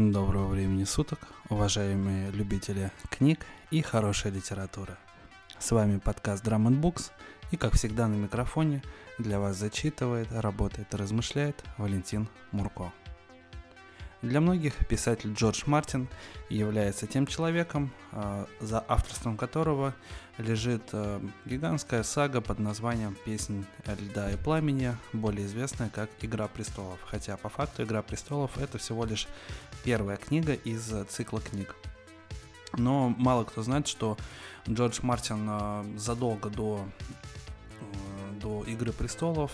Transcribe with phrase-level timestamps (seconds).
[0.00, 1.18] Доброго времени суток,
[1.48, 4.96] уважаемые любители книг и хорошей литературы.
[5.58, 7.10] С вами подкаст Drum and Books,
[7.50, 8.80] и как всегда на микрофоне
[9.18, 12.92] для вас зачитывает, работает и размышляет Валентин Мурко.
[14.20, 16.08] Для многих писатель Джордж Мартин
[16.48, 19.94] является тем человеком, а, за авторством которого
[20.38, 26.98] лежит а, гигантская сага под названием «Песнь льда и пламени», более известная как «Игра престолов».
[27.04, 29.28] Хотя по факту «Игра престолов»— это всего лишь
[29.84, 31.76] первая книга из цикла книг.
[32.76, 34.18] Но мало кто знает, что
[34.68, 36.84] Джордж Мартин а, задолго до
[38.42, 39.50] до «Игры престолов»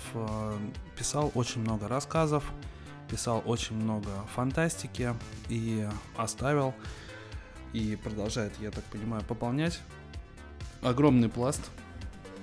[0.98, 2.44] писал очень много рассказов,
[3.08, 5.14] писал очень много фантастики
[5.48, 6.74] и оставил
[7.72, 9.80] и продолжает, я так понимаю, пополнять
[10.82, 11.60] огромный пласт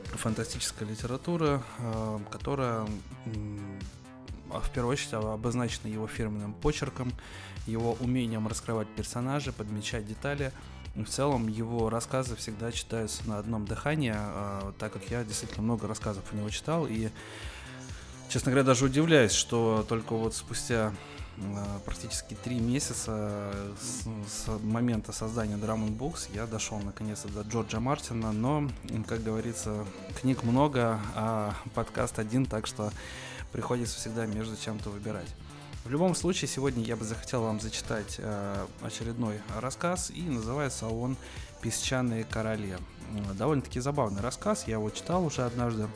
[0.06, 2.86] фантастической литературы, э, которая
[3.26, 7.14] в первую очередь обозначена его фирменным почерком,
[7.68, 10.52] его умением раскрывать персонажей, подмечать детали.
[10.96, 15.88] В целом его рассказы всегда читаются на одном дыхании, э, так как я действительно много
[15.88, 17.10] рассказов у него читал, и
[18.32, 20.94] Честно говоря, даже удивляюсь, что только вот спустя
[21.38, 27.42] а, практически три месяца с, с момента создания Drum and Books я дошел наконец-то до
[27.42, 28.70] Джорджа Мартина, но,
[29.06, 29.86] как говорится,
[30.22, 32.94] книг много, а подкаст один, так что
[33.52, 35.36] приходится всегда между чем-то выбирать.
[35.84, 41.18] В любом случае, сегодня я бы захотел вам зачитать э, очередной рассказ, и называется он
[41.62, 42.78] «Песчаные короли».
[43.34, 45.90] Довольно-таки забавный рассказ, я его читал уже однажды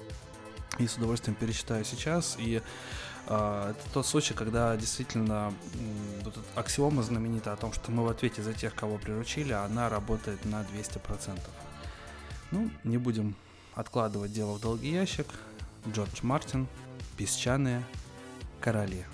[0.80, 2.36] и с удовольствием перечитаю сейчас.
[2.40, 2.62] И
[3.28, 8.10] э, это тот случай, когда действительно э, вот аксиома знаменита о том, что мы в
[8.10, 11.40] ответе за тех, кого приручили, она работает на 200%.
[12.52, 13.36] Ну, не будем
[13.74, 15.28] откладывать дело в долгий ящик.
[15.88, 16.68] Джордж Мартин,
[17.18, 17.84] «Песчаные
[18.60, 19.06] короли».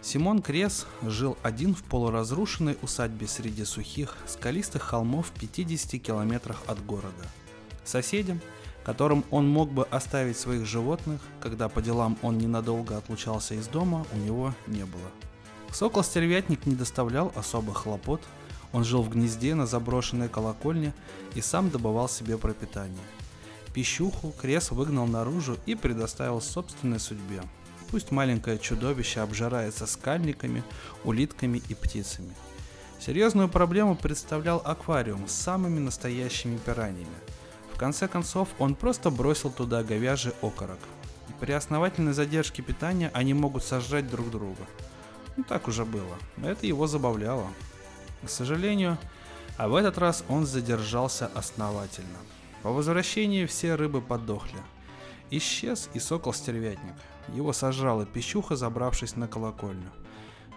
[0.00, 6.84] Симон Крес жил один в полуразрушенной усадьбе среди сухих, скалистых холмов в 50 километрах от
[6.84, 7.26] города–
[7.84, 8.40] Соседям,
[8.84, 14.06] которым он мог бы оставить своих животных, когда по делам он ненадолго отлучался из дома,
[14.12, 15.10] у него не было.
[15.72, 18.22] Сокол-стервятник не доставлял особых хлопот,
[18.72, 20.92] он жил в гнезде на заброшенной колокольне
[21.34, 22.98] и сам добывал себе пропитание.
[23.72, 27.42] Пищуху Крес выгнал наружу и предоставил собственной судьбе.
[27.90, 30.62] Пусть маленькое чудовище обжирается скальниками,
[31.04, 32.34] улитками и птицами.
[33.00, 37.16] Серьезную проблему представлял аквариум с самыми настоящими пираньями–
[37.74, 40.78] в конце концов, он просто бросил туда говяжий окорок.
[41.40, 44.62] При основательной задержке питания они могут сожрать друг друга.
[45.36, 46.16] Ну так уже было.
[46.40, 47.48] Это его забавляло.
[48.24, 48.96] К сожалению,
[49.56, 52.18] а в этот раз он задержался основательно.
[52.62, 54.60] По возвращении все рыбы подохли.
[55.30, 56.94] Исчез и сокол-стервятник.
[57.34, 59.90] Его сожрала пищуха, забравшись на колокольню.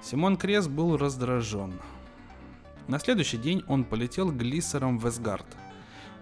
[0.03, 1.73] Симон Крес был раздражен.
[2.87, 5.47] На следующий день он полетел глиссером в Эсгард–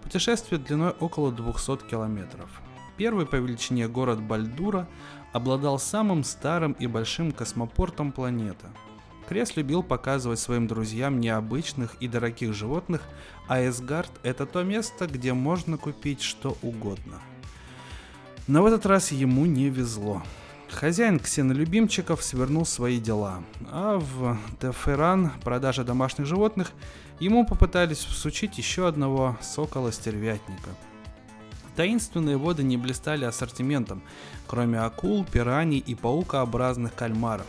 [0.06, 2.62] Путешествие длиной около 200 километров.
[2.96, 4.88] Первый по величине город Бальдура
[5.34, 8.68] обладал самым старым и большим космопортом планеты.
[9.28, 13.02] Крес любил показывать своим друзьям необычных и дорогих животных,
[13.48, 17.20] а Эсгард– это то место, где можно купить что угодно.
[18.48, 20.22] Но в этот раз ему не везло.
[20.70, 26.72] Хозяин ксенолюбимчиков свернул свои дела, а в Теферан продажа домашних животных
[27.20, 30.70] ему попытались всучить еще одного сокола-стервятника.
[31.76, 34.02] Таинственные воды не блистали ассортиментом,
[34.48, 37.48] кроме акул, пираний и паукообразных кальмаров.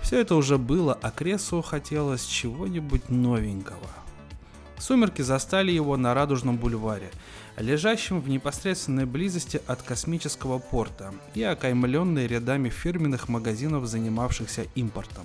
[0.00, 3.88] Все это уже было, а Кресу хотелось чего-нибудь новенького.
[4.78, 7.10] Сумерки застали его на Радужном бульваре,
[7.56, 15.24] лежащем в непосредственной близости от космического порта и окаймленной рядами фирменных магазинов, занимавшихся импортом.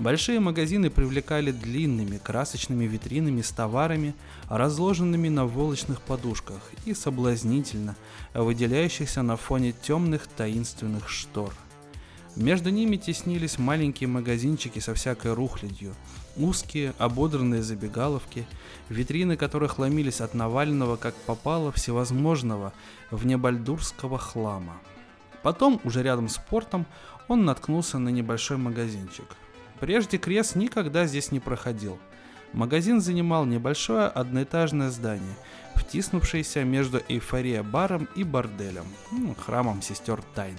[0.00, 4.14] Большие магазины привлекали длинными красочными витринами с товарами,
[4.48, 7.94] разложенными на волочных подушках и соблазнительно
[8.34, 11.54] выделяющихся на фоне темных таинственных штор–
[12.36, 15.94] между ними теснились маленькие магазинчики со всякой рухлядью,
[16.36, 18.46] узкие, ободранные забегаловки,
[18.88, 22.72] витрины которых ломились от наваленного, как попало, всевозможного
[23.10, 24.74] внебальдурского хлама.
[25.42, 26.86] Потом, уже рядом с портом,
[27.26, 29.26] он наткнулся на небольшой магазинчик.
[29.80, 31.98] Прежде Крес никогда здесь не проходил.
[32.52, 35.36] Магазин занимал небольшое одноэтажное здание,
[35.74, 40.58] втиснувшееся между эйфория-баром и борделем, ну, храмом сестер Тайны.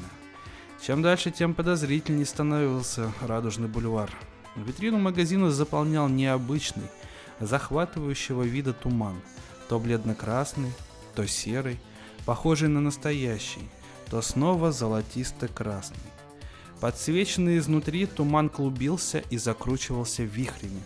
[0.81, 4.09] Чем дальше, тем подозрительней становился Радужный бульвар.
[4.55, 6.89] Витрину магазина заполнял необычный,
[7.39, 9.21] захватывающего вида туман,
[9.69, 10.71] то бледно-красный,
[11.13, 11.79] то серый,
[12.25, 13.69] похожий на настоящий,
[14.09, 16.10] то снова золотисто-красный.
[16.81, 20.81] Подсвеченный изнутри, туман клубился и закручивался вихрями.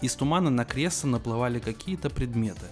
[0.00, 2.66] Из тумана на Кресса наплывали какие-то предметы.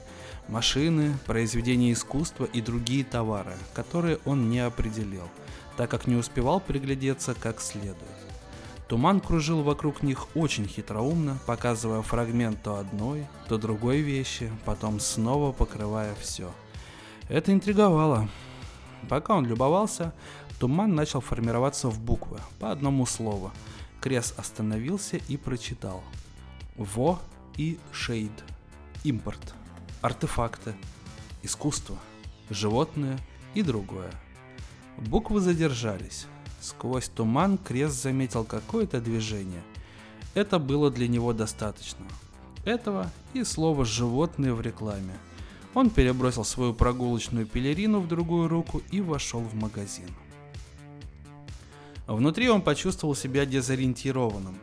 [0.49, 5.29] Машины, произведения искусства и другие товары, которые он не определил,
[5.77, 7.97] так как не успевал приглядеться как следует.
[8.89, 15.53] Туман кружил вокруг них очень хитроумно, показывая фрагмент то одной, то другой вещи, потом снова
[15.53, 16.51] покрывая все.
[17.29, 18.29] Это интриговало.
[19.09, 20.13] Пока он любовался,
[20.59, 23.53] туман начал формироваться в буквы, по одному слову.
[24.01, 26.03] Крес остановился и прочитал.
[26.77, 27.21] Во
[27.57, 28.33] и шейд.
[29.05, 29.55] Импорт.
[30.03, 30.75] Артефакты.
[31.43, 31.97] Искусство.
[32.51, 33.19] Животные
[33.55, 34.11] и другое.
[34.99, 36.27] Буквы задержались.
[36.61, 39.63] Сквозь туман Крест заметил какое-то движение.
[40.35, 42.05] Это было для него достаточно.
[42.65, 45.15] Этого и слово «животные» в рекламе.
[45.75, 50.09] Он перебросил свою прогулочную пелерину в другую руку и вошел в магазин.
[52.07, 54.59] Внутри он почувствовал себя дезориентированным.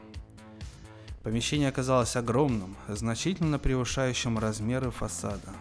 [1.24, 5.54] Помещение оказалось огромным, значительно превышающим размеры фасада.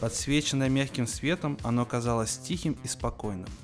[0.00, 3.48] Подсвеченное мягким светом, оно казалось тихим и спокойным–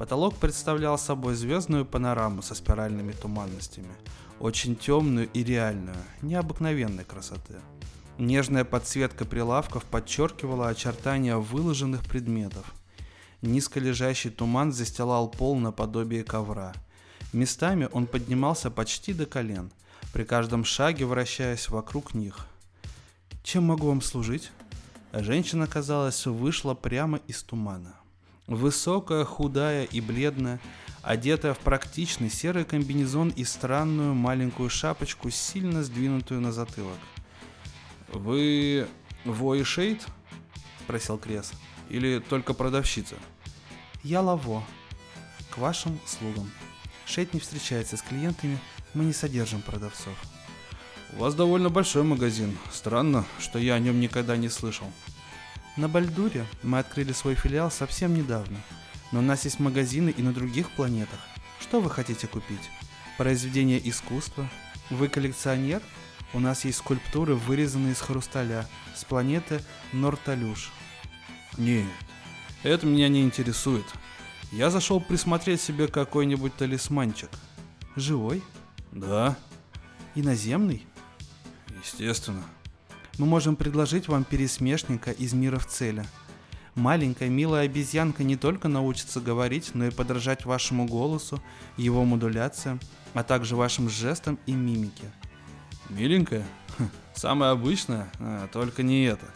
[0.00, 3.90] Потолок представлял собой звездную панораму со спиральными туманностями,
[4.38, 7.56] очень темную и реальную, необыкновенной красоты.
[8.16, 12.64] Нежная подсветка прилавков подчеркивала очертания выложенных предметов.
[13.42, 16.74] Низко лежащий туман застилал пол наподобие ковра.
[17.32, 19.70] Местами он поднимался почти до колен,
[20.12, 22.46] при каждом шаге вращаясь вокруг них.
[23.42, 24.50] «Чем могу вам служить?»
[25.12, 27.94] Женщина, казалось, вышла прямо из тумана.
[28.46, 30.60] Высокая, худая и бледная,
[31.02, 36.98] одетая в практичный серый комбинезон и странную маленькую шапочку, сильно сдвинутую на затылок.
[38.12, 38.86] «Вы
[39.24, 40.04] Вои Шейд?»–
[40.84, 41.52] спросил Крес.
[41.90, 43.16] «Или только продавщица?»
[44.02, 44.64] «Я Лаво.
[45.50, 46.50] К вашим услугам.
[47.04, 48.58] Шейд не встречается с клиентами,
[48.94, 50.14] мы не содержим продавцов».
[51.12, 52.56] «У вас довольно большой магазин.
[52.72, 54.86] Странно, что я о нем никогда не слышал»,
[55.76, 58.58] на Бальдуре мы открыли свой филиал совсем недавно,
[59.12, 61.20] но у нас есть магазины и на других планетах.
[61.60, 62.70] Что вы хотите купить?
[63.16, 64.50] Произведение искусства?
[64.90, 65.80] Вы коллекционер?
[66.34, 68.66] У нас есть скульптуры, вырезанные из хрусталя,
[68.96, 70.72] с планеты Норталюш.
[71.58, 71.86] Нет,
[72.62, 73.86] это меня не интересует.
[74.52, 77.30] Я зашел присмотреть себе какой-нибудь талисманчик.
[77.96, 78.42] Живой?
[78.92, 79.36] Да.
[80.14, 80.86] Иноземный?
[81.82, 82.44] Естественно
[83.20, 86.04] мы можем предложить вам пересмешника из мира в цели.
[86.74, 91.42] Маленькая милая обезьянка не только научится говорить, но и подражать вашему голосу,
[91.76, 92.80] его модуляциям,
[93.12, 95.04] а также вашим жестам и мимике.
[95.90, 96.46] Миленькая?
[97.14, 98.10] Самая обычная?
[98.18, 99.26] А, только не это.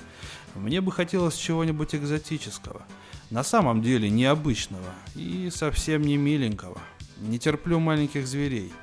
[0.54, 2.82] Мне бы хотелось чего-нибудь экзотического.
[3.30, 6.78] На самом деле необычного и совсем не миленького.
[7.18, 8.72] Не терплю маленьких зверей–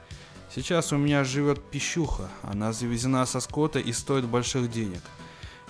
[0.53, 5.01] Сейчас у меня живет пищуха, она завезена со скота и стоит больших денег.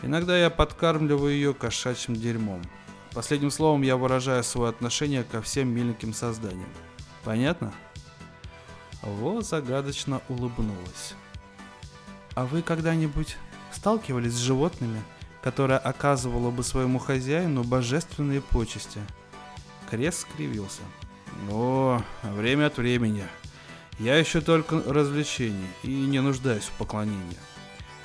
[0.01, 2.63] Иногда я подкармливаю ее кошачьим дерьмом.
[3.13, 6.69] Последним словом я выражаю свое отношение ко всем миленьким созданиям.
[7.24, 7.71] Понятно?
[9.03, 11.13] Во загадочно улыбнулась.
[12.33, 13.38] А вы когда-нибудь
[13.71, 15.03] сталкивались с животными,
[15.41, 19.00] которое оказывало бы своему хозяину божественные почести?
[19.89, 20.81] Крест скривился.
[21.50, 23.24] О, время от времени.
[24.00, 27.38] Я еще только развлечений и не нуждаюсь в поклонении.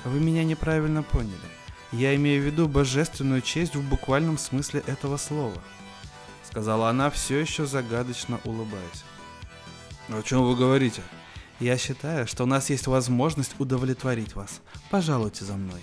[0.04, 1.36] Вы меня неправильно поняли.
[1.92, 5.60] Я имею в виду божественную честь в буквальном смысле этого слова.
[6.44, 9.04] Сказала она, все еще загадочно улыбаясь.
[10.08, 11.02] О чем вы говорите?
[11.58, 14.60] Я считаю, что у нас есть возможность удовлетворить вас.
[14.90, 15.80] Пожалуйте за мной.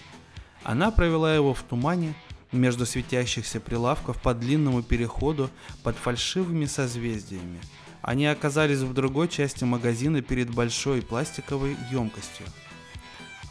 [0.63, 2.13] Она провела его в тумане
[2.51, 5.49] между светящихся прилавков по длинному переходу
[5.83, 7.59] под фальшивыми созвездиями–
[8.03, 12.45] они оказались в другой части магазина перед большой пластиковой емкостью.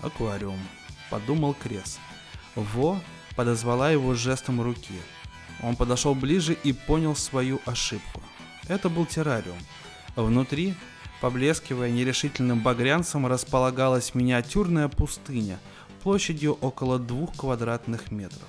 [0.02, 0.60] «Аквариум»,—
[1.10, 1.98] подумал Крес.
[2.54, 3.00] Во
[3.34, 5.00] подозвала его жестом руки.
[5.62, 8.20] Он подошел ближе и понял свою ошибку.
[8.68, 9.56] Это был террариум.
[10.16, 10.74] Внутри,
[11.22, 15.58] поблескивая нерешительным багрянцем, располагалась миниатюрная пустыня
[16.02, 18.48] площадью около двух квадратных метров.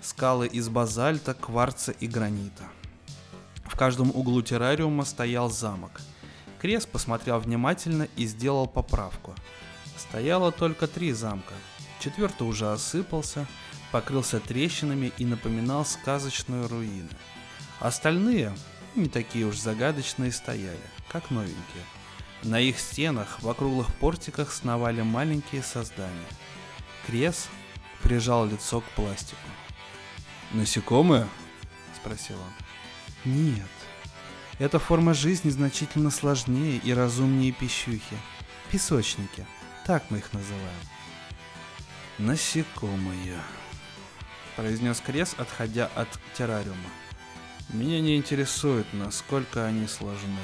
[0.00, 2.64] Скалы из базальта, кварца и гранита—
[3.72, 6.02] в каждом углу террариума стоял замок.
[6.60, 9.34] Крес посмотрел внимательно и сделал поправку.
[9.96, 11.54] Стояло только три замка.
[11.98, 13.46] Четвертый уже осыпался,
[13.90, 17.08] покрылся трещинами и напоминал сказочную руину.
[17.80, 18.54] Остальные,
[18.94, 20.76] не такие уж загадочные, стояли,
[21.10, 21.84] как новенькие.
[22.42, 26.28] На их стенах в округлых портиках сновали маленькие создания.
[27.06, 27.48] Крес
[28.02, 29.38] прижал лицо к пластику.
[30.52, 31.28] «Насекомые?»–
[31.96, 32.62] спросил он.
[33.24, 33.68] Нет.
[34.58, 38.18] Эта форма жизни значительно сложнее и разумнее пищухи.
[38.70, 39.46] Песочники.
[39.86, 40.62] Так мы их называем.
[42.18, 43.40] Насекомые,
[44.56, 46.90] произнес Крес, отходя от террариума.
[47.70, 50.38] Меня не интересует, насколько они сложны.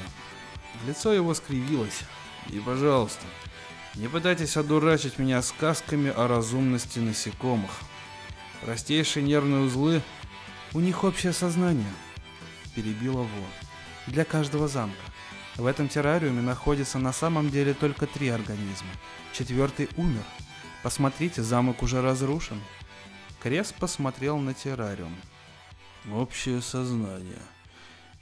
[0.87, 2.01] Лицо его скривилось.
[2.47, 3.25] И, пожалуйста,
[3.99, 7.71] не пытайтесь одурачить меня сказками о разумности насекомых.
[8.61, 10.01] Простейшие нервные узлы...
[10.71, 11.91] У них общее сознание,
[12.75, 13.47] перебила Во.
[14.05, 15.01] Для каждого замка.
[15.55, 18.91] В этом террариуме находится на самом деле только три организма.
[19.33, 20.23] Четвертый умер.
[20.83, 22.61] Посмотрите, замок уже разрушен.
[23.41, 25.15] Крес посмотрел на террариум.
[26.13, 27.41] Общее сознание.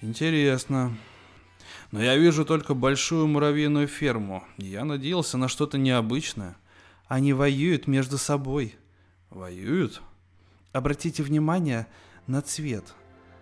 [0.02, 0.98] Интересно.
[1.92, 4.44] Но я вижу только большую муравьиную ферму.
[4.58, 6.58] Я надеялся на что-то необычное.
[7.08, 8.76] Они воюют между собой.
[9.30, 10.02] Воюют?
[10.74, 11.88] Обратите внимание
[12.28, 12.94] на цвет,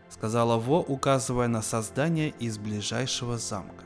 [0.10, 3.84] сказала Во, указывая на создание из ближайшего замка.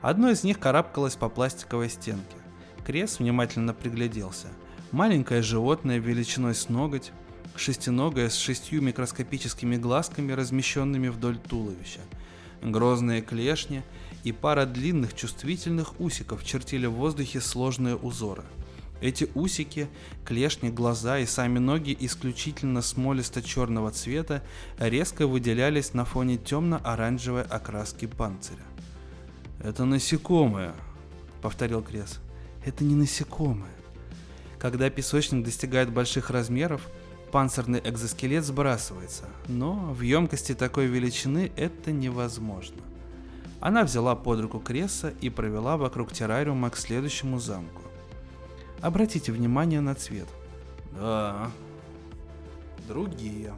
[0.00, 2.36] Одно из них карабкалось по пластиковой стенке.
[2.84, 4.48] Крес внимательно пригляделся.
[4.90, 7.12] Маленькое животное величиной с ноготь,
[7.54, 12.00] шестиногое с шестью микроскопическими глазками, размещенными вдоль туловища.
[12.62, 13.82] Грозные клешни
[14.22, 18.44] и пара длинных чувствительных усиков чертили в воздухе сложные узоры.
[19.00, 19.88] Эти усики,
[20.24, 24.44] клешни, глаза и сами ноги исключительно смолисто-черного цвета
[24.78, 28.62] резко выделялись на фоне темно-оранжевой окраски панциря.
[29.58, 30.72] «Это насекомое»,—
[31.42, 32.20] повторил Крес.
[32.64, 33.72] «Это не насекомое.
[34.60, 36.88] Когда песочник достигает больших размеров,
[37.32, 42.82] панцирный экзоскелет сбрасывается, но в емкости такой величины это невозможно.
[43.58, 47.82] Она взяла под руку Кресса и провела вокруг террариума к следующему замку.
[48.80, 50.28] Обратите внимание на цвет.
[50.98, 51.50] Да.
[52.86, 53.54] Другие.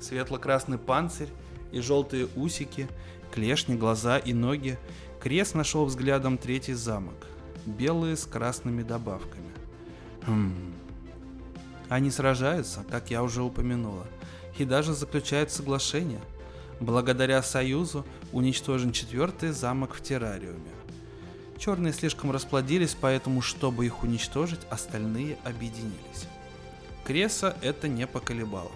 [0.00, 1.28] Светло-красный панцирь
[1.72, 2.88] и желтые усики,
[3.32, 4.78] клешни, глаза и ноги.
[5.22, 7.26] Крес нашел взглядом третий замок.
[7.64, 9.50] Белые с красными добавками.
[10.26, 10.74] Хм,
[11.88, 14.06] они сражаются, как я уже упомянула,
[14.58, 16.20] и даже заключают соглашение.
[16.80, 20.72] Благодаря союзу уничтожен четвертый замок в террариуме.
[21.58, 26.26] Черные слишком расплодились, поэтому, чтобы их уничтожить, остальные объединились.
[27.04, 28.72] Креса это не поколебало.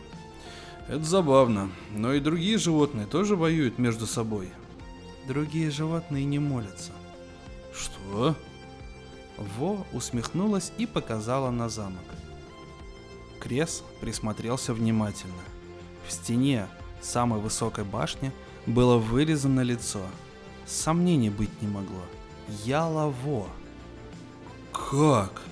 [0.88, 4.50] Это забавно, но и другие животные тоже воюют между собой.
[5.28, 6.92] Другие животные не молятся.
[7.72, 8.34] Что?
[9.36, 12.04] Во усмехнулась и показала на замок.
[13.40, 15.42] Крес присмотрелся внимательно.
[16.06, 16.66] В стене
[17.00, 18.32] самой высокой башни
[18.66, 20.02] было вырезано лицо.
[20.66, 22.02] Сомнений быть не могло.
[22.64, 23.48] Ялово.
[24.72, 25.42] Как?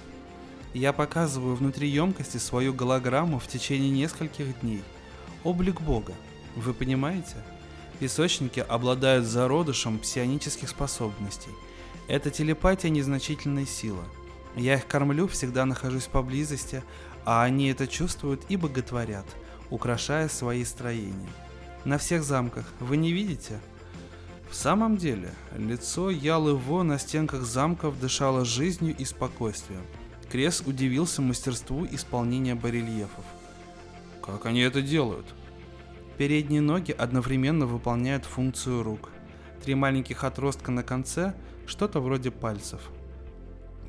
[0.75, 4.85] Я показываю внутри емкости свою голограмму в течение нескольких дней.
[5.43, 6.13] Облик Бога.
[6.57, 7.37] Вы понимаете?
[7.99, 11.51] Песочники обладают зародышем псионических способностей.
[12.07, 14.05] Это телепатия незначительной силы.
[14.57, 16.83] Я их кормлю, всегда нахожусь поблизости,
[17.31, 19.27] а они это чувствуют и боготворят,
[19.69, 21.29] украшая свои строения.
[21.85, 23.61] На всех замках, вы не видите?
[24.51, 29.83] В самом деле, лицо Ялы Во на стенках замков дышало жизнью и спокойствием.
[30.31, 33.27] Крес удивился мастерству исполнения барельефов.
[34.23, 35.27] Как они это делают?
[36.17, 39.11] Передние ноги одновременно выполняют функцию рук.
[39.63, 41.35] Три маленьких отростка на конце–
[41.67, 42.81] что-то вроде пальцев–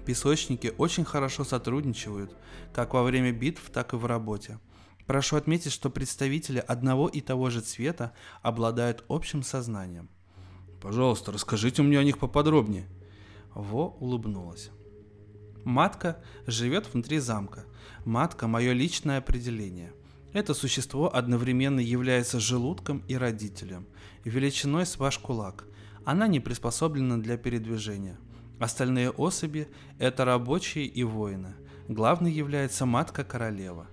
[0.09, 2.35] Песочники очень хорошо сотрудничают,
[2.73, 4.57] как во время битв, так и в работе.
[5.05, 10.09] Прошу отметить, что представители одного и того же цвета обладают общим сознанием.
[10.81, 12.87] Пожалуйста, расскажите мне о них поподробнее.
[13.53, 14.71] Во улыбнулась.
[15.63, 17.65] Матка живет внутри замка.
[18.03, 19.93] Матка– мое личное определение.
[20.33, 23.85] Это существо одновременно является желудком и родителем,
[24.23, 25.67] величиной с ваш кулак.
[26.03, 28.17] Она не приспособлена для передвижения–
[28.59, 29.67] Остальные особи–
[29.99, 31.55] это рабочие и воины.
[31.87, 33.87] Главной является матка-королева.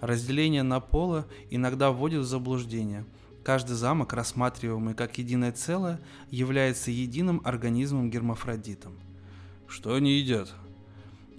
[0.00, 3.04] Разделение на полы иногда вводит в заблуждение.
[3.42, 6.00] Каждый замок, рассматриваемый как единое целое,
[6.30, 8.94] является единым организмом-гермафродитом.
[9.66, 10.54] Что они едят?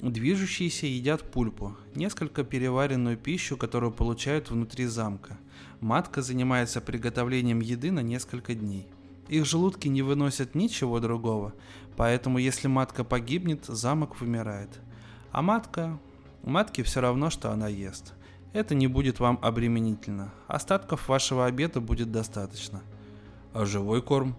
[0.01, 5.37] Движущиеся едят пульпу, несколько переваренную пищу, которую получают внутри замка.
[5.79, 8.87] Матка занимается приготовлением еды на несколько дней.
[9.29, 11.53] Их желудки не выносят ничего другого,
[11.95, 14.79] Поэтому если матка погибнет, замок вымирает.
[15.31, 15.99] А матка...
[16.43, 18.13] Матке все равно, что она ест.
[18.51, 20.33] Это не будет вам обременительно.
[20.47, 22.81] Остатков вашего обеда будет достаточно.
[23.53, 24.35] А живой корм?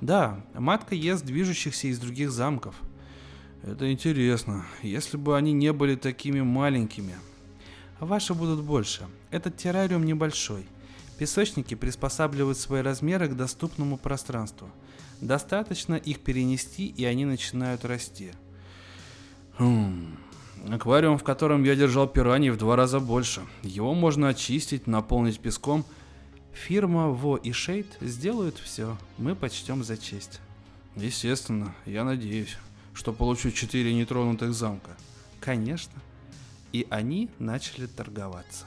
[0.00, 2.76] Да, матка ест движущихся из других замков.
[3.62, 4.64] Это интересно.
[4.82, 7.16] Если бы они не были такими маленькими.
[7.98, 9.06] Ваши будут больше.
[9.30, 10.66] Этот террариум небольшой.
[11.18, 14.70] Песочники приспосабливают свои размеры к доступному пространству.
[15.20, 18.32] Достаточно их перенести, и они начинают расти.
[19.58, 20.16] Хм.
[20.68, 23.42] Аквариум, в котором я держал пираний, в два раза больше.
[23.62, 25.84] Его можно очистить, наполнить песком.
[26.52, 28.96] Фирма Во и Шейд сделают все.
[29.18, 30.40] Мы почтем за честь.
[30.96, 32.56] Естественно, я надеюсь,
[32.94, 34.96] что получу четыре нетронутых замка.
[35.40, 36.00] Конечно.
[36.72, 38.66] И они начали торговаться.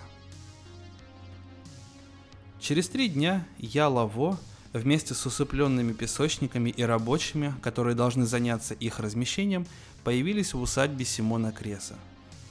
[2.59, 4.39] Через три дня я Лаво
[4.73, 9.65] вместе с усыпленными песочниками и рабочими, которые должны заняться их размещением,
[10.03, 11.95] появились в усадьбе Симона Креса.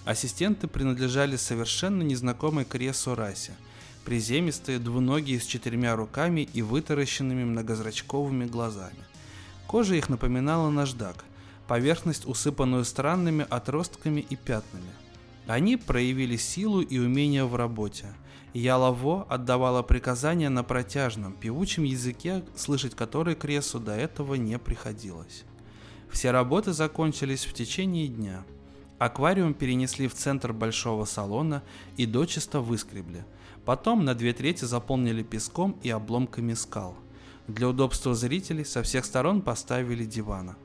[0.05, 3.53] Ассистенты принадлежали совершенно незнакомой Кресу расе,
[4.05, 9.05] приземистые, двуногие с четырьмя руками и вытаращенными многозрачковыми глазами.
[9.67, 11.25] Кожа их напоминала наждак,
[11.69, 14.91] поверхность, усыпанную странными отростками и пятнами.
[15.47, 18.07] Они проявили силу и умение в работе–
[18.55, 25.45] Ялаво отдавала приказания на протяжном, певучем языке, слышать который Кресу до этого не приходилось.
[26.11, 28.45] Все работы закончились в течение дня.
[28.99, 31.63] Аквариум перенесли в центр большого салона
[31.97, 33.25] и дочисто выскребли.
[33.65, 36.95] Потом на две трети заполнили песком и обломками скал.
[37.49, 40.57] Для удобства зрителей со всех сторон поставили дивана.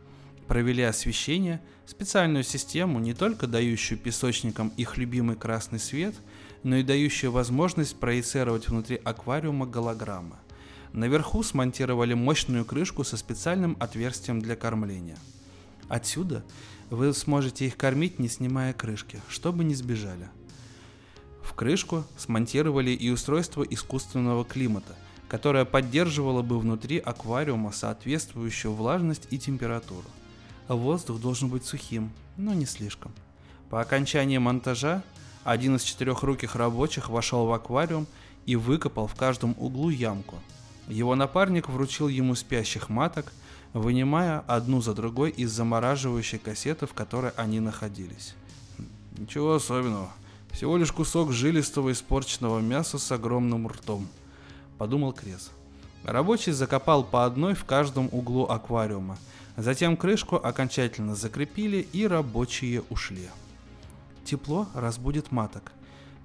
[0.48, 6.16] Провели освещение, специальную систему, не только дающую песочникам их любимый красный свет–
[6.68, 10.36] но и дающую возможность проецировать внутри аквариума голограммы.
[10.92, 15.18] Наверху смонтировали мощную крышку со специальным отверстием для кормления.
[15.88, 16.44] Отсюда
[16.90, 20.28] вы сможете их кормить, не снимая крышки, чтобы не сбежали.
[21.42, 24.98] В крышку смонтировали и устройство искусственного климата,
[25.30, 30.10] которое поддерживало бы внутри аквариума соответствующую влажность и температуру.
[30.68, 33.14] Воздух должен быть сухим, но не слишком.
[33.70, 35.02] По окончании монтажа
[35.44, 38.08] один из четырехруких рабочих вошел в аквариум
[38.46, 40.36] и выкопал в каждом углу ямку.
[40.88, 43.34] Его напарник вручил ему спящих маток,
[43.74, 48.36] вынимая одну за другой из замораживающей кассеты, в которой они находились.
[49.18, 50.12] Ничего особенного.
[50.52, 54.08] Всего лишь кусок жилистого испорченного мяса с огромным ртом,
[54.78, 55.52] подумал Крес.
[56.04, 59.18] Рабочий закопал по одной в каждом углу аквариума.
[59.58, 63.28] Затем крышку окончательно закрепили и рабочие ушли.
[64.28, 65.72] Тепло разбудит маток.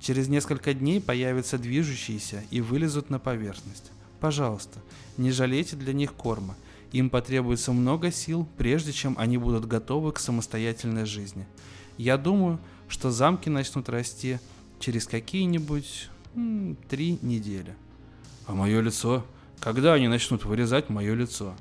[0.01, 3.93] Через несколько дней появятся движущиеся и вылезут на поверхность.
[4.19, 4.81] Пожалуйста,
[5.17, 6.57] не жалейте для них корма.
[6.91, 11.47] Им потребуется много сил, прежде чем они будут готовы к самостоятельной жизни.
[11.97, 14.41] Я думаю, что замки начнут расти
[14.81, 16.09] через какие-нибудь
[16.89, 17.77] три недели.
[18.49, 19.25] А мое лицо?
[19.61, 21.55] Когда они начнут вырезать мое лицо?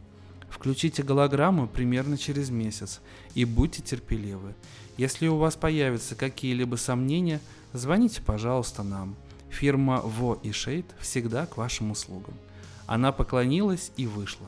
[0.50, 3.00] Включите голограмму примерно через месяц
[3.36, 4.56] и будьте терпеливы.
[5.02, 7.42] Если у вас появятся какие-либо сомнения,
[7.74, 9.16] звоните, пожалуйста, нам.
[9.50, 12.36] Фирма Во и Шейд всегда к вашим услугам.
[12.86, 14.48] Она поклонилась и вышла.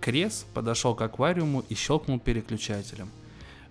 [0.00, 3.08] Крес подошел к аквариуму и щелкнул переключателем.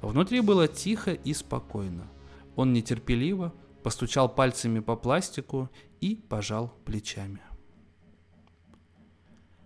[0.01, 2.07] Внутри было тихо и спокойно.
[2.55, 7.41] Он нетерпеливо постучал пальцами по пластику и пожал плечами.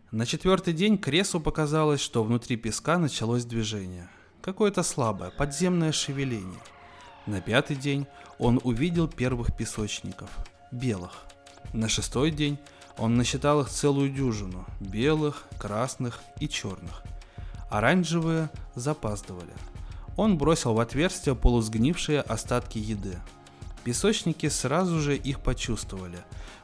[0.10, 4.10] На четвертый день Кресу показалось, что внутри песка началось движение.
[4.42, 6.60] Какое-то слабое, подземное шевеление.
[7.28, 8.08] На пятый день
[8.40, 10.32] он увидел первых песочников,
[10.72, 11.12] белых.
[11.74, 12.58] На шестой день
[12.98, 17.04] он насчитал их целую дюжину, белых, красных и черных.
[17.70, 19.54] Оранжевые запаздывали.
[20.18, 23.20] Он бросил в отверстие полусгнившие остатки еды.
[23.84, 26.18] Песочники сразу же их почувствовали,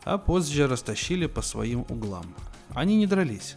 [0.04, 2.36] а позже растащили по своим углам.
[2.74, 3.56] Они не дрались.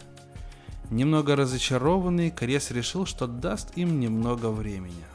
[0.91, 5.05] Немного разочарованный, Крес решил, что даст им немного времени.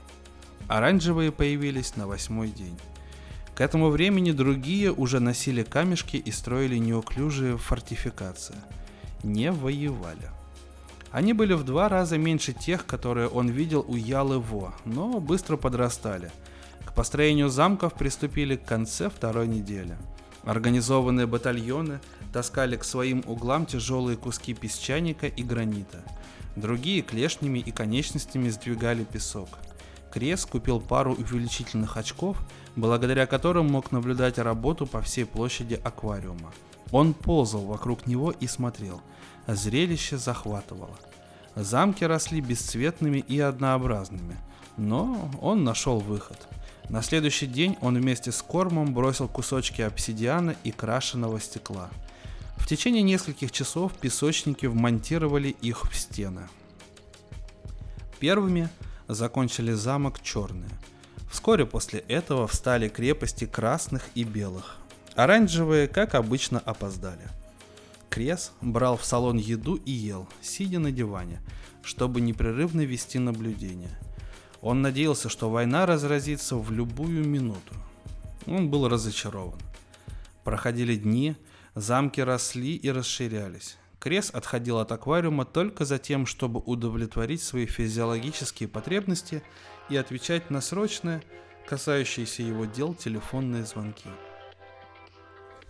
[0.68, 2.78] Оранжевые появились на восьмой день.
[3.54, 8.56] К этому времени другие уже носили камешки и строили неуклюжие фортификации.
[9.22, 10.30] Не воевали.
[11.10, 15.58] Они были в два раза меньше тех, которые он видел у Ялы Во, но быстро
[15.58, 16.30] подрастали.
[16.86, 19.96] К построению замков приступили к конце второй недели.
[20.44, 22.00] Организованные батальоны
[22.36, 26.02] таскали к своим углам тяжелые куски песчаника и гранита.
[26.54, 29.48] Другие клешнями и конечностями сдвигали песок.
[30.12, 32.36] Крес купил пару увеличительных очков,
[32.76, 36.52] благодаря которым мог наблюдать работу по всей площади аквариума.
[36.92, 39.00] Он ползал вокруг него и смотрел.
[39.46, 40.98] Зрелище захватывало.
[41.54, 44.36] Замки росли бесцветными и однообразными,
[44.76, 46.46] но он нашел выход–
[46.88, 51.90] на следующий день он вместе с кормом бросил кусочки обсидиана и крашеного стекла.
[52.56, 56.48] В течение нескольких часов песочники вмонтировали их в стены.
[58.18, 58.68] Первыми
[59.08, 60.70] закончили замок черные.
[61.30, 64.78] Вскоре после этого встали крепости красных и белых.
[65.14, 67.28] Оранжевые, как обычно, опоздали.
[68.10, 71.40] Крес брал в салон еду и ел, сидя на диване,
[71.82, 73.98] чтобы непрерывно вести наблюдение.
[74.62, 77.74] Он надеялся, что война разразится в любую минуту.
[78.46, 79.60] Он был разочарован.
[80.44, 81.36] Проходили дни,
[81.76, 83.76] замки росли и расширялись.
[84.00, 89.42] Крес отходил от аквариума только за тем, чтобы удовлетворить свои физиологические потребности
[89.88, 91.22] и отвечать на срочные,
[91.68, 94.08] касающиеся его дел, телефонные звонки.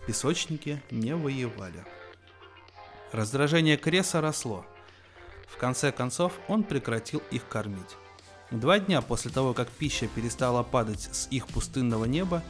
[0.07, 1.85] Песочники не воевали.
[3.11, 4.65] Раздражение Креса росло.
[5.47, 7.97] В конце концов он прекратил их кормить.
[8.51, 12.43] Два дня после того, как пища перестала падать с их пустынного неба,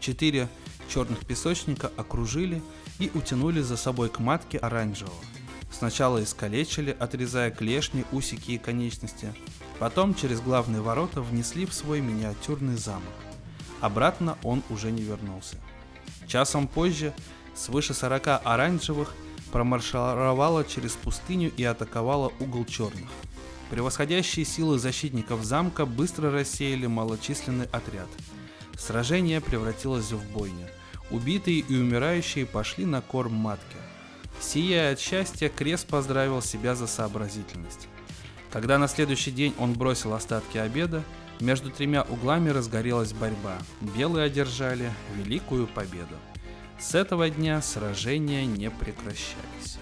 [0.00, 0.48] четыре
[0.88, 2.62] черных песочника окружили
[2.98, 5.14] и утянули за собой к матке оранжевого.
[5.70, 9.34] Сначала искалечили, отрезая клешни, усики и конечности,
[9.78, 13.02] потом через главные ворота внесли в свой миниатюрный замок.
[13.80, 15.56] Обратно он уже не вернулся.
[16.26, 17.12] Часом позже
[17.54, 19.14] свыше 40 оранжевых
[19.52, 23.10] промаршировала через пустыню и атаковала угол черных.
[23.70, 28.08] Превосходящие силы защитников замка быстро рассеяли малочисленный отряд.
[28.78, 30.68] Сражение превратилось в бойню.
[31.10, 33.76] Убитые и умирающие пошли на корм матки.
[34.40, 37.88] Сияя от счастья, Крес поздравил себя за сообразительность.
[38.50, 41.02] Когда на следующий день он бросил остатки обеда,
[41.40, 43.58] между тремя углами разгорелась борьба.
[43.80, 46.14] Белые одержали великую победу.
[46.78, 49.78] С этого дня сражения не прекращались.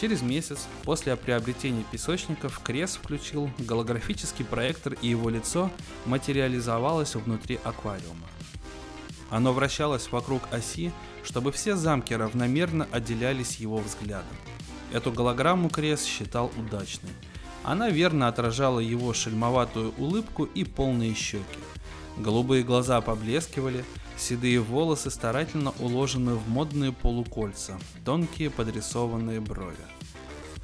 [0.00, 5.70] Через месяц после приобретения песочников Крес включил голографический проектор и его лицо
[6.06, 8.26] материализовалось внутри аквариума.
[9.32, 10.92] Оно вращалось вокруг оси,
[11.24, 14.36] чтобы все замки равномерно отделялись его взглядом.
[14.92, 17.10] Эту голограмму Крес считал удачной.
[17.64, 21.60] Она верно отражала его шельмоватую улыбку и полные щеки.
[22.18, 23.86] Голубые глаза поблескивали,
[24.18, 29.76] седые волосы старательно уложены в модные полукольца, тонкие подрисованные брови.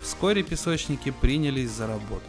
[0.02, 2.28] Вскоре песочники принялись за работу.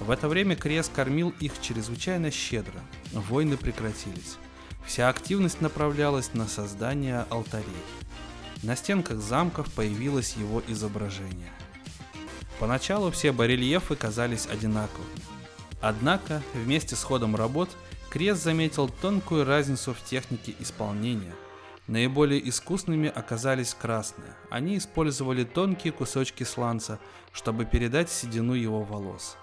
[0.00, 2.80] В это время Крес кормил их чрезвычайно щедро.
[3.12, 4.38] Войны прекратились.
[4.86, 7.66] Вся активность направлялась на создание алтарей.
[8.62, 11.52] На стенках замков появилось его изображение.
[12.58, 15.20] Поначалу все барельефы казались одинаковыми.
[15.82, 17.70] Однако, вместе с ходом работ–
[18.16, 21.34] Крест заметил тонкую разницу в технике исполнения.
[21.86, 24.34] Наиболее искусными оказались красные.
[24.48, 26.98] Они использовали тонкие кусочки сланца,
[27.32, 29.36] чтобы передать седину его волос.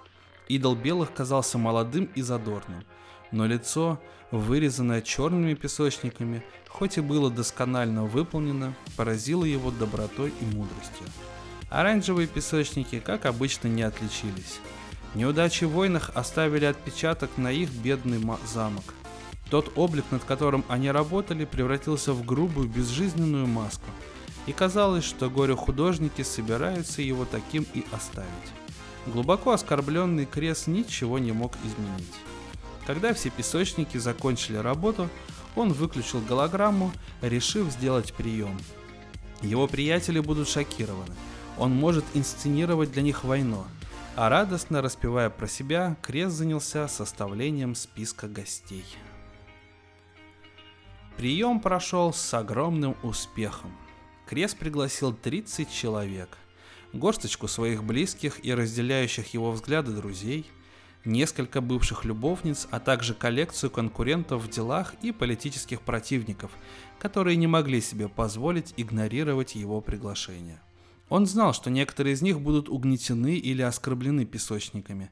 [0.48, 2.84] Идол белых казался молодым и задорным,
[3.30, 4.00] но лицо,
[4.38, 11.06] вырезанное черными песочниками, хоть и было досконально выполнено, поразило его добротой и мудростью.
[11.70, 14.60] Оранжевые песочники, как обычно, не отличились.
[15.14, 18.84] Неудачи в войнах оставили отпечаток на их бедный замок.
[19.50, 23.86] Тот облик, над которым они работали, превратился в грубую, безжизненную маску.
[24.46, 28.28] И казалось, что горе-художники собираются его таким и оставить.
[29.06, 32.14] Глубоко оскорбленный Крес ничего не мог изменить.
[32.86, 35.08] Когда все песочники закончили работу,
[35.56, 36.92] он выключил голограмму,
[37.22, 38.58] решив сделать прием.
[39.40, 41.14] Его приятели будут шокированы.
[41.58, 43.64] Он может инсценировать для них войну,
[44.16, 48.84] а радостно распевая про себя, Крест занялся составлением списка гостей.
[51.16, 53.72] Прием прошел с огромным успехом.
[54.26, 56.36] Крест пригласил 30 человек,
[56.92, 60.50] горсточку своих близких и разделяющих его взгляды друзей,
[61.04, 66.50] несколько бывших любовниц, а также коллекцию конкурентов в делах и политических противников,
[66.98, 70.60] которые не могли себе позволить игнорировать его приглашение.
[71.08, 75.10] Он знал, что некоторые из них будут угнетены или оскорблены песочниками.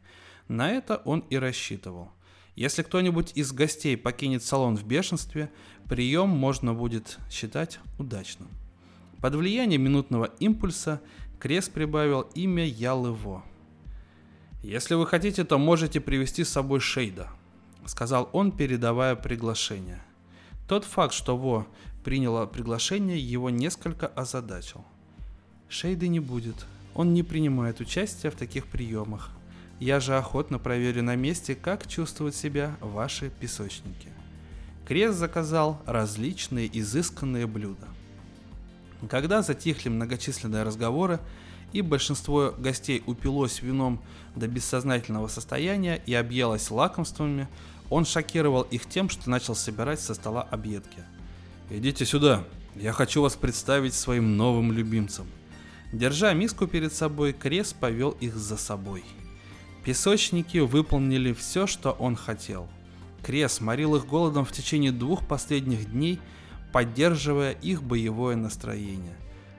[0.48, 2.10] На это он и рассчитывал.
[2.56, 5.50] Если кто-нибудь из гостей покинет салон в бешенстве,
[5.88, 8.48] прием можно будет считать удачным.
[9.20, 11.00] Под влиянием минутного импульса
[11.38, 13.44] Крест прибавил имя Ялыво.
[14.62, 17.28] «Если вы хотите, то можете привести с собой Шейда»,—
[17.86, 20.00] сказал он, передавая приглашение.
[20.68, 21.66] Тот факт, что Во
[22.04, 24.84] приняла приглашение, его несколько озадачил.
[25.68, 26.66] Шейды не будет.
[26.94, 29.30] Он не принимает участия в таких приемах.
[29.80, 34.08] Я же охотно проверю на месте, как чувствуют себя ваши песочники.
[34.86, 37.88] Крест заказал различные изысканные блюда.
[39.08, 41.18] Когда затихли многочисленные разговоры,
[41.72, 44.00] и большинство гостей упилось вином
[44.36, 47.48] до бессознательного состояния и объелось лакомствами,
[47.90, 51.04] он шокировал их тем, что начал собирать со стола объедки.
[51.70, 55.26] «Идите сюда, я хочу вас представить своим новым любимцам»,
[55.92, 59.04] Держа миску перед собой, Крес повел их за собой.
[59.84, 62.66] Песочники выполнили все, что он хотел.
[63.22, 66.18] Крес морил их голодом в течение двух последних дней,
[66.72, 69.14] поддерживая их боевое настроение.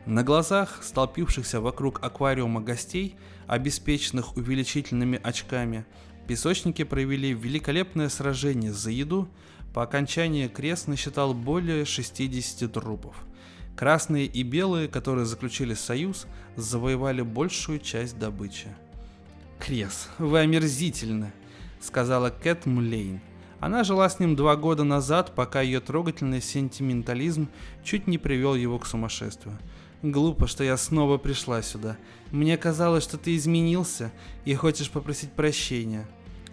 [0.06, 3.16] На глазах столпившихся вокруг аквариума гостей,
[3.48, 5.86] обеспеченных увеличительными очками,
[6.28, 9.30] песочники провели великолепное сражение за еду,
[9.74, 13.16] по окончании крест насчитал более 60 трупов.
[13.78, 18.68] Красные и белые, которые заключили союз, завоевали большую часть добычи.
[19.58, 21.32] «Крес, вы омерзительны»,—
[21.80, 23.22] сказала Кэт Млейн.
[23.62, 27.48] Она жила с ним два года назад, пока ее трогательный сентиментализм
[27.82, 29.58] чуть не привел его к сумасшествию.
[30.04, 31.96] Глупо, что я снова пришла сюда.
[32.30, 34.12] Мне казалось, что ты изменился
[34.44, 36.06] и хочешь попросить прощения.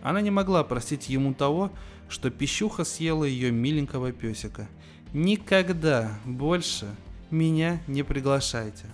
[0.04, 1.72] Она не могла простить ему того,
[2.08, 4.68] что пищуха съела ее миленького песика.
[5.12, 6.94] Никогда больше
[7.32, 8.86] меня не приглашайте.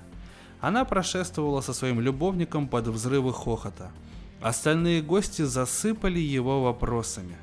[0.62, 3.90] Она прошествовала со своим любовником под взрывы хохота.
[4.40, 7.36] Остальные гости засыпали его вопросами.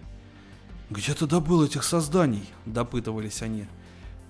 [0.89, 3.67] «Где ты добыл этих созданий?»– допытывались они.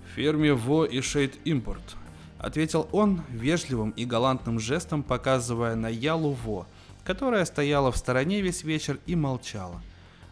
[0.06, 1.96] «В ферме Во и Шейд Импорт»,–
[2.44, 6.68] ответил он вежливым и галантным жестом, показывая на Ялу Во,
[7.06, 9.82] которая стояла в стороне весь вечер и молчала.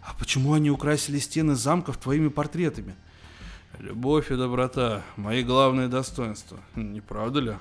[0.04, 2.96] «А почему они украсили стены замков твоими портретами?»
[3.80, 7.54] «Любовь и доброта– мои главные достоинства, не правда ли?»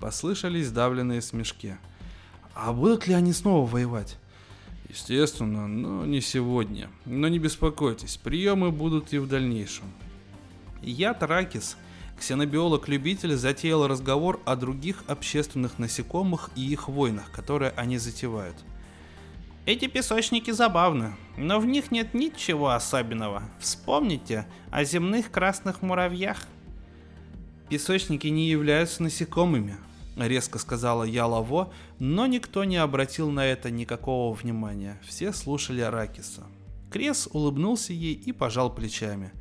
[0.00, 1.76] Послышались давленные смешки.
[2.54, 4.18] «А будут ли они снова воевать?»
[4.88, 6.88] Естественно, но не сегодня.
[7.06, 9.86] Но не беспокойтесь, приемы будут и в дальнейшем.
[10.82, 11.76] Я, Таракис,
[12.18, 18.56] ксенобиолог-любитель, затеял разговор о других общественных насекомых и их войнах, которые они затевают.
[19.66, 23.42] Эти песочники забавны, но в них нет ничего особенного.
[23.58, 26.46] Вспомните о земных красных муравьях.
[27.70, 29.78] Песочники не являются насекомыми,—
[30.16, 35.00] резко сказала я Лаво, но никто не обратил на это никакого внимания.
[35.04, 36.44] Все слушали Аракиса.
[36.90, 39.32] Крес улыбнулся ей и пожал плечами.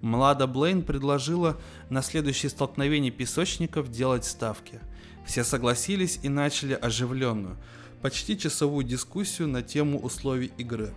[0.00, 1.56] Млада Блейн предложила
[1.90, 4.80] на следующее столкновение песочников делать ставки.
[5.26, 7.56] Все согласились и начали оживленную,
[8.00, 10.94] почти часовую дискуссию на тему условий игры.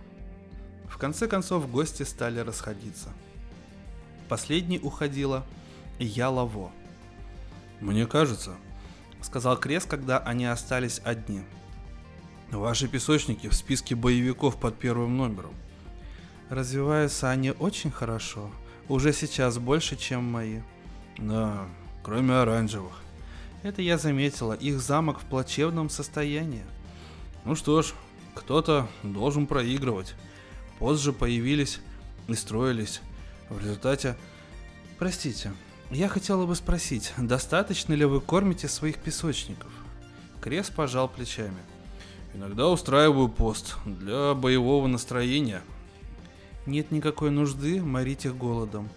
[0.88, 3.08] В конце концов гости стали расходиться.
[4.28, 5.44] Последней уходила
[5.98, 6.70] я Лаво.
[7.80, 8.52] «Мне кажется,
[9.20, 11.42] сказал Крес, когда они остались одни.
[12.50, 15.54] Ваши песочники в списке боевиков под первым номером.
[16.50, 18.50] Развиваются они очень хорошо.
[18.92, 20.60] Уже сейчас больше, чем мои.
[21.16, 21.66] Да,
[22.02, 22.92] кроме оранжевых.
[23.62, 24.52] Это я заметила.
[24.52, 26.62] Их замок в плачевном состоянии.
[27.46, 27.94] Ну что ж,
[28.34, 30.12] кто-то должен проигрывать.
[30.78, 31.80] Позже появились
[32.28, 33.00] и строились.
[33.48, 34.14] В результате...
[34.98, 35.54] Простите,
[35.90, 39.72] я хотела бы спросить, достаточно ли вы кормите своих песочников?
[40.42, 41.62] Крес пожал плечами.
[42.34, 45.62] Иногда устраиваю пост для боевого настроения.
[46.66, 48.88] Нет никакой нужды морить их голодом.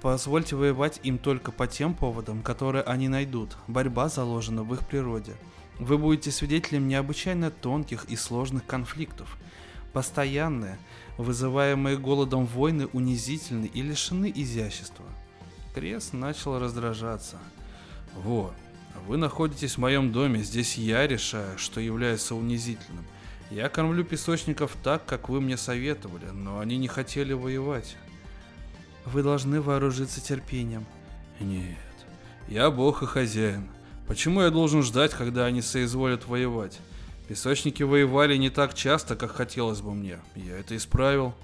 [0.00, 3.56] Позвольте воевать им только по тем поводам, которые они найдут.
[3.66, 5.34] Борьба заложена в их природе.
[5.80, 9.36] Вы будете свидетелем необычайно тонких и сложных конфликтов.
[9.92, 10.78] Постоянные,
[11.16, 15.04] вызываемые голодом войны унизительны и лишены изящества.
[15.74, 17.38] Крес начал раздражаться.
[18.14, 18.52] «Во,
[19.06, 23.04] вы находитесь в моем доме, здесь я решаю, что является унизительным.
[23.50, 27.96] Я кормлю песочников так, как вы мне советовали, но они не хотели воевать».
[29.04, 30.84] «Вы должны вооружиться терпением».
[31.40, 31.78] «Нет,
[32.48, 33.68] я бог и хозяин.
[34.06, 36.78] Почему я должен ждать, когда они соизволят воевать?
[37.26, 40.18] Песочники воевали не так часто, как хотелось бы мне.
[40.34, 41.34] Я это исправил».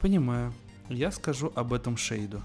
[0.00, 0.52] «Понимаю.
[0.88, 2.42] Я скажу об этом Шейду».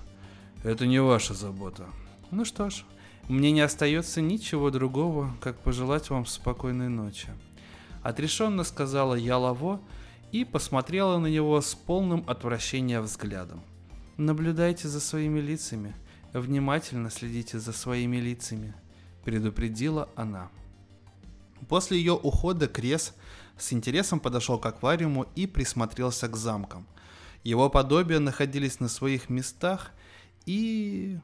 [0.64, 1.86] Это не ваша забота.
[2.32, 2.84] Ну что ж,
[3.30, 7.30] мне не остается ничего другого, как пожелать вам спокойной ночи.
[8.08, 9.82] Отрешенно сказала я Лаво
[10.32, 13.62] и посмотрела на него с полным отвращения взглядом.
[14.16, 15.94] Наблюдайте за своими лицами,
[16.32, 18.74] внимательно следите за своими лицами,
[19.26, 20.50] предупредила она.
[21.68, 23.14] После ее ухода Крес
[23.58, 26.88] с интересом подошел к аквариуму и присмотрелся к замкам.
[27.44, 29.92] Его подобия находились на своих местах–
[30.48, 31.20] и,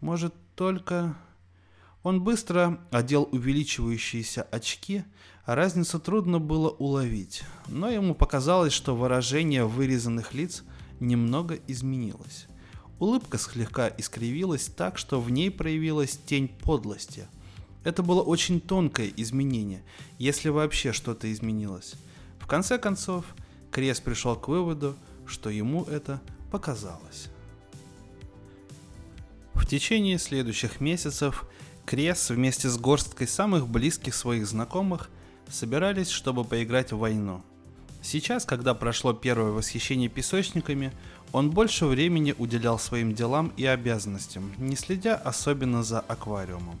[0.00, 1.14] может, только...
[2.02, 5.04] Он быстро одел увеличивающиеся очки,
[5.54, 10.62] разницу трудно было уловить, но ему показалось, что выражение вырезанных лиц
[11.00, 12.46] немного изменилось.
[12.98, 17.28] Улыбка слегка искривилась так, что в ней проявилась тень подлости.
[17.84, 19.82] Это было очень тонкое изменение,
[20.18, 21.94] если вообще что-то изменилось.
[22.38, 23.24] В конце концов,
[23.70, 27.28] Крес пришел к выводу, что ему это показалось.
[29.54, 31.48] В течение следующих месяцев
[31.86, 35.08] Крес вместе с горсткой самых близких своих знакомых
[35.50, 37.42] собирались, чтобы поиграть в войну.
[38.02, 40.92] Сейчас, когда прошло первое восхищение песочниками,
[41.32, 46.78] он больше времени уделял своим делам и обязанностям, не следя особенно за аквариумом.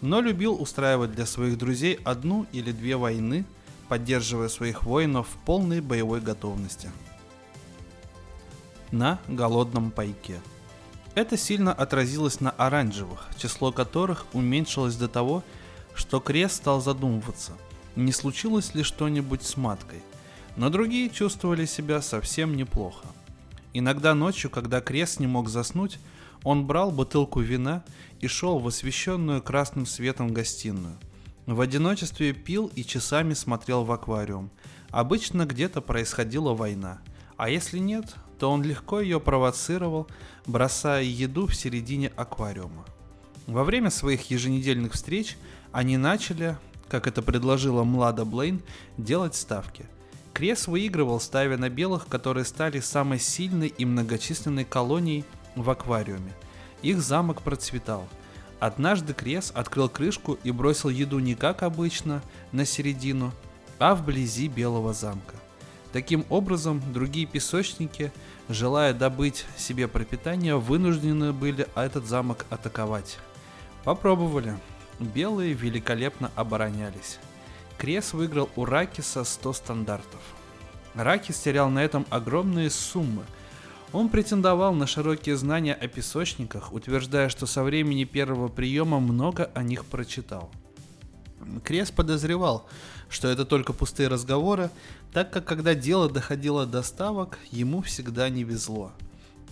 [0.00, 3.44] Но любил устраивать для своих друзей одну или две войны,
[3.88, 6.90] поддерживая своих воинов в полной боевой готовности.
[8.92, 10.40] На голодном пайке.
[11.14, 15.42] Это сильно отразилось на оранжевых, число которых уменьшилось до того,
[15.94, 17.52] что Крест стал задумываться,
[17.96, 20.00] не случилось ли что-нибудь с маткой.
[20.56, 23.06] Но другие чувствовали себя совсем неплохо.
[23.72, 25.98] Иногда ночью, когда Крест не мог заснуть,
[26.42, 27.84] он брал бутылку вина
[28.20, 30.96] и шел в освещенную красным светом гостиную.
[31.46, 34.50] В одиночестве пил и часами смотрел в аквариум.
[34.90, 37.00] Обычно где-то происходила война,
[37.36, 40.08] а если нет, то он легко ее провоцировал,
[40.46, 42.84] бросая еду в середине аквариума.
[43.46, 45.36] Во время своих еженедельных встреч
[45.72, 46.56] они начали,
[46.90, 48.60] как это предложила Млада Блейн,
[48.98, 49.86] делать ставки–
[50.40, 55.24] Крес выигрывал, ставя на белых, которые стали самой сильной и многочисленной колонией
[55.54, 56.32] в аквариуме.
[56.80, 58.08] Их замок процветал.
[58.58, 62.22] Однажды Крес открыл крышку и бросил еду не как обычно,
[62.52, 63.32] на середину,
[63.78, 65.34] а вблизи Белого замка.
[65.92, 68.10] Таким образом, другие песочники,
[68.48, 73.18] желая добыть себе пропитание, вынуждены были этот замок атаковать.
[73.84, 74.56] Попробовали.
[75.00, 77.18] Белые великолепно оборонялись.
[77.78, 80.20] Крес выиграл у Ракиса 100 стандартов.
[80.94, 83.24] Ракис терял на этом огромные суммы.
[83.94, 89.62] Он претендовал на широкие знания о песочниках, утверждая, что со времени первого приема много о
[89.62, 90.50] них прочитал.
[91.64, 92.68] Крес подозревал,
[93.08, 94.70] что это только пустые разговоры,
[95.14, 98.92] так как когда дело доходило до ставок, ему всегда не везло.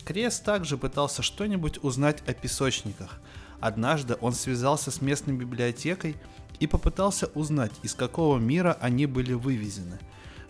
[0.04, 3.20] Крес также пытался что-нибудь узнать о песочниках.
[3.60, 6.16] Однажды он связался с местной библиотекой
[6.60, 9.98] и попытался узнать, из какого мира они были вывезены.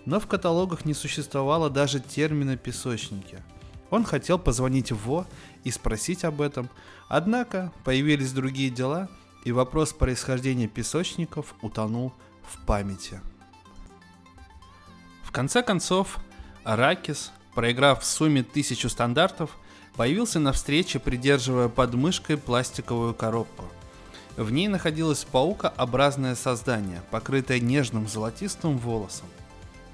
[0.05, 3.39] Но в каталогах не существовало даже термина «песочники».
[3.91, 5.27] Он хотел позвонить в ВО
[5.65, 6.69] и спросить об этом,
[7.09, 9.09] однако появились другие дела,
[9.45, 13.21] и вопрос происхождения песочников утонул в памяти.
[15.23, 16.19] В конце концов,
[16.65, 19.57] Аракис, проиграв в сумме тысячу стандартов,
[19.99, 23.67] появился на встрече, придерживая под мышкой пластиковую коробку–
[24.39, 29.27] в ней находилось паукообразное создание, покрытое нежным золотистым волосом.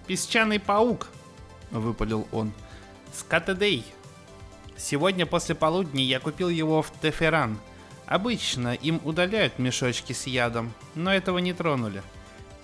[0.06, 1.08] «Песчаный паук!»—
[1.70, 2.52] выпалил он.
[3.14, 3.86] «Скатедей!
[4.76, 7.58] Сегодня после полудня я купил его в Теферан.
[8.04, 12.02] Обычно им удаляют мешочки с ядом, но этого не тронули.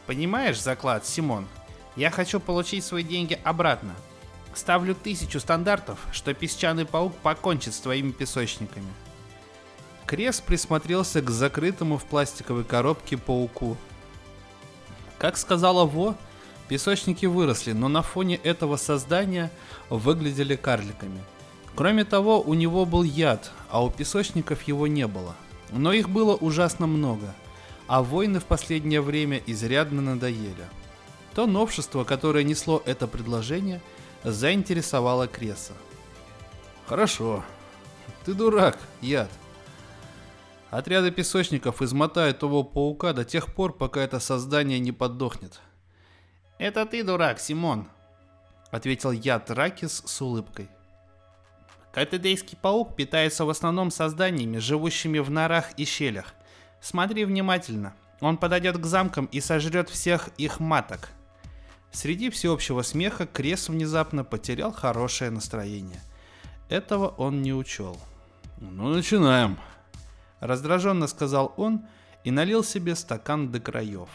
[0.04, 1.48] Понимаешь заклад, Симон?
[1.96, 3.94] Я хочу получить свои деньги обратно.
[4.54, 8.92] Ставлю тысячу стандартов, что песчаный паук покончит с твоими песочниками».
[10.06, 13.76] Крес присмотрелся к закрытому в пластиковой коробке пауку.
[15.18, 16.16] Как сказала Во,
[16.66, 19.52] песочники выросли, но на фоне этого создания
[19.88, 21.20] выглядели карликами.
[21.76, 25.36] Кроме того, у него был яд, а у песочников его не было.
[25.70, 27.34] Но их было ужасно много,
[27.86, 30.68] а войны в последнее время изрядно надоели.
[31.34, 33.80] То новшество, которое несло это предложение,
[34.24, 35.72] заинтересовало Креса.
[36.86, 37.44] «Хорошо.
[38.24, 39.30] Ты дурак, яд.
[40.70, 45.60] Отряды песочников измотают того паука до тех пор, пока это создание не подохнет.
[46.58, 47.88] «Это ты дурак, Симон»,—
[48.70, 50.68] ответил я Тракис с улыбкой.
[51.92, 56.34] Катедейский паук питается в основном созданиями, живущими в норах и щелях.
[56.80, 61.08] Смотри внимательно, он подойдет к замкам и сожрет всех их маток.
[61.92, 66.00] Среди всеобщего смеха Крес внезапно потерял хорошее настроение.
[66.68, 67.98] Этого он не учел.
[68.58, 69.58] «Ну, начинаем»,
[70.40, 71.82] Раздраженно сказал он
[72.24, 74.08] и налил себе стакан до краев.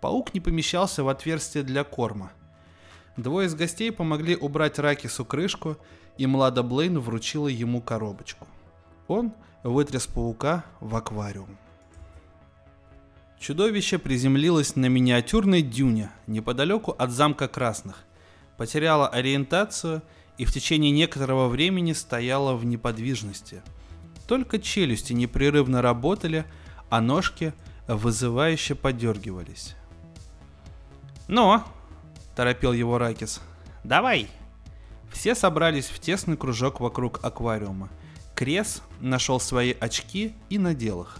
[0.00, 2.32] Паук не помещался в отверстие для корма.
[3.16, 5.76] Двое из гостей помогли убрать Ракису крышку,
[6.18, 8.46] и Млада Блейн вручила ему коробочку.
[9.06, 11.56] Он вытряс паука в аквариум.
[13.42, 18.04] Чудовище приземлилось на миниатюрной дюне неподалеку от замка Красных,
[18.56, 20.02] потеряло ориентацию
[20.38, 23.60] и в течение некоторого времени стояло в неподвижности–
[24.32, 26.46] только челюсти непрерывно работали,
[26.88, 27.52] а ножки
[27.86, 29.74] вызывающе подергивались.
[31.28, 31.62] «Ну?»–
[32.36, 33.42] торопил его Ракис.
[33.84, 34.28] «Давай!»
[35.12, 37.90] Все собрались в тесный кружок вокруг аквариума.
[38.34, 41.18] Крес нашел свои очки и надел их.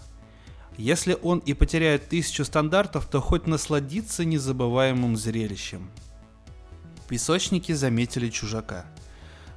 [0.77, 5.89] Если он и потеряет тысячу стандартов, то хоть насладиться незабываемым зрелищем.
[7.07, 8.85] Песочники заметили чужака.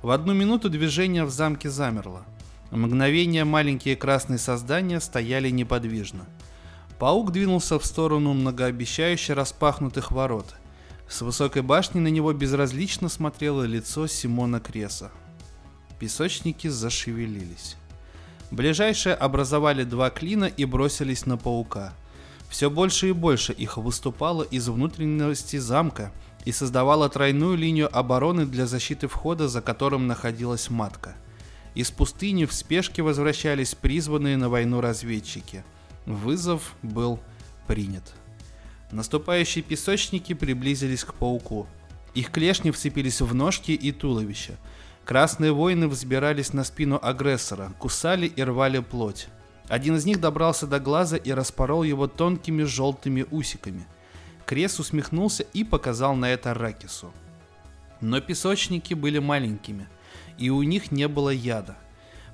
[0.02, 2.24] В одну минуту движение в замке замерло–
[2.70, 6.26] Мгновение маленькие красные создания стояли неподвижно.
[6.98, 10.56] Паук двинулся в сторону многообещающе распахнутых ворот.
[11.08, 15.12] С высокой башни на него безразлично смотрело лицо Симона Креса.
[16.00, 17.76] Песочники зашевелились.
[18.50, 21.92] Ближайшие образовали два клина и бросились на паука.
[22.48, 26.12] Все больше и больше их выступало из внутренности замка
[26.44, 31.16] и создавало тройную линию обороны для защиты входа, за которым находилась матка.
[31.74, 35.64] Из пустыни в спешке возвращались призванные на войну разведчики.
[36.06, 37.18] Вызов был
[37.66, 38.14] принят.
[38.92, 41.66] Наступающие песочники приблизились к пауку.
[42.14, 44.56] Их клешни вцепились в ножки и туловище–
[45.06, 49.28] Красные воины взбирались на спину агрессора, кусали и рвали плоть.
[49.68, 53.86] Один из них добрался до глаза и распорол его тонкими желтыми усиками.
[54.46, 57.12] Крес усмехнулся и показал на это Ракису.
[58.00, 59.86] Но песочники были маленькими,
[60.38, 61.76] и у них не было яда.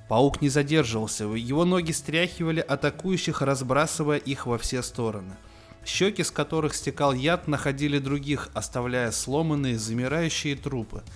[0.09, 5.35] Паук не задерживался, его ноги стряхивали атакующих, разбрасывая их во все стороны.
[5.85, 11.03] Щеки, с которых стекал яд, находили других, оставляя сломанные, замирающие трупы–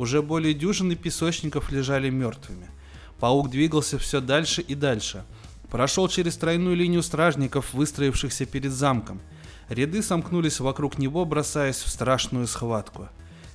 [0.00, 2.70] уже более дюжины песочников лежали мертвыми.
[3.18, 5.24] Паук двигался все дальше и дальше.
[5.70, 9.20] Прошел через тройную линию стражников, выстроившихся перед замком.
[9.68, 13.10] Ряды сомкнулись вокруг него, бросаясь в страшную схватку.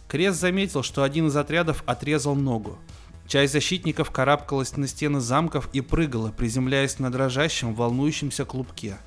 [0.08, 2.78] Крест заметил, что один из отрядов отрезал ногу.
[3.28, 8.98] Часть защитников карабкалась на стены замков и прыгала, приземляясь на дрожащем, волнующемся клубке.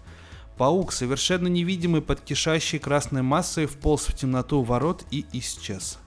[0.57, 6.01] Паук, совершенно невидимый под кишащей красной массой, вполз в темноту ворот и исчез.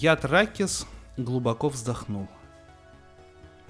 [0.00, 2.26] Яд Ракис глубоко вздохнул.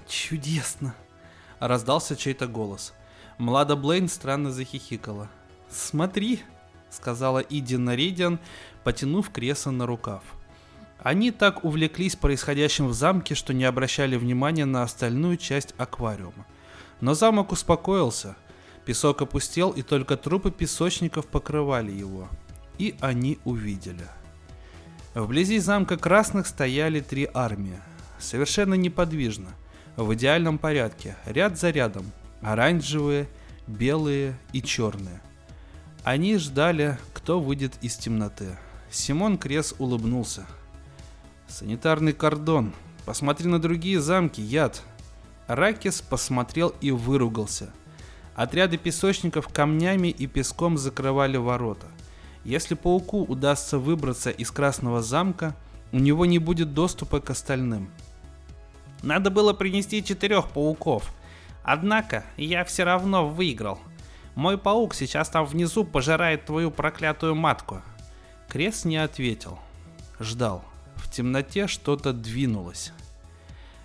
[0.07, 0.95] «Чудесно!»—
[1.59, 2.95] раздался чей-то голос.
[3.37, 5.29] Млада Блейн странно захихикала.
[5.69, 6.41] «Смотри!»—
[6.89, 8.39] сказала Иди Наридиан,
[8.83, 10.23] потянув кресло на рукав.
[10.97, 16.47] Они так увлеклись происходящим в замке, что не обращали внимания на остальную часть аквариума.
[17.01, 18.35] Но замок успокоился.
[18.83, 22.29] Песок опустел, и только трупы песочников покрывали его.
[22.79, 24.07] И они увидели—
[25.15, 27.79] Вблизи замка Красных стояли три армии,
[28.19, 29.47] совершенно неподвижно,
[29.95, 32.11] в идеальном порядке, ряд за рядом,
[32.41, 33.29] оранжевые,
[33.65, 35.21] белые и черные.
[36.03, 38.57] Они ждали, кто выйдет из темноты.
[38.91, 40.45] Симон Крес улыбнулся.
[41.47, 42.73] «Санитарный кордон.
[43.05, 44.81] Посмотри на другие замки, яд».
[45.47, 47.69] Ракис посмотрел и выругался.
[48.35, 51.87] Отряды песочников камнями и песком закрывали ворота.
[52.45, 55.55] Если пауку удастся выбраться из Красного замка,
[55.91, 57.89] у него не будет доступа к остальным.
[59.01, 61.11] Надо было принести четырех пауков.
[61.63, 63.79] Однако я все равно выиграл.
[64.35, 67.81] Мой паук сейчас там внизу пожирает твою проклятую матку.
[68.47, 69.57] Крес не ответил.
[70.19, 70.63] Ждал.
[70.97, 72.93] В темноте что-то двинулось.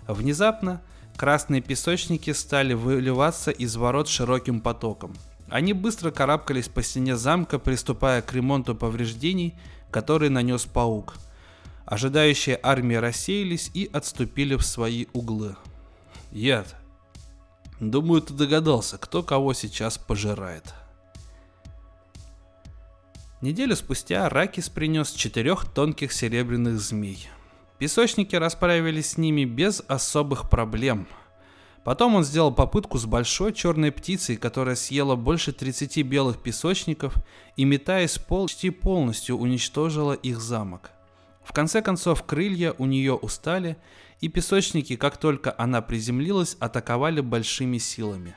[0.07, 0.81] Внезапно
[1.17, 5.15] красные песочники стали выливаться из ворот широким потоком–
[5.51, 9.53] они быстро карабкались по стене замка, приступая к ремонту повреждений,
[9.91, 11.15] которые нанес паук.
[11.85, 15.57] Ожидающие армии рассеялись и отступили в свои углы.
[16.31, 16.73] Яд.
[17.81, 20.73] Думаю, ты догадался, кто кого сейчас пожирает.
[23.41, 27.27] Неделю спустя Ракис принес четырех тонких серебряных змей.
[27.77, 31.07] Песочники расправились с ними без особых проблем–
[31.83, 37.15] Потом он сделал попытку с большой черной птицей, которая съела больше 30 белых песочников
[37.55, 40.91] и, метаясь почти полностью уничтожила их замок.
[41.43, 43.77] В конце концов, крылья у нее устали,
[44.19, 48.35] и песочники, как только она приземлилась, атаковали большими силами.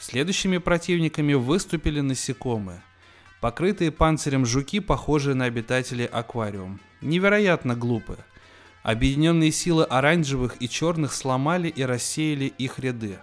[0.00, 2.82] Следующими противниками выступили насекомые.
[3.40, 6.80] Покрытые панцирем жуки, похожие на обитателей аквариум.
[7.00, 8.18] Невероятно глупые.
[8.82, 13.18] Объединенные силы оранжевых и черных сломали и рассеяли их ряды.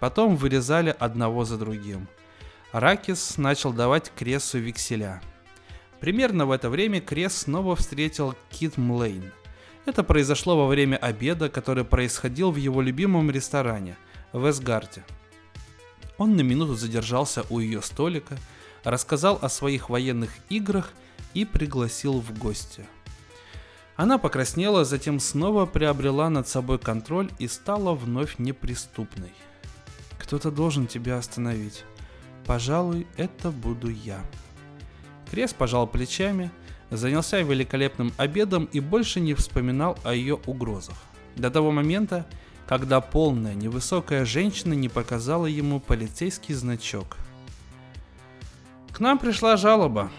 [0.00, 2.08] Потом вырезали одного за другим.
[2.72, 5.22] Ракис начал давать Кресу векселя.
[6.00, 9.32] Примерно в это время Крес снова встретил Кит Млейн.
[9.86, 13.96] Это произошло во время обеда, который происходил в его любимом ресторане
[14.32, 15.04] в Эсгарде.
[16.18, 18.36] Он на минуту задержался у ее столика,
[18.82, 20.92] рассказал о своих военных играх
[21.32, 22.84] и пригласил в гости–
[23.96, 29.32] она покраснела, затем снова приобрела над собой контроль и стала вновь неприступной.
[30.18, 31.84] Кто-то должен тебя остановить.
[32.44, 34.20] Пожалуй, это буду я.
[35.30, 36.50] Крес пожал плечами,
[36.90, 40.96] занялся великолепным обедом и больше не вспоминал о ее угрозах.
[41.34, 42.26] До того момента,
[42.66, 47.16] когда полная невысокая женщина не показала ему полицейский значок.
[48.92, 50.10] К нам пришла жалоба,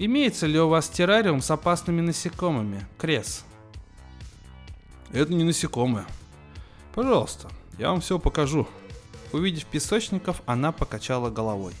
[0.00, 3.44] Имеется ли у вас террариум с опасными насекомыми, Крес?
[5.12, 6.06] Это не насекомые.
[6.94, 8.68] Пожалуйста, я вам все покажу.
[9.32, 11.74] Увидев песочников, она покачала головой.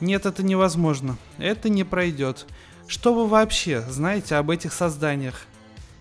[0.00, 1.16] Нет, это невозможно.
[1.38, 2.46] Это не пройдет.
[2.88, 5.46] Что вы вообще знаете об этих созданиях?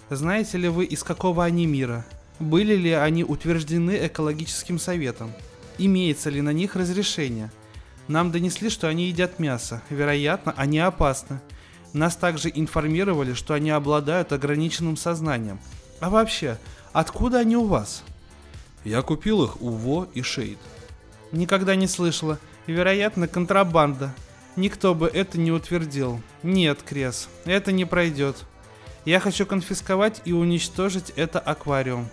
[0.09, 2.07] Знаете ли вы, из какого они мира?
[2.39, 5.31] Были ли они утверждены экологическим советом?
[5.77, 7.51] Имеется ли на них разрешение?
[8.07, 9.81] Нам донесли, что они едят мясо.
[9.89, 11.39] Вероятно, они опасны.
[11.93, 15.59] Нас также информировали, что они обладают ограниченным сознанием.
[15.99, 16.57] А вообще,
[16.93, 18.03] откуда они у вас?
[18.83, 20.59] Я купил их у Во и Шейд.
[21.31, 22.37] Никогда не слышала.
[22.67, 24.13] Вероятно, контрабанда.
[24.55, 26.21] Никто бы это не утвердил.
[26.43, 28.45] Нет, Крес, это не пройдет.
[29.03, 32.07] Я хочу конфисковать и уничтожить это аквариум.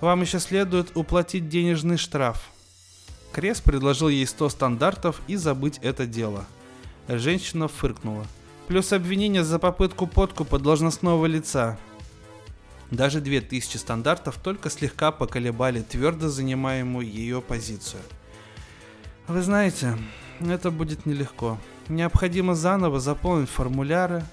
[0.00, 2.51] Вам еще следует уплатить денежный штраф.
[3.32, 6.44] Крес предложил ей 100 стандартов и забыть это дело.
[7.08, 8.26] Женщина фыркнула.
[8.68, 11.78] Плюс обвинение за попытку подкупа должностного лица.
[12.90, 18.02] Даже 2000 стандартов только слегка поколебали твердо занимаемую ее позицию.
[19.28, 19.96] Вы знаете,
[20.40, 21.58] это будет нелегко.
[21.88, 24.24] Необходимо заново заполнить формуляры,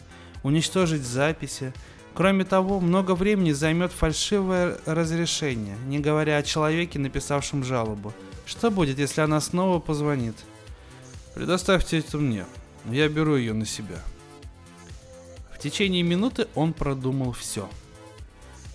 [0.43, 1.73] уничтожить записи.
[2.13, 8.13] Кроме того, много времени займет фальшивое разрешение, не говоря о человеке, написавшем жалобу.
[8.49, 10.35] Что будет, если она снова позвонит?
[11.35, 12.47] Предоставьте это мне.
[12.85, 14.01] Я беру ее на себя.
[15.53, 17.69] В течение минуты он продумал все.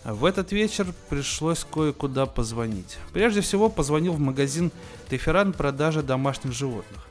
[0.04, 2.98] В этот вечер пришлось кое-куда позвонить.
[3.12, 4.70] Прежде всего позвонил в магазин
[5.10, 7.04] Теферан продажи домашних животных.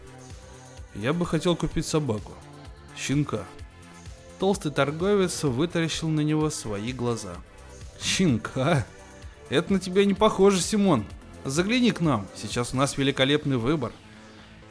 [0.95, 2.31] Я бы хотел купить собаку.
[2.97, 3.43] Щенка.
[4.39, 7.33] Толстый торговец вытаращил на него свои глаза.
[8.01, 8.85] Щенка?
[9.49, 11.03] Это на тебя не похоже, Симон.
[11.45, 13.91] Загляни к нам, сейчас у нас великолепный выбор.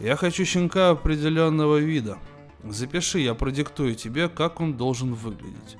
[0.00, 2.16] Я хочу щенка определенного вида.
[2.64, 5.76] Запиши, я продиктую тебе, как он должен выглядеть.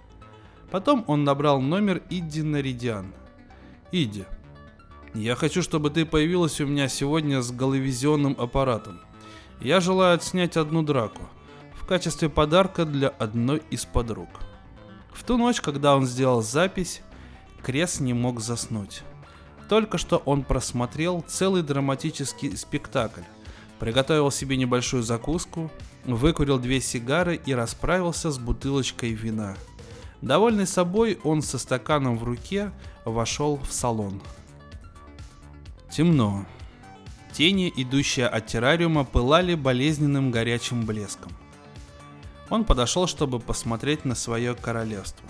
[0.71, 3.13] Потом он набрал номер Иди Наридиан.
[3.91, 4.25] Иди,
[5.15, 9.01] я хочу, чтобы ты появилась у меня сегодня с головизионным аппаратом.
[9.61, 11.23] Я желаю отснять одну драку
[11.75, 14.29] в качестве подарка для одной из подруг.
[15.13, 17.01] В ту ночь, когда он сделал запись,
[17.63, 19.03] Крес не мог заснуть.
[19.69, 23.23] Только что он просмотрел целый драматический спектакль,
[23.79, 25.71] приготовил себе небольшую закуску,
[26.05, 29.57] выкурил две сигары и расправился с бутылочкой вина.
[30.21, 32.71] Довольный собой, он со стаканом в руке
[33.05, 34.23] вошел в салон.
[35.91, 36.47] Темно.
[37.33, 41.33] Тени, идущие от террариума, пылали болезненным горячим блеском.
[42.51, 45.29] Он подошел, чтобы посмотреть на свое королевство.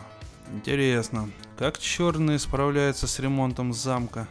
[0.52, 1.30] Интересно,
[1.62, 4.26] как черные справляются с ремонтом замка?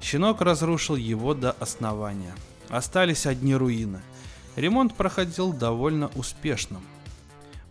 [0.00, 2.34] Щенок разрушил его до основания.
[2.68, 4.00] Остались одни руины.
[4.56, 6.82] Ремонт проходил довольно успешным.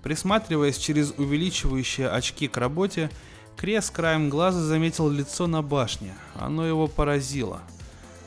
[0.04, 3.10] Присматриваясь через увеличивающие очки к работе,
[3.58, 6.14] Крес краем глаза заметил лицо на башне.
[6.36, 7.60] Оно его поразило–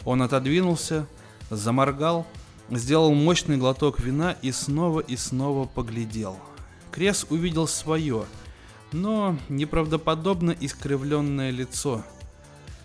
[0.04, 1.06] он отодвинулся,
[1.48, 2.26] заморгал,
[2.70, 6.36] сделал мощный глоток вина и снова и снова поглядел.
[6.92, 8.26] Крес увидел свое,
[8.92, 12.02] но неправдоподобно искривленное лицо.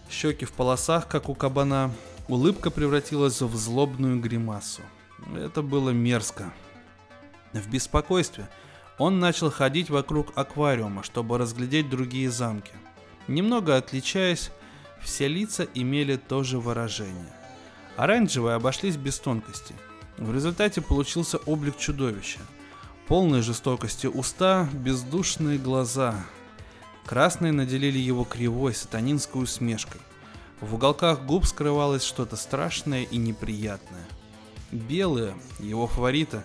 [0.10, 1.91] Щеки в полосах, как у кабана,
[2.28, 4.82] улыбка превратилась в злобную гримасу.
[5.36, 6.54] Это было мерзко.
[7.54, 8.49] В беспокойстве
[8.97, 12.74] он начал ходить вокруг аквариума, чтобы разглядеть другие замки.
[13.28, 14.51] Немного отличаясь,
[15.01, 17.34] все лица имели то же выражение.
[17.95, 19.76] Оранжевые обошлись без тонкости.
[20.18, 22.39] В результате получился облик чудовища.
[23.08, 26.16] Полные жестокости уста, бездушные глаза.
[27.06, 29.99] Красные наделили его кривой сатанинской усмешкой.
[30.62, 34.06] В уголках губ скрывалось что-то страшное и неприятное.
[34.72, 36.41] Белые, его фавориты,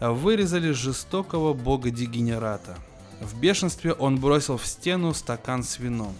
[0.00, 2.78] вырезали жестокого бога-дегенерата.
[3.20, 6.14] В бешенстве он бросил в стену стакан с вином.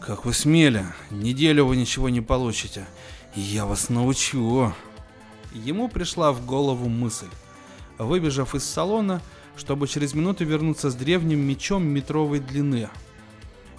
[0.00, 0.86] Как вы смели?
[1.10, 2.86] Неделю вы ничего не получите.
[3.34, 4.72] Я вас научу.
[5.52, 7.28] Ему пришла в голову мысль.
[7.98, 9.20] Выбежав из салона,
[9.56, 12.88] чтобы через минуту вернуться с древним мечом метровой длины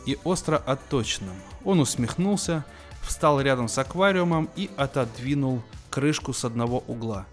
[0.05, 2.65] и остро отточенным, он усмехнулся,
[3.01, 7.26] встал рядом с аквариумом и отодвинул крышку с одного угла.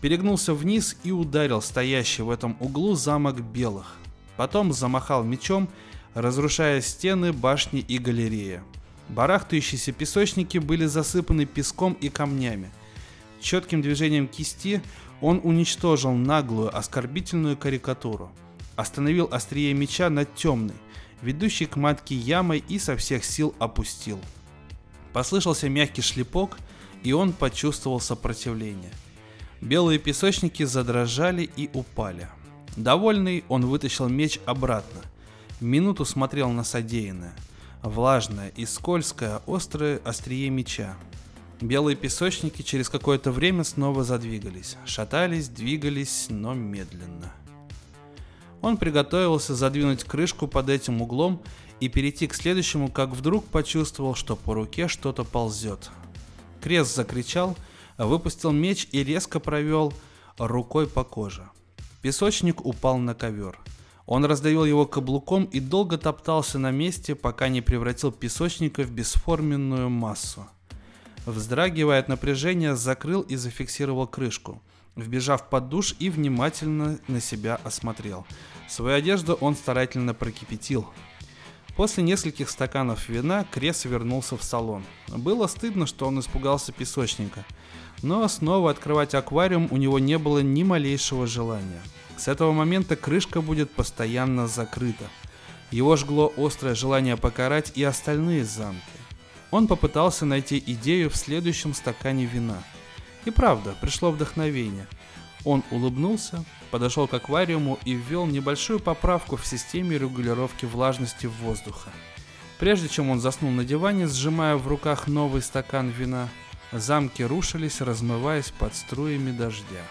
[0.00, 3.96] Перегнулся вниз и ударил стоящий в этом углу замок белых.
[4.36, 5.68] Потом замахал мечом
[6.14, 8.60] разрушая стены, башни и галереи.
[9.08, 12.70] Барахтающиеся песочники были засыпаны песком и камнями.
[13.40, 14.82] Четким движением кисти
[15.20, 18.30] он уничтожил наглую, оскорбительную карикатуру.
[18.76, 20.76] Остановил острие меча над темной,
[21.22, 24.18] ведущей к матке ямой и со всех сил опустил.
[25.12, 26.58] Послышался мягкий шлепок,
[27.02, 28.92] и он почувствовал сопротивление.
[29.60, 32.28] Белые песочники задрожали и упали.
[32.76, 35.00] Довольный, он вытащил меч обратно–
[35.60, 37.34] Минуту смотрел на содеянное.
[37.82, 40.96] Влажное и скользкое, острое острие меча.
[41.60, 44.78] Белые песочники через какое-то время снова задвигались.
[44.86, 47.34] Шатались, двигались, но медленно.
[48.62, 51.42] Он приготовился задвинуть крышку под этим углом
[51.80, 55.90] и перейти к следующему, как вдруг почувствовал, что по руке что-то ползет.
[56.62, 57.56] Крест закричал,
[57.98, 59.92] выпустил меч и резко провел
[60.38, 61.50] рукой по коже.
[62.00, 63.58] Песочник упал на ковер.
[64.06, 69.90] Он раздавил его каблуком и долго топтался на месте, пока не превратил песочника в бесформенную
[69.90, 70.46] массу.
[71.26, 74.62] Вздрагивая от напряжения, закрыл и зафиксировал крышку.
[74.96, 78.26] Вбежав под душ и внимательно на себя осмотрел.
[78.68, 80.88] Свою одежду он старательно прокипятил.
[81.76, 84.84] После нескольких стаканов вина Крес вернулся в салон.
[85.08, 87.44] Было стыдно, что он испугался песочника.
[88.02, 91.80] Но снова открывать аквариум у него не было ни малейшего желания.
[92.16, 95.04] С этого момента крышка будет постоянно закрыта.
[95.70, 98.82] Его жгло острое желание покарать и остальные замки.
[99.50, 102.62] Он попытался найти идею в следующем стакане вина.
[103.24, 104.86] И правда, пришло вдохновение.
[105.44, 111.90] Он улыбнулся, подошел к аквариуму и ввел небольшую поправку в системе регулировки влажности воздуха.
[112.58, 116.28] Прежде чем он заснул на диване, сжимая в руках новый стакан вина,
[116.72, 119.82] замки рушились, размываясь под струями дождя.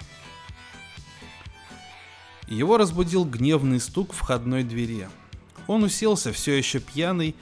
[2.47, 5.07] Его разбудил гневный стук входной двери.
[5.67, 7.35] Он уселся, все еще пьяный,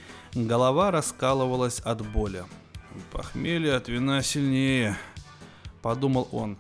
[0.46, 2.44] голова раскалывалась от боли.
[3.12, 4.98] «Похмелье от вина сильнее»,—
[5.82, 6.58] подумал он.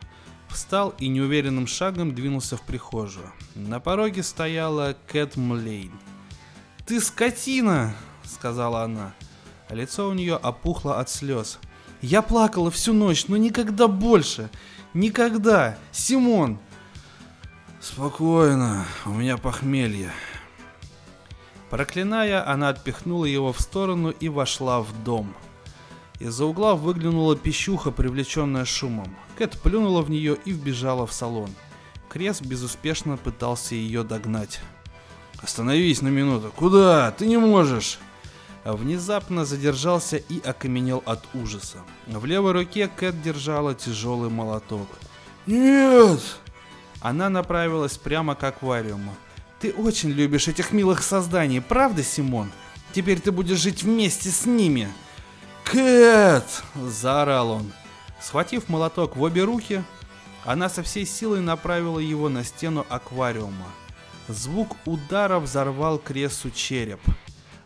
[0.49, 3.32] Встал и неуверенным шагом двинулся в прихожую.
[3.53, 5.91] На пороге стояла Кэт Млейн.
[6.86, 9.13] «Ты скотина!»— сказала она.
[9.69, 11.59] Лицо у нее опухло от слез.
[12.01, 14.49] «Я плакала всю ночь, но никогда больше!
[14.93, 15.78] Никогда!
[15.91, 16.59] Симон,
[17.80, 20.11] Спокойно, у меня похмелье.
[21.70, 25.34] Проклиная, она отпихнула его в сторону и вошла в дом.
[26.20, 29.15] Из-за угла выглянула пищуха, привлеченная шумом.
[29.38, 31.49] Кэт плюнула в нее и вбежала в салон.
[32.09, 34.61] Крес безуспешно пытался ее догнать.
[35.43, 36.51] «Остановись на минуту!
[36.55, 37.11] Куда?
[37.11, 37.99] Ты не можешь!»
[38.63, 41.78] Внезапно задержался и окаменел от ужаса.
[42.07, 44.88] В левой руке Кэт держала тяжелый молоток.
[45.45, 46.22] «Нет!»
[47.01, 49.15] Она направилась прямо к аквариуму.
[49.60, 52.51] «Ты очень любишь этих милых созданий, правда, Симон?
[52.93, 54.88] Теперь ты будешь жить вместе с ними!»
[55.64, 56.45] «Кэт!»–
[56.76, 57.72] заорал он.
[58.22, 59.84] Схватив молоток в обе руки,
[60.45, 63.68] она со всей силой направила его на стену аквариума.
[64.28, 67.01] Звук удара взорвал Кресу череп.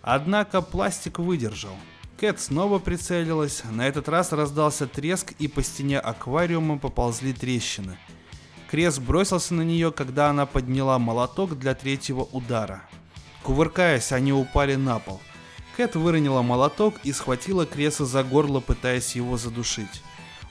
[0.02, 1.76] Однако пластик выдержал.
[2.18, 7.98] Кэт снова прицелилась, на этот раз раздался треск и по стене аквариума поползли трещины–
[8.72, 12.82] Крес бросился на нее, когда она подняла молоток для третьего удара.
[13.44, 15.22] Кувыркаясь, они упали на пол.
[15.76, 20.02] Кэт выронила молоток и схватила Креса за горло, пытаясь его задушить.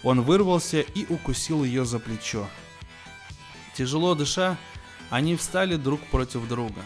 [0.02, 2.46] Он вырвался и укусил ее за плечо.
[3.74, 4.58] Тяжело дыша,
[5.08, 6.82] они встали друг против друга.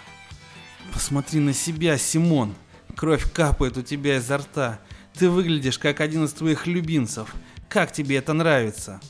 [0.92, 2.54] «Посмотри на себя, Симон!
[2.94, 4.78] Кровь капает у тебя изо рта.
[5.14, 7.34] Ты выглядишь как один из твоих любимцев.
[7.68, 9.00] Как тебе это нравится?»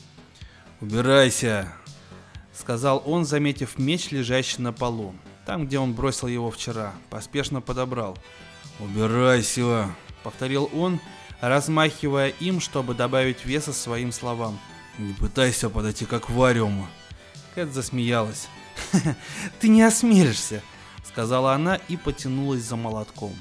[0.81, 1.71] «Убирайся!»
[2.57, 5.13] Сказал он, заметив меч, лежащий на полу.
[5.45, 8.17] Там, где он бросил его вчера, поспешно подобрал.
[8.79, 9.89] «Убирайся!»—
[10.23, 10.99] повторил он,
[11.39, 14.59] размахивая им, чтобы добавить веса своим словам.
[14.97, 16.87] «Не пытайся подойти к аквариуму!»
[17.53, 18.47] Кэт засмеялась.
[19.59, 20.61] «Ты не осмелишься!»—
[21.03, 23.33] сказала она и потянулась за молотком.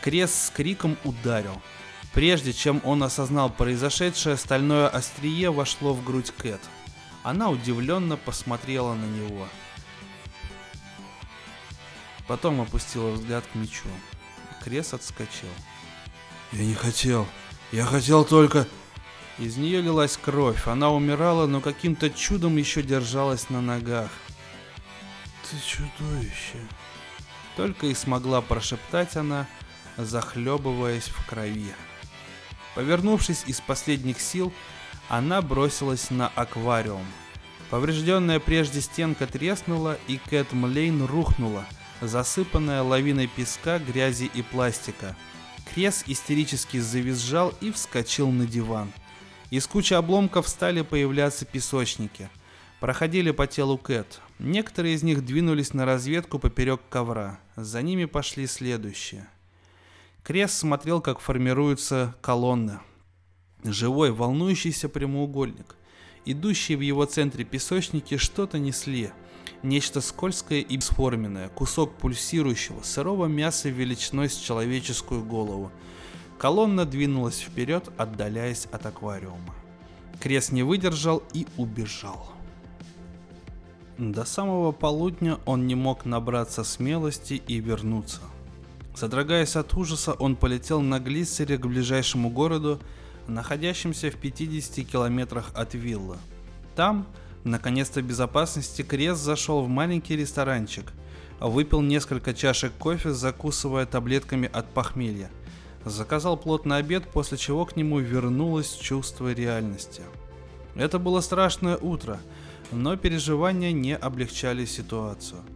[0.00, 1.60] Крест с криком ударил.
[2.14, 6.60] Прежде чем он осознал произошедшее, стальное острие вошло в грудь Кэт.
[7.22, 9.46] Она удивленно посмотрела на него.
[12.26, 13.88] Потом опустила взгляд к мечу.
[14.62, 15.48] Крес отскочил.
[16.52, 17.26] «Я не хотел.
[17.70, 18.66] Я хотел только...»
[19.38, 20.68] Из нее лилась кровь.
[20.68, 24.10] Она умирала, но каким-то чудом еще держалась на ногах.
[25.50, 26.58] «Ты чудовище!»
[27.56, 29.46] Только и смогла прошептать она,
[29.96, 31.74] захлебываясь в крови.
[32.74, 34.52] Повернувшись из последних сил,
[35.08, 37.06] она бросилась на аквариум.
[37.70, 41.64] Поврежденная прежде стенка треснула, и Кэт Млейн рухнула,
[42.00, 45.16] засыпанная лавиной песка, грязи и пластика.
[45.72, 48.92] Крес истерически завизжал и вскочил на диван.
[49.50, 52.28] Из кучи обломков стали появляться песочники.
[52.80, 54.20] Проходили по телу Кэт.
[54.38, 57.38] Некоторые из них двинулись на разведку поперек ковра.
[57.56, 59.26] За ними пошли следующие.
[60.24, 62.80] Крес смотрел, как формируются колонны,
[63.64, 65.76] Живой, волнующийся прямоугольник.
[66.24, 69.10] Идущие в его центре песочники что-то несли.
[69.62, 75.70] Нечто скользкое и бесформенное, кусок пульсирующего, сырого мяса величиной с человеческую голову.
[76.38, 79.54] Колонна двинулась вперед, отдаляясь от аквариума.
[80.20, 82.32] Крест не выдержал и убежал.
[83.98, 88.20] До самого полудня он не мог набраться смелости и вернуться.
[88.94, 92.80] Содрогаясь от ужаса, он полетел на глиссере к ближайшему городу,
[93.26, 96.16] находящемуся в 50 километрах от виллы.
[96.74, 97.06] Там,
[97.44, 100.92] наконец-то в безопасности, Крест зашел в маленький ресторанчик,
[101.40, 105.30] выпил несколько чашек кофе, закусывая таблетками от похмелья.
[105.84, 110.02] Заказал плотный обед, после чего к нему вернулось чувство реальности.
[110.74, 112.20] Это было страшное утро,
[112.70, 115.40] но переживания не облегчали ситуацию–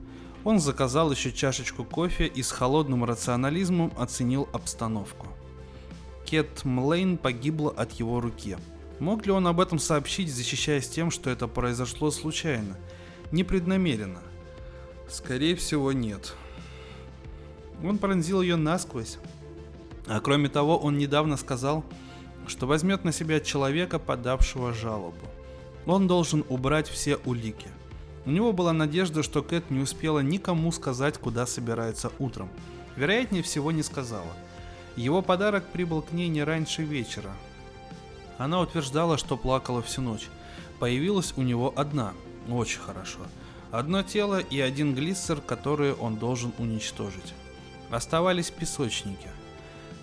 [0.46, 5.26] он заказал еще чашечку кофе и с холодным рационализмом оценил обстановку.
[6.26, 8.58] Кет Млейн погибла от его руки.
[8.98, 12.76] Мог ли он об этом сообщить, защищаясь тем, что это произошло случайно,
[13.32, 14.20] непреднамеренно?
[15.08, 16.34] Скорее всего, нет.
[17.82, 19.18] Он пронзил ее насквозь.
[20.06, 21.84] А кроме того, он недавно сказал,
[22.46, 25.26] что возьмет на себя человека, подавшего жалобу.
[25.86, 27.68] Он должен убрать все улики–
[28.26, 32.50] у него была надежда, что Кэт не успела никому сказать, куда собирается утром.
[32.96, 34.26] Вероятнее всего не сказала.
[34.96, 37.30] Его подарок прибыл к ней не раньше вечера.
[38.38, 40.28] Она утверждала, что плакала всю ночь.
[40.78, 42.14] Появилась у него одна.
[42.48, 43.20] Очень хорошо.
[43.70, 47.34] Одно тело и один глиссер, которые он должен уничтожить.
[47.90, 49.28] Оставались песочники.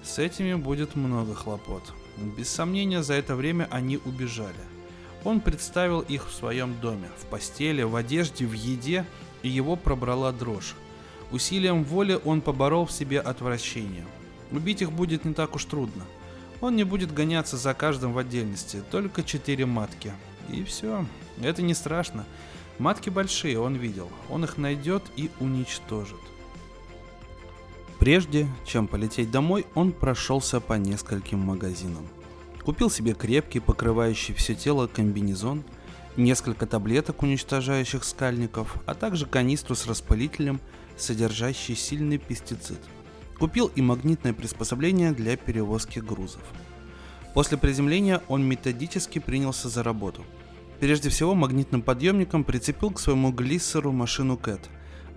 [0.03, 1.83] С этими будет много хлопот.
[2.37, 4.53] Без сомнения, за это время они убежали.
[5.23, 9.05] Он представил их в своем доме, в постели, в одежде, в еде,
[9.41, 10.75] и его пробрала дрожь.
[11.31, 14.05] Усилием воли он поборол в себе отвращение.
[14.53, 16.05] Убить их будет не так уж трудно.
[16.61, 20.13] Он не будет гоняться за каждым в отдельности, только четыре матки.
[20.49, 21.05] И все.
[21.41, 22.25] Это не страшно.
[22.79, 24.09] Матки большие, он видел.
[24.29, 26.19] Он их найдет и уничтожит.
[27.99, 32.07] Прежде, чем полететь домой, он прошелся по нескольким магазинам.
[32.63, 35.63] Купил себе крепкий, покрывающий все тело комбинезон,
[36.15, 40.61] несколько таблеток, уничтожающих скальников, а также канистру с распылителем,
[40.97, 42.79] содержащий сильный пестицид.
[43.43, 46.41] Купил и магнитное приспособление для перевозки грузов.
[47.33, 50.23] После приземления он методически принялся за работу.
[50.79, 54.69] Прежде всего магнитным подъемником прицепил к своему глиссеру машину Кэт.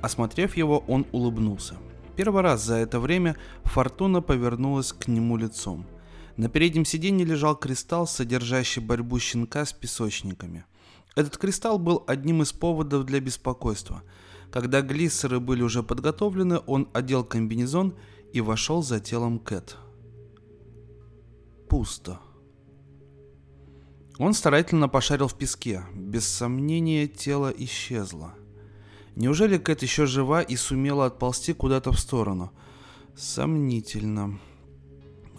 [0.02, 1.76] Осмотрев его, он улыбнулся.
[2.16, 5.86] Первый раз за это время Фортуна повернулась к нему лицом–
[6.36, 10.66] на переднем сиденье лежал кристалл, содержащий борьбу щенка с песочниками.
[11.14, 14.02] Этот кристалл был одним из поводов для беспокойства.
[14.50, 17.94] Когда глиссеры были уже подготовлены, он одел комбинезон
[18.36, 19.78] и вошел за телом Кэт.
[21.70, 22.20] Пусто.
[24.18, 25.82] Он старательно пошарил в песке.
[25.94, 28.34] Без сомнения, тело исчезло.
[29.14, 32.52] Неужели Кэт еще жива и сумела отползти куда-то в сторону?
[33.16, 34.38] Сомнительно.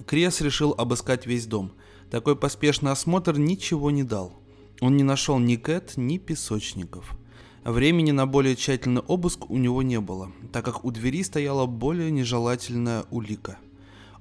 [0.08, 1.74] Крес решил обыскать весь дом.
[2.10, 4.42] Такой поспешный осмотр ничего не дал.
[4.82, 7.16] Он не нашел ни Кэт, ни песочников.
[7.68, 12.12] Времени на более тщательный обыск у него не было, так как у двери стояла более
[12.12, 13.58] нежелательная улика.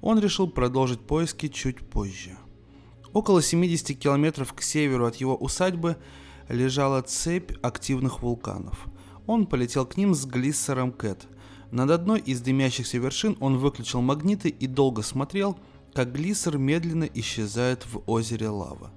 [0.00, 2.36] Он решил продолжить поиски чуть позже.
[3.12, 5.96] Около 70 километров к северу от его усадьбы
[6.48, 8.88] лежала цепь активных вулканов.
[9.28, 11.28] Он полетел к ним с глиссером Кэт.
[11.70, 15.56] Над одной из дымящихся вершин он выключил магниты и долго смотрел,
[15.94, 18.90] как глиссер медленно исчезает в озере лава.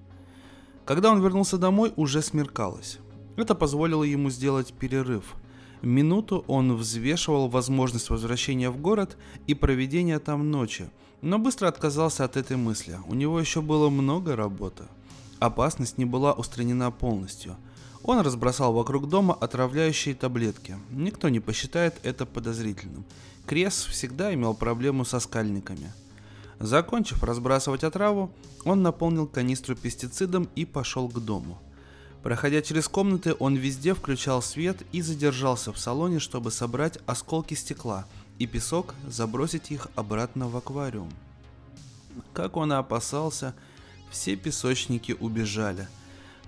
[0.86, 2.98] Когда он вернулся домой, уже смеркалось.
[3.40, 5.36] Это позволило ему сделать перерыв.
[5.82, 9.16] Минуту он взвешивал возможность возвращения в город
[9.48, 10.90] и проведения там ночи,
[11.22, 13.00] но быстро отказался от этой мысли.
[13.08, 14.84] У него еще было много работы.
[15.40, 17.56] Опасность не была устранена полностью.
[18.04, 20.76] Он разбросал вокруг дома отравляющие таблетки.
[20.90, 23.06] Никто не посчитает это подозрительным.
[23.46, 25.94] Крес всегда имел проблему со скальниками–
[26.60, 28.32] Закончив разбрасывать отраву,
[28.66, 31.58] он наполнил канистру пестицидом и пошел к дому.
[32.24, 38.06] Проходя через комнаты, он везде включал свет и задержался в салоне, чтобы собрать осколки стекла
[38.38, 41.12] и песок, забросить их обратно в аквариум.
[42.34, 43.56] Как он и опасался,
[44.12, 45.88] все песочники убежали.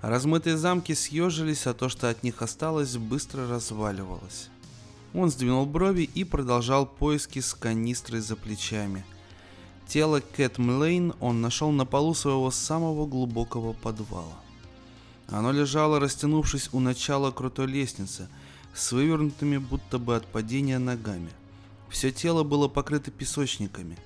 [0.02, 4.48] Размытые замки съежились, а то, что от них осталось, быстро разваливалось.
[5.14, 9.04] Он сдвинул брови и продолжал поиски с канистрой за плечами–
[9.92, 14.41] Тело Кэт Млейн он нашел на полу своего самого глубокого подвала.
[15.28, 18.28] Оно лежало, растянувшись у начала крутой лестницы,
[18.74, 21.30] с вывернутыми будто бы от падения ногами.
[21.88, 23.96] Все тело было покрыто песочниками.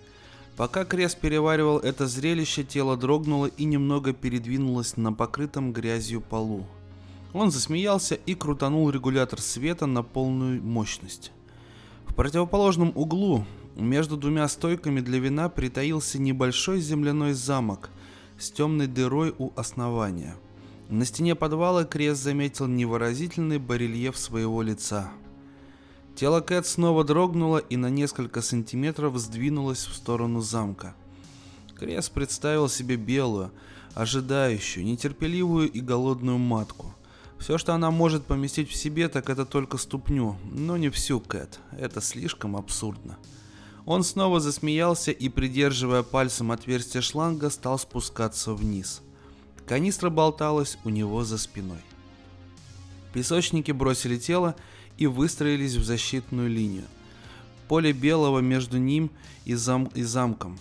[0.57, 6.67] Пока Крест переваривал это зрелище, тело дрогнуло и немного передвинулось на покрытом грязью полу.
[7.33, 11.33] Он засмеялся и крутанул регулятор света на полную мощность.
[12.07, 13.45] В противоположном углу,
[13.77, 17.91] между двумя стойками для вина притаился небольшой земляной замок
[18.39, 20.37] с темной дырой у основания.
[20.89, 25.11] На стене подвала Крест заметил невыразительный барельеф своего лица.
[26.15, 30.95] Тело Кэт снова дрогнуло и на несколько сантиметров сдвинулось в сторону замка.
[31.77, 33.51] Крест представил себе белую,
[33.95, 36.95] ожидающую, нетерпеливую и голодную матку.
[37.37, 41.59] Все, что она может поместить в себе, так это только ступню, но не всю Кэт.
[41.77, 43.19] Это слишком абсурдно.
[43.87, 49.03] Он снова засмеялся и, придерживая пальцем отверстие шланга, стал спускаться вниз–
[49.67, 51.81] Канистра болталась у него за спиной.
[53.13, 54.55] Песочники бросили тело
[54.97, 56.85] и выстроились в защитную линию.
[57.67, 59.11] Поле белого между ним
[59.45, 59.87] и, зам...
[59.95, 60.59] и замком.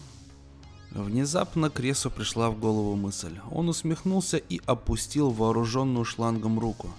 [0.91, 3.37] Внезапно Кресу пришла в голову мысль.
[3.51, 6.89] Он усмехнулся и опустил вооруженную шлангом руку.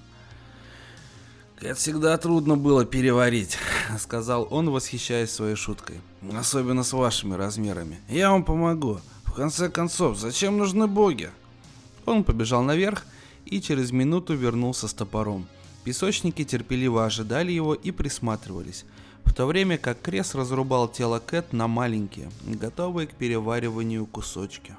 [1.58, 3.56] «Это всегда трудно было переварить»,—
[3.98, 6.02] сказал он, восхищаясь своей шуткой.
[6.34, 7.98] «Особенно с вашими размерами.
[8.08, 9.00] Я вам помогу.
[9.24, 11.30] В конце концов, зачем нужны боги?»
[12.06, 13.04] Он побежал наверх
[13.44, 15.46] и через минуту вернулся с топором.
[15.84, 18.84] Песочники терпеливо ожидали его и присматривались,
[19.24, 24.74] в то время как Крес разрубал тело Кэт на маленькие, готовые к перевариванию кусочки.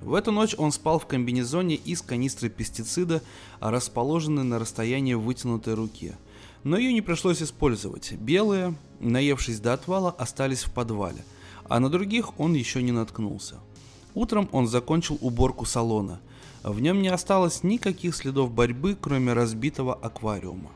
[0.00, 3.22] В эту ночь он спал в комбинезоне из канистры пестицида,
[3.60, 6.14] расположенной на расстоянии вытянутой руки.
[6.62, 8.12] Но ее не пришлось использовать.
[8.12, 11.24] Белые, наевшись до отвала, остались в подвале,
[11.68, 13.56] а на других он еще не наткнулся.
[14.18, 16.20] Утром он закончил уборку салона.
[16.64, 20.72] В нем не осталось никаких следов борьбы, кроме разбитого аквариума.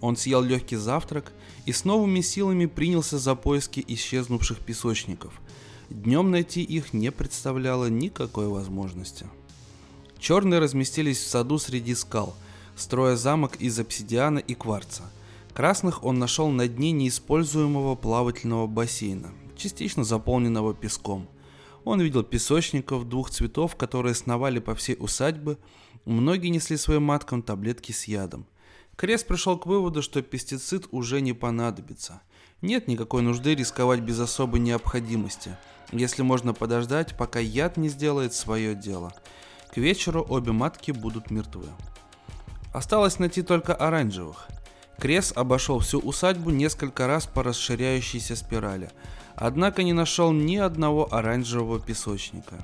[0.00, 1.32] Он съел легкий завтрак
[1.66, 5.40] и с новыми силами принялся за поиски исчезнувших песочников.
[5.88, 9.26] Днем найти их не представляло никакой возможности.
[10.18, 12.34] Черные разместились в саду среди скал,
[12.74, 15.04] строя замок из обсидиана и кварца.
[15.54, 21.28] Красных он нашел на дне неиспользуемого плавательного бассейна, частично заполненного песком–
[21.88, 25.56] он видел песочников двух цветов, которые сновали по всей усадьбе.
[26.04, 28.46] Многие несли своим маткам таблетки с ядом.
[28.96, 32.20] Крест пришел к выводу, что пестицид уже не понадобится.
[32.60, 35.56] Нет никакой нужды рисковать без особой необходимости,
[35.90, 39.14] если можно подождать, пока яд не сделает свое дело.
[39.72, 41.68] К вечеру обе матки будут мертвы.
[42.74, 44.48] Осталось найти только оранжевых.
[44.98, 48.90] Крес обошел всю усадьбу несколько раз по расширяющейся спирали–
[49.38, 52.56] однако не нашел ни одного оранжевого песочника.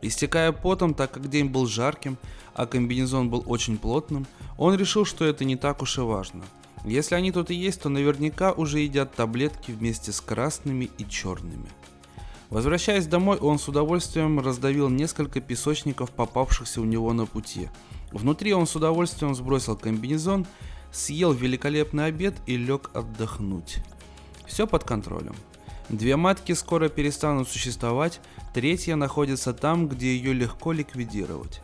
[0.00, 2.18] Истекая потом, так как день был жарким,
[2.54, 4.26] а комбинезон был очень плотным,
[4.58, 6.44] он решил, что это не так уж и важно.
[6.84, 11.68] Если они тут и есть, то наверняка уже едят таблетки вместе с красными и черными.
[12.50, 17.68] Возвращаясь домой, он с удовольствием раздавил несколько песочников, попавшихся у него на пути.
[18.10, 20.46] Внутри он с удовольствием сбросил комбинезон,
[20.90, 23.78] съел великолепный обед и лег отдохнуть.
[24.46, 25.34] Все под контролем.
[25.92, 28.20] Две матки скоро перестанут существовать,
[28.54, 31.60] третья находится там, где ее легко ликвидировать.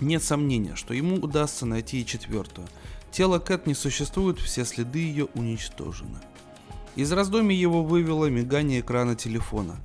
[0.00, 2.66] Нет сомнения, что ему удастся найти и четвертую.
[3.12, 6.18] Тело Кэт не существует, все следы ее уничтожены.
[6.96, 9.76] Из раздумий его вывело мигание экрана телефона.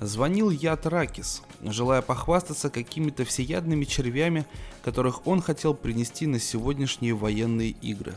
[0.00, 4.46] Звонил Яд Ракис, желая похвастаться какими-то всеядными червями,
[4.84, 8.14] которых он хотел принести на сегодняшние военные игры.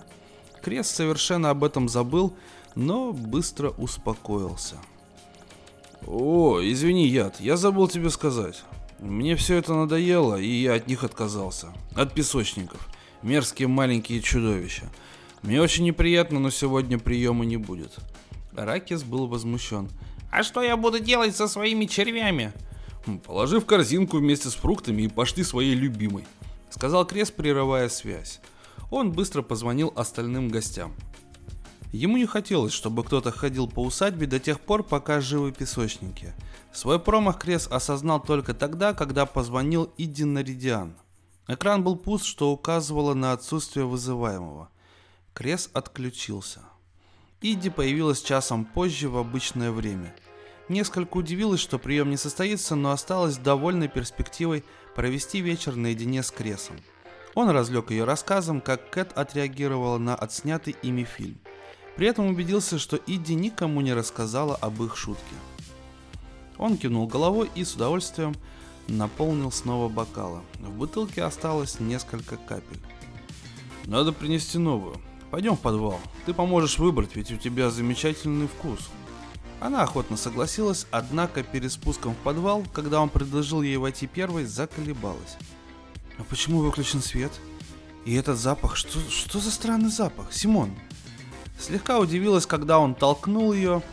[0.62, 2.36] Крест совершенно об этом забыл,
[2.76, 4.78] но быстро успокоился.
[6.08, 8.64] «О, извини, Яд, я забыл тебе сказать.
[9.00, 11.68] Мне все это надоело, и я от них отказался.
[11.96, 12.88] От песочников.
[13.22, 14.90] Мерзкие маленькие чудовища.
[15.44, 17.98] Мне очень неприятно, но сегодня приема не будет».
[18.54, 19.90] Ракис был возмущен.
[20.32, 22.54] «А что я буду делать со своими червями?»
[23.26, 26.26] «Положи в корзинку вместе с фруктами и пошли своей любимой»,—
[26.70, 28.40] сказал Крест, прерывая связь.
[28.92, 30.94] Он быстро позвонил остальным гостям.
[31.92, 36.34] Ему не хотелось, чтобы кто-то ходил по усадьбе до тех пор, пока живы песочники.
[36.72, 40.96] Свой промах Крес осознал только тогда, когда позвонил Иди Наридиан.
[41.48, 44.70] Экран был пуст, что указывало на отсутствие вызываемого.
[45.34, 46.62] Крес отключился.
[47.42, 50.16] Иди появилась часом позже в обычное время.
[50.70, 54.64] Несколько удивилась, что прием не состоится, но осталась довольной перспективой
[54.96, 56.78] провести вечер наедине с Кресом.
[57.34, 61.38] Он разлег ее рассказом, как Кэт отреагировала на отснятый ими фильм–
[61.96, 65.36] при этом убедился, что Идди никому не рассказала об их шутке.
[66.58, 68.36] Он кивнул головой и с удовольствием
[68.88, 70.42] наполнил снова бокалы.
[70.60, 72.80] В бутылке осталось несколько капель.
[73.86, 74.96] Надо принести новую.
[75.32, 76.00] Пойдем в подвал.
[76.26, 78.90] Ты поможешь выбрать, ведь у тебя замечательный вкус.
[79.60, 85.38] Она охотно согласилась, однако перед спуском в подвал, когда он предложил ей войти первой, заколебалась.
[86.18, 87.32] А почему выключен свет?
[88.06, 90.34] И этот запах, что, что за странный запах?
[90.34, 90.72] Симон,
[91.62, 93.84] Слегка удивилась, когда он толкнул ее,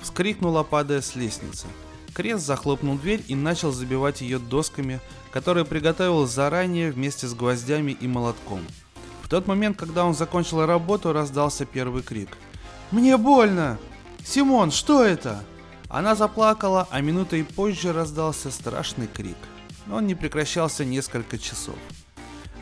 [0.00, 1.66] вскрикнула, падая с лестницы.
[2.14, 4.98] Крест захлопнул дверь и начал забивать ее досками,
[5.30, 8.62] которые приготовил заранее вместе с гвоздями и молотком.
[9.22, 12.30] В тот момент, когда он закончил работу, раздался первый крик.
[12.90, 13.78] «Мне больно!
[14.24, 15.44] Симон, что это?»
[15.90, 19.36] Она заплакала, а минутой позже раздался страшный крик.
[19.92, 21.76] Он не прекращался несколько часов.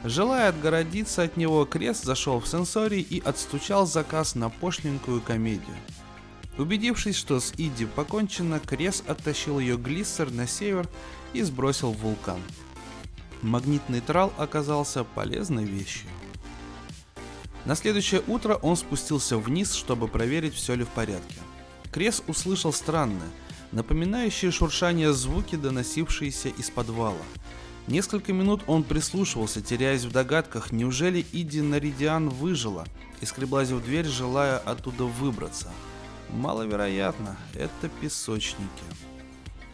[0.09, 5.77] Желая отгородиться от него, Крест зашел в сенсорий и отстучал заказ на пошленькую комедию.
[6.59, 10.89] Убедившись, что с Иди покончено, Крес оттащил ее глиссер на север
[11.33, 12.41] и сбросил в вулкан.
[13.43, 16.09] Магнитный трал оказался полезной вещью.
[17.65, 21.35] На следующее утро он спустился вниз, чтобы проверить, все ли в порядке.
[21.91, 23.29] Крес услышал странное,
[23.73, 27.17] напоминающее шуршание звуки, доносившиеся из подвала.
[27.87, 32.87] Несколько минут он прислушивался, теряясь в догадках, неужели Иди Наридиан выжила
[33.21, 35.73] и скреблась в дверь, желая оттуда выбраться–
[36.31, 38.85] Маловероятно, это песочники.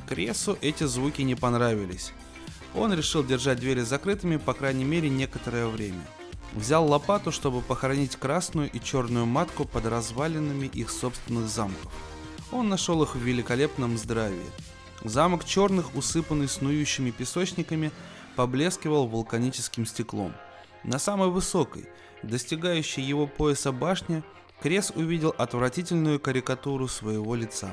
[0.09, 2.13] Кресу эти звуки не понравились.
[2.75, 6.05] Он решил держать двери закрытыми, по крайней мере, некоторое время.
[6.53, 11.93] Взял лопату, чтобы похоронить красную и черную матку под развалинами их собственных замков.
[12.51, 14.51] Он нашел их в великолепном здравии.
[15.05, 17.91] Замок черных, усыпанный снующими песочниками,
[18.37, 20.33] поблескивал вулканическим стеклом.
[20.85, 21.89] На самой высокой,
[22.23, 24.23] достигающей его пояса башне,
[24.63, 27.71] Крес увидел отвратительную карикатуру своего лица.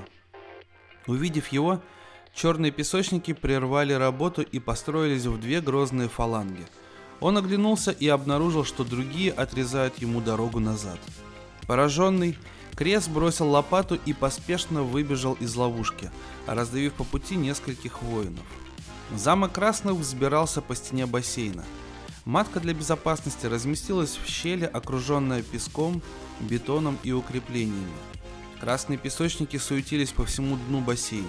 [1.06, 1.84] Увидев его,
[2.34, 6.66] черные песочники прервали работу и построились в две грозные фаланги.
[7.20, 11.00] Он оглянулся и обнаружил, что другие отрезают ему дорогу назад.
[11.68, 12.38] Пораженный,
[12.80, 16.10] Крес бросил лопату и поспешно выбежал из ловушки,
[16.48, 18.46] раздавив по пути нескольких воинов.
[19.16, 21.64] Замок Красных взбирался по стене бассейна–
[22.30, 26.00] Матка для безопасности разместилась в щели, окруженная песком,
[26.40, 27.90] бетоном и укреплениями.
[28.60, 31.26] Красные песочники суетились по всему дну бассейна.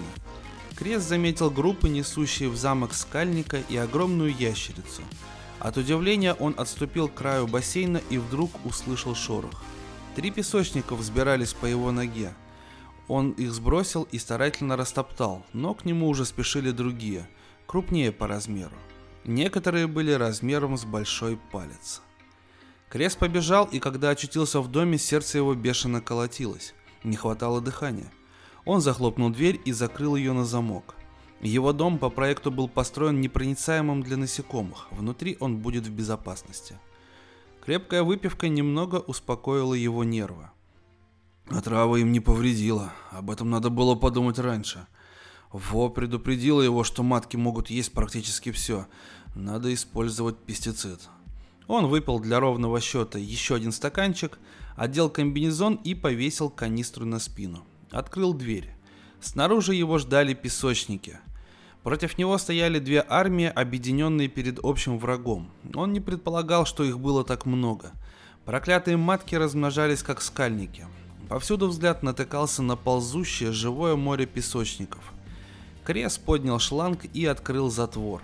[0.75, 5.01] Крест заметил группы, несущие в замок скальника и огромную ящерицу.
[5.59, 9.63] От удивления он отступил к краю бассейна и вдруг услышал шорох.
[10.15, 12.33] Три песочника взбирались по его ноге.
[13.07, 17.29] Он их сбросил и старательно растоптал, но к нему уже спешили другие,
[17.65, 18.75] крупнее по размеру.
[19.23, 22.01] Некоторые были размером с большой палец.
[22.89, 26.73] Крест побежал, и когда очутился в доме, сердце его бешено колотилось.
[27.05, 28.11] Не хватало дыхания.
[28.65, 30.95] Он захлопнул дверь и закрыл ее на замок.
[31.39, 34.87] Его дом по проекту был построен непроницаемым для насекомых.
[34.91, 36.77] Внутри он будет в безопасности.
[37.63, 40.49] Крепкая выпивка немного успокоила его нервы.
[41.47, 42.91] Отрава им не повредила.
[43.11, 44.87] Об этом надо было подумать раньше.
[45.51, 48.87] Во предупредила его, что матки могут есть практически все.
[49.35, 51.01] Надо использовать пестицид.
[51.67, 54.39] Он выпил для ровного счета еще один стаканчик,
[54.75, 57.63] одел комбинезон и повесил канистру на спину.
[57.91, 58.71] Открыл дверь.
[59.19, 61.19] Снаружи его ждали песочники.
[61.83, 65.49] Против него стояли две армии, объединенные перед общим врагом.
[65.73, 67.91] Он не предполагал, что их было так много.
[68.45, 70.85] Проклятые матки размножались как скальники.
[71.29, 75.13] Повсюду взгляд натыкался на ползущее живое море песочников–
[75.83, 78.21] Крес поднял шланг и открыл затвор.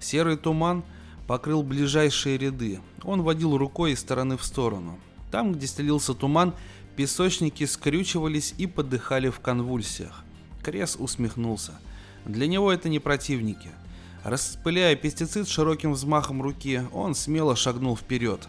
[0.00, 0.84] Серый туман
[1.26, 2.80] покрыл ближайшие ряды.
[3.02, 4.98] Он водил рукой из стороны в сторону.
[5.30, 6.54] Там, где стелился туман,
[6.96, 10.24] песочники скрючивались и подыхали в конвульсиях.
[10.62, 11.72] Крес усмехнулся.
[12.26, 13.70] Для него это не противники.
[14.24, 18.48] Распыляя пестицид широким взмахом руки, он смело шагнул вперед.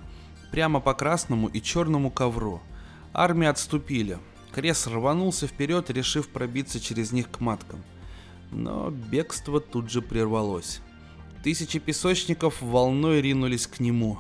[0.52, 2.62] Прямо по красному и черному ковру.
[3.14, 4.18] Армии отступили.
[4.54, 7.84] Крес рванулся вперед, решив пробиться через них к маткам
[8.52, 10.82] но бегство тут же прервалось.
[11.44, 14.20] Тысячи песочников волной ринулись к нему.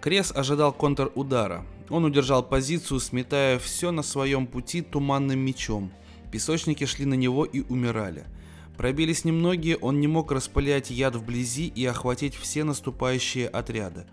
[0.00, 1.64] Крес ожидал контрудара.
[1.88, 5.92] Он удержал позицию, сметая все на своем пути туманным мечом.
[6.32, 8.24] Песочники шли на него и умирали.
[8.76, 14.06] Пробились немногие, он не мог распылять яд вблизи и охватить все наступающие отряды.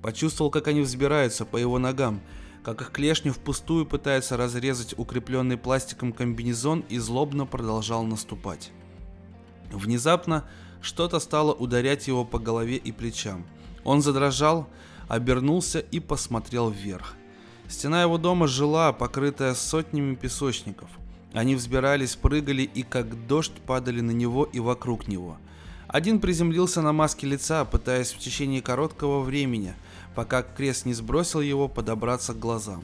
[0.00, 2.20] Почувствовал, как они взбираются по его ногам,
[2.64, 8.70] как их клешни впустую пытаются разрезать укрепленный пластиком комбинезон и злобно продолжал наступать.
[9.70, 10.48] Внезапно
[10.80, 13.44] что-то стало ударять его по голове и плечам.
[13.84, 14.68] Он задрожал,
[15.08, 17.14] обернулся и посмотрел вверх.
[17.68, 20.88] Стена его дома жила, покрытая сотнями песочников.
[21.32, 25.38] Они взбирались, прыгали и как дождь падали на него и вокруг него.
[25.88, 29.74] Один приземлился на маске лица, пытаясь в течение короткого времени–
[30.16, 32.82] пока Крест не сбросил его подобраться к глазам.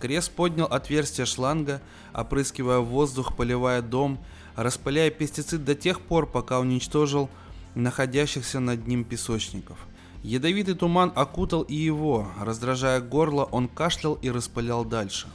[0.00, 1.80] Крест поднял отверстие шланга,
[2.12, 4.18] опрыскивая воздух, поливая дом,
[4.56, 7.30] распыляя пестицид до тех пор, пока уничтожил
[7.74, 9.78] находящихся над ним песочников.
[10.22, 15.28] Ядовитый туман окутал и его, раздражая горло, он кашлял и распылял дальше.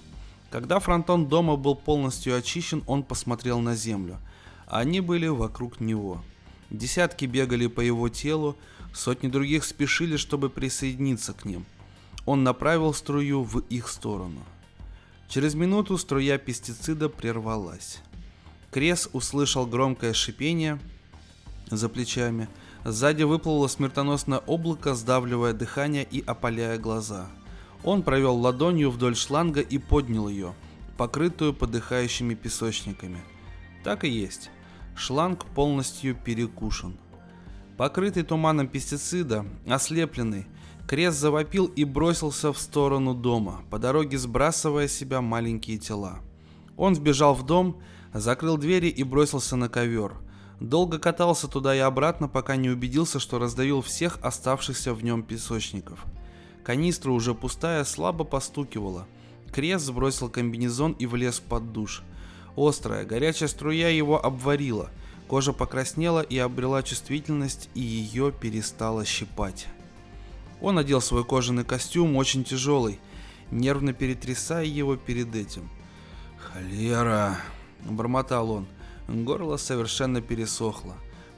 [0.51, 4.19] Когда фронтон дома был полностью очищен, он посмотрел на землю.
[4.67, 6.21] Они были вокруг него.
[6.69, 8.57] Десятки бегали по его телу,
[8.93, 11.65] сотни других спешили, чтобы присоединиться к ним.
[12.25, 14.41] Он направил струю в их сторону.
[15.29, 17.99] Через минуту струя пестицида прервалась.
[18.71, 20.79] Крес услышал громкое шипение
[21.69, 22.49] за плечами.
[22.83, 27.29] Сзади выплыло смертоносное облако, сдавливая дыхание и опаляя глаза.
[27.83, 30.53] Он провел ладонью вдоль шланга и поднял ее,
[30.97, 33.21] покрытую подыхающими песочниками.
[33.83, 34.49] Так и есть.
[34.95, 36.97] Шланг полностью перекушен.
[37.77, 40.45] Покрытый туманом пестицида, ослепленный,
[40.87, 46.19] Крест завопил и бросился в сторону дома, по дороге сбрасывая с себя маленькие тела.
[46.75, 47.81] Он сбежал в дом,
[48.13, 50.15] закрыл двери и бросился на ковер.
[50.59, 56.05] Долго катался туда и обратно, пока не убедился, что раздавил всех оставшихся в нем песочников.
[56.63, 59.07] Канистра, уже пустая, слабо постукивала.
[59.51, 62.03] Крест сбросил комбинезон и влез под душ.
[62.55, 64.89] Острая, горячая струя его обварила.
[65.27, 69.67] Кожа покраснела и обрела чувствительность, и ее перестала щипать.
[70.61, 72.99] Он надел свой кожаный костюм, очень тяжелый,
[73.49, 75.69] нервно перетрясая его перед этим.
[76.37, 77.37] «Холера!»–
[77.85, 78.67] бормотал он.
[79.07, 80.95] Горло совершенно пересохло.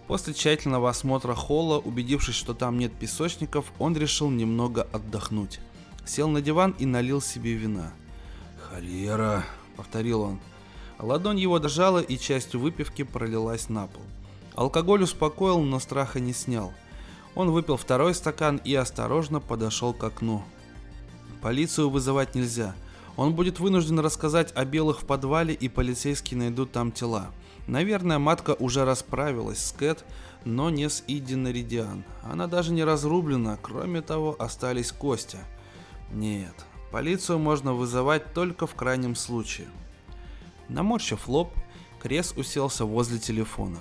[0.07, 5.59] После тщательного осмотра холла, убедившись, что там нет песочников, он решил немного отдохнуть.
[6.05, 7.93] Сел на диван и налил себе вина.
[8.61, 9.45] «Холера!»–
[9.77, 10.39] повторил он.
[10.99, 14.03] Ладонь его дрожала и частью выпивки пролилась на пол.
[14.55, 16.73] Алкоголь успокоил, но страха не снял.
[17.35, 20.43] Он выпил второй стакан и осторожно подошел к окну.
[21.41, 22.75] Полицию вызывать нельзя.
[23.17, 27.31] Он будет вынужден рассказать о белых в подвале, и полицейские найдут там тела.
[27.67, 30.03] Наверное, матка уже расправилась с Кэт,
[30.43, 32.03] но не с Иди Наридиан.
[32.23, 35.37] Она даже не разрублена, кроме того, остались кости.
[36.11, 36.53] Нет,
[36.91, 39.67] полицию можно вызывать только в крайнем случае.
[40.67, 41.51] Наморщив лоб,
[42.01, 43.79] Крес уселся возле телефона.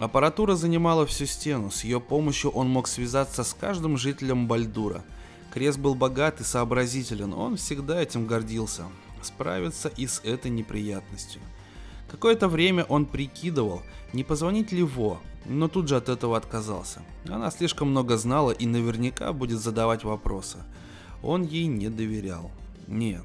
[0.00, 5.04] Аппаратура занимала всю стену, с ее помощью он мог связаться с каждым жителем Бальдура.
[5.52, 8.86] Крес был богат и сообразителен, он всегда этим гордился.
[9.22, 11.42] Справиться и с этой неприятностью.
[12.10, 13.82] Какое-то время он прикидывал,
[14.12, 17.02] не позвонить ли Во, но тут же от этого отказался.
[17.28, 20.58] Она слишком много знала и наверняка будет задавать вопросы.
[21.22, 22.50] Он ей не доверял.
[22.88, 23.24] Нет.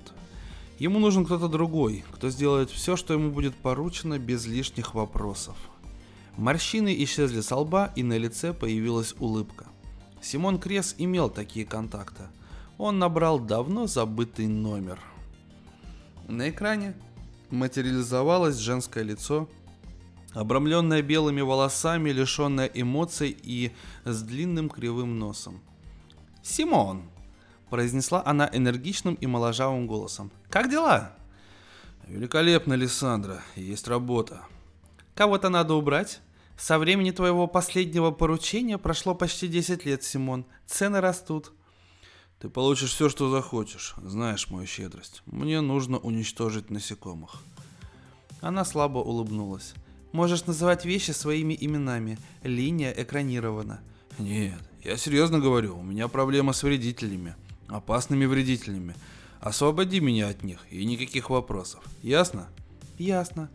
[0.77, 5.55] Ему нужен кто-то другой, кто сделает все, что ему будет поручено без лишних вопросов.
[6.37, 9.65] Морщины исчезли с лба, и на лице появилась улыбка.
[10.21, 12.23] Симон Крес имел такие контакты.
[12.77, 14.99] Он набрал давно забытый номер.
[16.27, 16.93] На экране
[17.55, 19.49] материализовалось женское лицо,
[20.33, 23.71] обрамленное белыми волосами, лишенное эмоций и
[24.03, 25.61] с длинным кривым носом.
[26.43, 27.03] «Симон!»–
[27.69, 30.31] произнесла она энергичным и моложавым голосом.
[30.49, 31.15] «Как дела?»
[32.07, 33.41] «Великолепно, Лиссандра.
[33.55, 34.41] Есть работа».
[35.15, 36.21] «Кого-то надо убрать?»
[36.57, 40.45] Со времени твоего последнего поручения прошло почти 10 лет, Симон.
[40.65, 41.51] Цены растут.
[42.45, 43.95] Ты получишь все, что захочешь.
[43.97, 45.23] Знаешь мою щедрость.
[45.25, 47.41] Мне нужно уничтожить насекомых.
[48.39, 49.73] Она слабо улыбнулась.
[50.11, 52.19] Можешь называть вещи своими именами.
[52.43, 53.79] Линия экранирована.
[54.19, 55.75] Нет, я серьезно говорю.
[55.79, 57.35] У меня проблема с вредителями.
[57.67, 58.93] Опасными вредителями.
[59.39, 61.83] Освободи меня от них и никаких вопросов.
[62.03, 62.47] Ясно?
[62.99, 63.49] Ясно.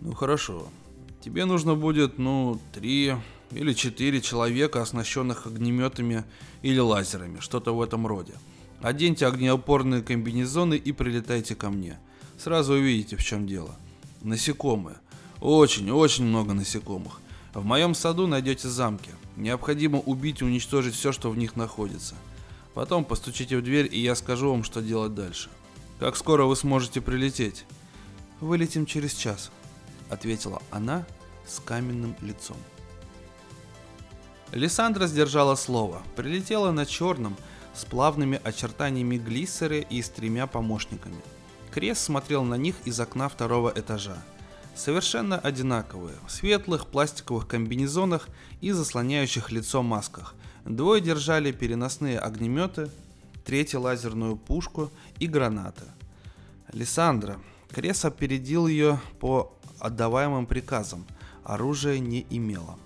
[0.00, 0.68] Ну хорошо.
[1.20, 3.16] Тебе нужно будет, ну, три
[3.50, 6.24] или четыре человека, оснащенных огнеметами
[6.62, 8.34] или лазерами, что-то в этом роде.
[8.80, 11.98] Оденьте огнеопорные комбинезоны и прилетайте ко мне.
[12.38, 13.76] Сразу увидите, в чем дело.
[14.22, 14.96] Насекомые.
[15.40, 17.20] Очень-очень много насекомых.
[17.52, 19.10] В моем саду найдете замки.
[19.36, 22.14] Необходимо убить и уничтожить все, что в них находится.
[22.74, 25.50] Потом постучите в дверь, и я скажу вам, что делать дальше.
[25.98, 27.64] Как скоро вы сможете прилететь?
[28.40, 29.50] Вылетим через час
[30.10, 31.06] ответила она
[31.46, 32.56] с каменным лицом.
[34.52, 37.36] Лиссандра сдержала слово, прилетела на черном,
[37.72, 41.20] с плавными очертаниями глиссеры и с тремя помощниками.
[41.70, 44.16] Крес смотрел на них из окна второго этажа.
[44.74, 48.28] Совершенно одинаковые, в светлых пластиковых комбинезонах
[48.60, 50.34] и заслоняющих лицо масках.
[50.64, 52.90] Двое держали переносные огнеметы,
[53.44, 55.84] третий лазерную пушку и гранаты.
[56.72, 57.38] Лиссандра.
[57.70, 61.06] Крес опередил ее по отдаваемым приказам,
[61.44, 62.76] оружия не имела.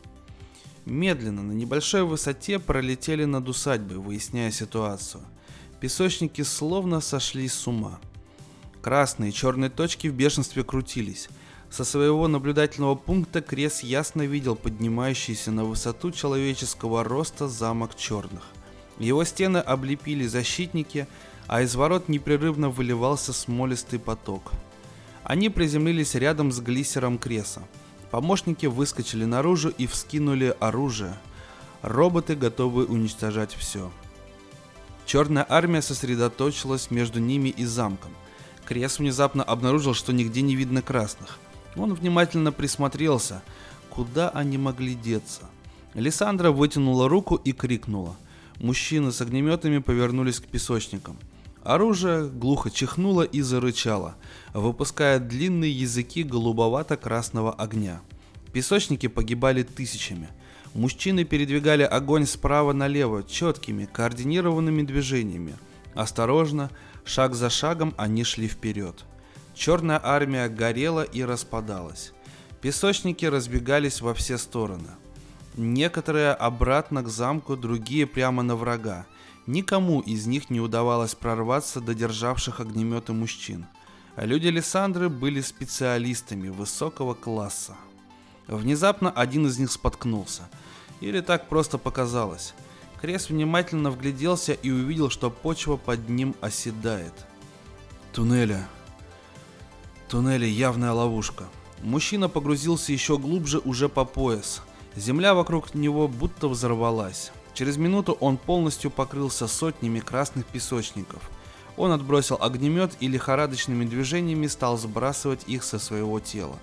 [0.87, 5.23] Медленно, на небольшой высоте пролетели над усадьбой, выясняя ситуацию.
[5.81, 7.99] Песочники словно сошли с ума.
[8.83, 11.29] Красные и черные точки в бешенстве крутились.
[11.71, 18.45] Со своего наблюдательного пункта Крес ясно видел поднимающийся на высоту человеческого роста замок черных.
[18.99, 21.07] Его стены облепили защитники,
[21.47, 24.53] а из ворот непрерывно выливался смолистый поток–
[25.25, 27.63] они приземлились рядом с глиссером Креса.
[28.15, 31.19] Помощники выскочили наружу и вскинули оружие.
[31.83, 33.91] Роботы готовы уничтожать все.
[35.05, 38.13] Черная армия сосредоточилась между ними и замком.
[38.67, 41.41] Крес внезапно обнаружил, что нигде не видно красных.
[41.75, 43.43] Он внимательно присмотрелся,
[43.91, 45.43] куда они могли деться.
[45.95, 48.15] Александра вытянула руку и крикнула.
[48.61, 51.19] Мужчины с огнеметами повернулись к песочникам.
[51.65, 54.15] Оружие глухо чихнуло и зарычало,
[54.55, 58.01] выпуская длинные языки голубовато-красного огня.
[58.53, 60.29] Песочники погибали тысячами.
[60.73, 65.57] Мужчины передвигали огонь справа налево четкими, координированными движениями.
[65.95, 66.71] Осторожно,
[67.05, 69.05] шаг за шагом они шли вперед.
[69.55, 72.13] Черная армия горела и распадалась.
[72.61, 74.89] Песочники разбегались во все стороны.
[75.57, 79.07] Некоторые обратно к замку, другие прямо на врага.
[79.47, 83.67] Никому из них не удавалось прорваться до державших огнеметы мужчин.
[84.17, 87.77] Люди Лиссандры были специалистами высокого класса.
[88.47, 90.43] Внезапно один из них споткнулся.
[91.01, 92.55] Или так просто показалось.
[93.01, 97.13] Крес внимательно вгляделся и увидел, что почва под ним оседает.
[98.13, 98.59] Туннели.
[100.09, 101.45] Туннели явная ловушка.
[101.83, 104.63] Мужчина погрузился еще глубже уже по пояс.
[104.95, 107.33] Земля вокруг него будто взорвалась.
[107.53, 111.23] Через минуту он полностью покрылся сотнями красных песочников.
[111.77, 116.59] Он отбросил огнемет и лихорадочными движениями стал сбрасывать их со своего тела.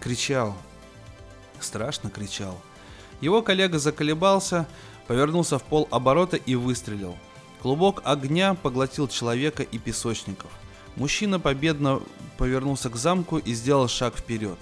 [0.00, 0.54] Кричал.
[1.60, 2.60] Страшно кричал.
[3.20, 4.66] Его коллега заколебался,
[5.06, 7.16] повернулся в пол оборота и выстрелил.
[7.62, 10.50] Клубок огня поглотил человека и песочников.
[10.96, 12.00] Мужчина победно
[12.36, 14.58] повернулся к замку и сделал шаг вперед.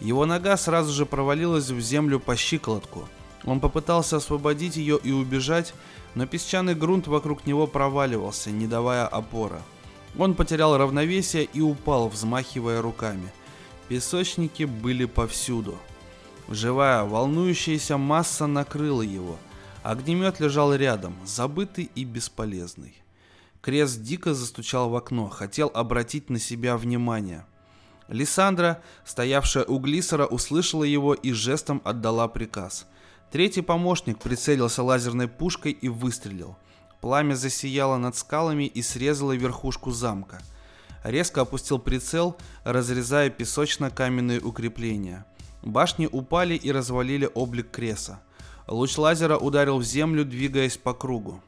[0.00, 3.08] Его нога сразу же провалилась в землю по щиколотку–
[3.44, 5.74] он попытался освободить ее и убежать,
[6.14, 9.60] но песчаный грунт вокруг него проваливался, не давая опоры.
[10.18, 13.30] Он потерял равновесие и упал, взмахивая руками.
[13.88, 15.78] Песочники были повсюду.
[16.48, 19.38] Живая, волнующаяся масса накрыла его.
[19.82, 22.94] Огнемет лежал рядом, забытый и бесполезный.
[23.60, 27.46] Крест дико застучал в окно, хотел обратить на себя внимание.
[28.08, 32.86] Лиссандра, стоявшая у Глиссера, услышала его и жестом отдала приказ–
[33.30, 36.56] Третий помощник прицелился лазерной пушкой и выстрелил.
[37.00, 40.40] Пламя засияло над скалами и срезало верхушку замка.
[41.04, 45.24] Резко опустил прицел, разрезая песочно-каменные укрепления.
[45.62, 48.20] Башни упали и развалили облик Креса.
[48.66, 51.40] Луч лазера ударил в землю, двигаясь по кругу.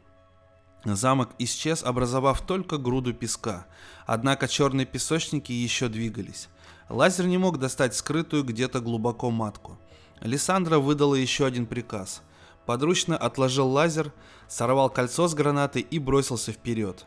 [0.84, 3.66] Замок исчез, образовав только груду песка.
[4.06, 6.48] Однако черные песочники еще двигались.
[6.88, 9.78] Лазер не мог достать скрытую где-то глубоко матку.
[10.22, 12.22] Лиссандра выдала еще один приказ.
[12.64, 14.12] Подручно отложил лазер,
[14.48, 17.06] сорвал кольцо с гранаты и бросился вперед.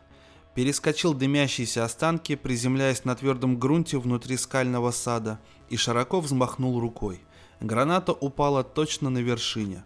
[0.54, 5.38] Перескочил дымящиеся останки, приземляясь на твердом грунте внутри скального сада,
[5.70, 7.20] и широко взмахнул рукой.
[7.60, 9.82] Граната упала точно на вершине.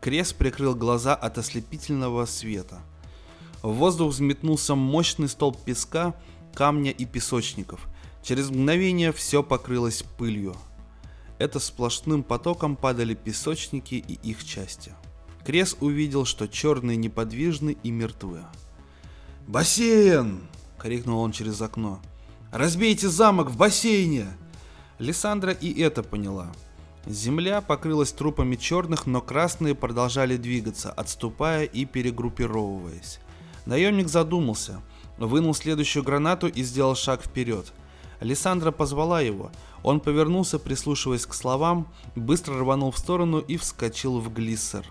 [0.00, 2.82] Крест прикрыл глаза от ослепительного света.
[3.62, 6.14] В воздух взметнулся мощный столб песка,
[6.54, 7.86] камня и песочников.
[8.22, 10.54] Через мгновение все покрылось пылью
[11.44, 14.92] это сплошным потоком падали песочники и их части.
[15.44, 18.40] Крес увидел, что черные неподвижны и мертвы.
[19.46, 20.40] «Бассейн!»—
[20.78, 22.00] крикнул он через окно.
[22.50, 24.26] «Разбейте замок в бассейне!»
[24.98, 26.52] Лиссандра и это поняла.
[27.06, 33.18] Земля покрылась трупами черных, но красные продолжали двигаться, отступая и перегруппировываясь.
[33.66, 34.80] Наемник задумался,
[35.18, 37.72] вынул следующую гранату и сделал шаг вперед.
[38.20, 39.50] Александра позвала его.
[39.84, 44.86] Он повернулся, прислушиваясь к словам, быстро рванул в сторону и вскочил в глиссер.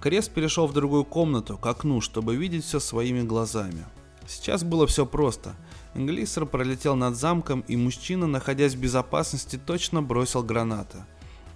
[0.00, 3.86] Крест перешел в другую комнату, к окну, чтобы видеть все своими глазами.
[4.26, 5.54] Сейчас было все просто.
[5.94, 11.04] Глиссер пролетел над замком, и мужчина, находясь в безопасности, точно бросил гранаты.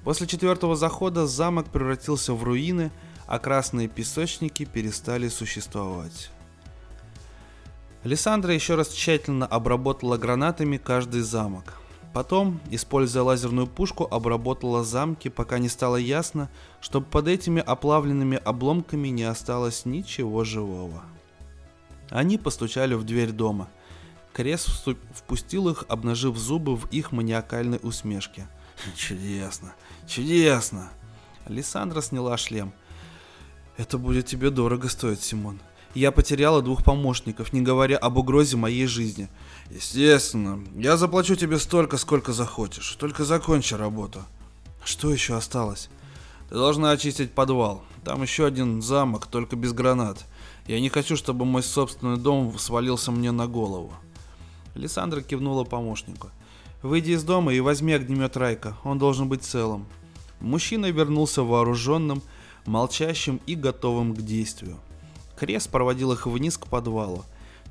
[0.05, 2.93] После четвертого захода замок превратился в руины,
[3.27, 6.31] а красные песочники перестали существовать.
[8.05, 11.81] Александра еще раз тщательно обработала гранатами каждый замок.
[12.17, 16.49] Потом, используя лазерную пушку, обработала замки, пока не стало ясно,
[16.81, 21.03] что под этими оплавленными обломками не осталось ничего живого.
[22.09, 23.69] Они постучали в дверь дома.
[24.33, 24.65] Крес
[25.13, 28.49] впустил их, обнажив зубы в их маниакальной усмешке.
[28.97, 29.75] «Чудесно!
[30.09, 30.89] Чудесно!»
[31.45, 32.73] Александра сняла шлем.
[33.77, 35.61] «Это будет тебе дорого стоить, Симон.
[35.97, 39.29] Я потеряла двух помощников, не говоря об угрозе моей жизни.
[39.71, 42.95] Естественно, я заплачу тебе столько, сколько захочешь.
[42.97, 44.23] Только закончи работу.
[44.85, 45.89] Что еще осталось?
[46.49, 47.83] Ты должна очистить подвал.
[48.05, 50.25] Там еще один замок, только без гранат.
[50.67, 53.93] Я не хочу, чтобы мой собственный дом свалился мне на голову.
[54.77, 56.31] Александра кивнула помощнику.
[56.83, 59.87] Выйди из дома и возьми огнемет Райка, он должен быть целым.
[60.41, 62.23] Мужчина вернулся вооруженным,
[62.67, 64.79] молчащим и готовым к действию.
[65.37, 67.25] Крест проводил их вниз к подвалу.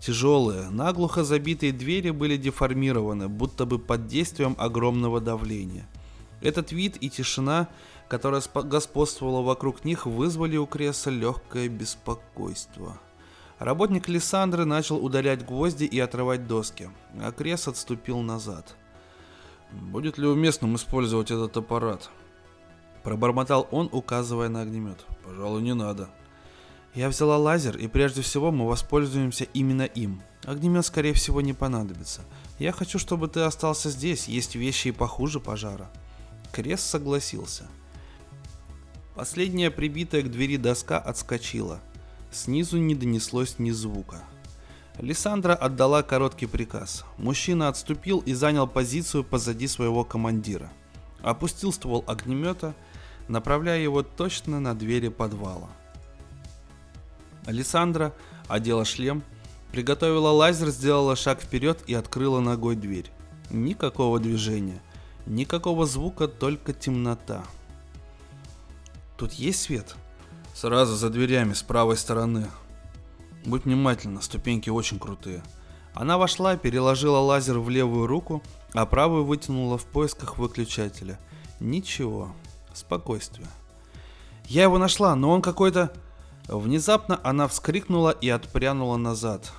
[0.05, 5.87] Тяжелые, наглухо забитые двери были деформированы, будто бы под действием огромного давления.
[6.41, 7.69] Этот вид и тишина,
[8.07, 12.99] которая господствовала вокруг них, вызвали у Креса легкое беспокойство.
[13.57, 18.75] Работник Лиссандры начал удалять гвозди и отрывать доски, а Крес отступил назад.
[19.71, 22.11] «Будет ли уместным использовать этот аппарат?»
[23.01, 25.03] Пробормотал он, указывая на огнемет.
[25.23, 26.11] «Пожалуй, не надо».
[26.95, 30.21] Я взяла лазер, и прежде всего мы воспользуемся именно им.
[30.45, 32.21] Огнемет, скорее всего, не понадобится.
[32.57, 35.89] Я хочу, чтобы ты остался здесь, есть вещи и похуже пожара.
[36.53, 37.67] Крест согласился.
[39.13, 41.81] Последняя прибитая к двери доска отскочила.
[42.31, 44.23] Снизу не донеслось ни звука.
[44.97, 47.03] Лиссандра отдала короткий приказ.
[47.17, 50.71] Мужчина отступил и занял позицию позади своего командира.
[51.21, 52.73] Опустил ствол огнемета,
[53.27, 55.69] направляя его точно на двери подвала.
[57.45, 58.13] Александра
[58.47, 59.23] одела шлем,
[59.71, 63.11] приготовила лазер, сделала шаг вперед и открыла ногой дверь.
[63.49, 64.81] Никакого движения,
[65.25, 67.43] никакого звука, только темнота.
[69.17, 69.95] Тут есть свет?
[70.53, 72.47] Сразу за дверями с правой стороны.
[73.45, 75.43] Будь внимательна, ступеньки очень крутые.
[75.93, 78.43] Она вошла, переложила лазер в левую руку,
[78.73, 81.19] а правую вытянула в поисках выключателя.
[81.59, 82.33] Ничего.
[82.73, 83.47] Спокойствие.
[84.45, 85.91] Я его нашла, но он какой-то...
[86.47, 89.51] Внезапно она вскрикнула и отпрянула назад.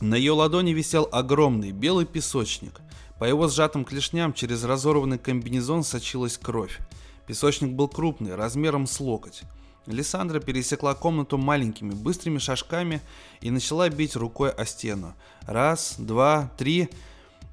[0.00, 2.80] На ее ладони висел огромный белый песочник.
[3.18, 6.78] По его сжатым клешням через разорванный комбинезон сочилась кровь.
[7.26, 9.42] Песочник был крупный, размером с локоть.
[9.86, 13.00] Лиссандра пересекла комнату маленькими, быстрыми шажками
[13.40, 15.14] и начала бить рукой о стену.
[15.42, 16.88] Раз, два, три.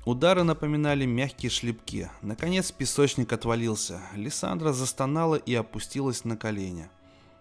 [0.06, 2.10] Удары напоминали мягкие шлепки.
[2.22, 4.00] Наконец песочник отвалился.
[4.16, 6.90] Лиссандра застонала и опустилась на колени.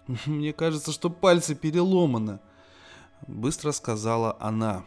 [0.27, 2.41] «Мне кажется, что пальцы переломаны»,—
[3.27, 4.85] быстро сказала она.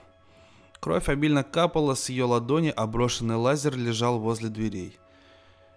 [0.80, 4.98] Кровь обильно капала с ее ладони, а брошенный лазер лежал возле дверей.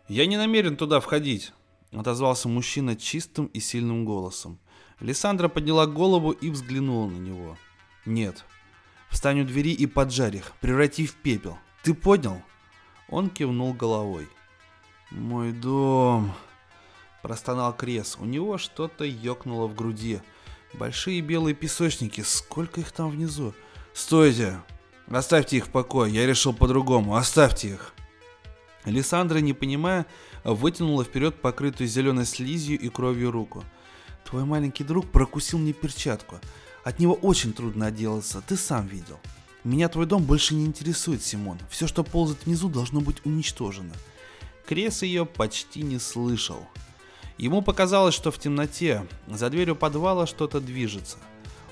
[0.09, 1.53] «Я не намерен туда входить»,—
[1.93, 4.59] отозвался мужчина чистым и сильным голосом.
[5.01, 7.59] Лиссандра подняла голову и взглянула на него.
[8.07, 8.47] «Нет.
[9.11, 11.59] Встань у двери и поджарь их, преврати в пепел.
[11.83, 12.41] Ты понял?»
[13.11, 14.27] Он кивнул головой.
[15.11, 16.33] «Мой дом»,
[17.25, 18.19] Простонал Крес.
[18.21, 20.21] У него что-то ёкнуло в груди.
[20.75, 22.21] Большие белые песочники.
[22.21, 23.55] Сколько их там внизу?
[23.95, 24.61] Стойте!
[25.09, 26.13] Оставьте их в покое.
[26.13, 27.17] Я решил по-другому.
[27.17, 27.95] Оставьте их.
[28.83, 30.05] Александра, не понимая,
[30.45, 33.65] вытянула вперед покрытую зеленой слизью и кровью руку.
[34.27, 36.41] Твой маленький друг прокусил мне перчатку.
[36.85, 39.19] От него очень трудно отделаться, ты сам видел.
[39.65, 41.59] Меня твой дом больше не интересует, Симон.
[41.71, 43.95] Все, что ползает внизу, должно быть уничтожено.
[44.67, 46.69] Крес ее почти не слышал.
[47.37, 51.19] Ему показалось, что в темноте за дверью подвала что-то движется.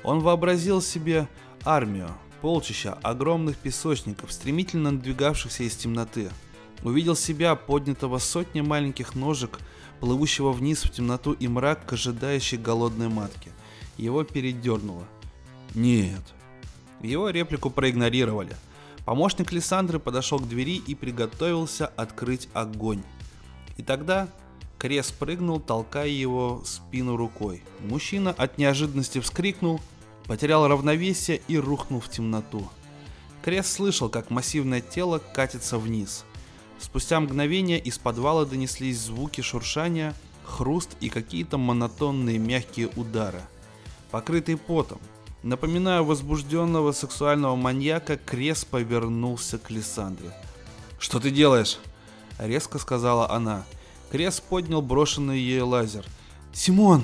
[0.02, 1.28] Он вообразил себе
[1.64, 2.10] армию,
[2.40, 6.30] полчища огромных песочников, стремительно надвигавшихся из темноты.
[6.82, 9.60] Увидел себя, поднятого сотни маленьких ножек,
[10.00, 13.52] плывущего вниз в темноту и мрак к ожидающей голодной матке.
[13.96, 15.04] Его передернуло.
[15.76, 16.22] Нет.
[17.00, 18.56] Его реплику проигнорировали.
[19.04, 23.02] Помощник Лиссандры подошел к двери и приготовился открыть огонь.
[23.76, 24.28] И тогда
[24.82, 27.62] Крес прыгнул, толкая его в спину рукой.
[27.78, 29.80] Мужчина от неожиданности вскрикнул,
[30.26, 32.68] потерял равновесие и рухнул в темноту.
[33.44, 36.24] Крес слышал, как массивное тело катится вниз.
[36.80, 43.42] Спустя мгновение из подвала донеслись звуки шуршания, хруст и какие-то монотонные мягкие удары.
[44.10, 44.98] Покрытый потом,
[45.44, 50.32] напоминая возбужденного сексуального маньяка, Крес повернулся к Лиссандре.
[50.98, 51.78] «Что ты делаешь?»—
[52.40, 53.64] резко сказала она.
[54.12, 56.04] Крес поднял брошенный ей лазер.
[56.52, 57.02] «Симон!»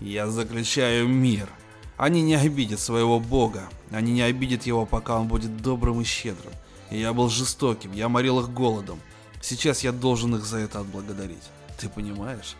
[0.00, 1.48] «Я заключаю мир.
[1.96, 3.68] Они не обидят своего бога.
[3.90, 6.52] Они не обидят его, пока он будет добрым и щедрым.
[6.88, 9.00] Я был жестоким, я морил их голодом.
[9.42, 11.42] Сейчас я должен их за это отблагодарить.
[11.80, 12.54] Ты понимаешь?»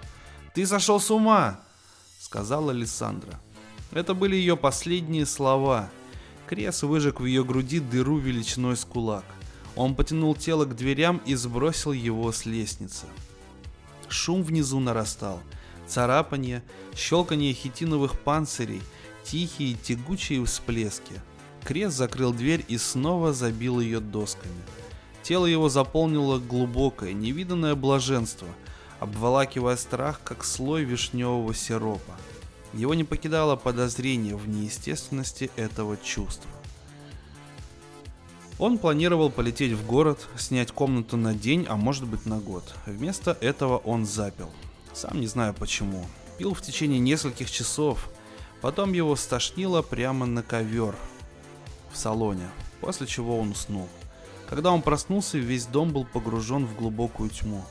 [0.52, 1.60] «Ты сошел с ума!»
[2.18, 3.38] Сказала Лиссандра.
[3.92, 5.90] Это были ее последние слова.
[6.48, 9.24] Крес выжег в ее груди дыру величиной с кулак.
[9.76, 13.06] Он потянул тело к дверям и сбросил его с лестницы.
[14.08, 15.40] Шум внизу нарастал.
[15.86, 16.62] Царапанье,
[16.96, 18.82] щелканье хитиновых панцирей,
[19.22, 21.20] тихие тягучие всплески.
[21.62, 24.54] Крест закрыл дверь и снова забил ее досками.
[25.22, 28.48] Тело его заполнило глубокое, невиданное блаженство,
[29.00, 32.16] обволакивая страх, как слой вишневого сиропа.
[32.72, 36.50] Его не покидало подозрение в неестественности этого чувства.
[38.58, 42.64] Он планировал полететь в город, снять комнату на день, а может быть на год.
[42.86, 44.48] Вместо этого он запил.
[44.94, 46.06] Сам не знаю почему.
[46.38, 48.08] Пил в течение нескольких часов.
[48.62, 50.96] Потом его стошнило прямо на ковер
[51.92, 52.48] в салоне,
[52.80, 53.88] после чего он уснул.
[54.48, 57.62] Когда он проснулся, весь дом был погружен в глубокую тьму.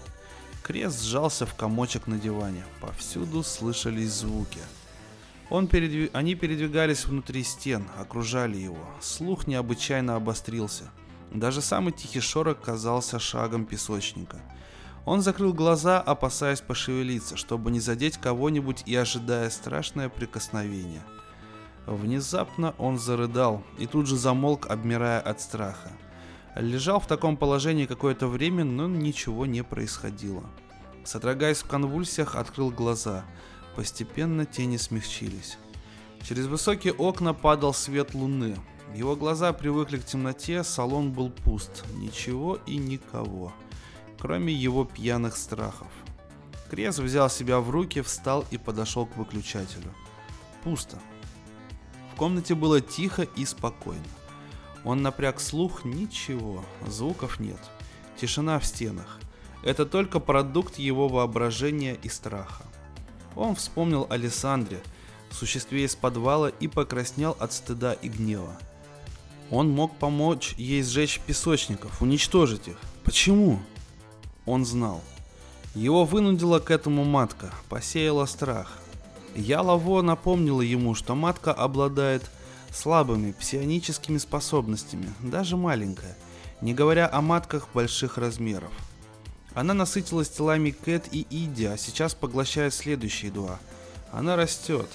[0.62, 2.64] Крест сжался в комочек на диване.
[2.80, 4.60] Повсюду слышались звуки.
[5.56, 6.10] Он передвиг...
[6.12, 8.90] Они передвигались внутри стен, окружали его.
[9.00, 10.92] Слух необычайно обострился.
[11.32, 14.42] Даже самый тихий шорох казался шагом песочника.
[15.06, 21.04] Он закрыл глаза, опасаясь пошевелиться, чтобы не задеть кого-нибудь и ожидая страшное прикосновение.
[21.86, 25.94] Внезапно он зарыдал и тут же замолк, обмирая от страха.
[26.58, 30.44] Лежал в таком положении какое-то время, но ничего не происходило.
[31.06, 33.24] Содрогаясь в конвульсиях, открыл глаза–
[33.76, 35.58] Постепенно тени смягчились.
[36.24, 38.58] Через высокие окна падал свет луны.
[38.96, 41.84] Его глаза привыкли к темноте, салон был пуст.
[41.96, 43.54] Ничего и никого.
[44.18, 45.90] Кроме его пьяных страхов.
[46.70, 49.94] Крес взял себя в руки, встал и подошел к выключателю.
[50.64, 50.98] Пусто.
[52.14, 54.02] В комнате было тихо и спокойно.
[54.86, 57.60] Он напряг слух, ничего, звуков нет.
[58.18, 59.20] Тишина в стенах.
[59.64, 62.64] Это только продукт его воображения и страха.
[63.36, 64.18] Он вспомнил о
[65.32, 68.58] существе из подвала, и покраснел от стыда и гнева.
[69.52, 72.78] Он мог помочь ей сжечь песочников, уничтожить их.
[73.04, 73.60] Почему?
[74.46, 75.02] Он знал.
[75.76, 78.80] Его вынудила к этому матка, посеяла страх.
[79.36, 82.24] Ялово напомнила ему, что матка обладает
[82.74, 86.18] слабыми псионическими способностями, даже маленькая,
[86.62, 88.72] не говоря о матках больших размеров.
[89.56, 93.58] Она насытилась телами Кэт и Иди, а сейчас поглощает следующие два.
[94.12, 94.90] Она растет.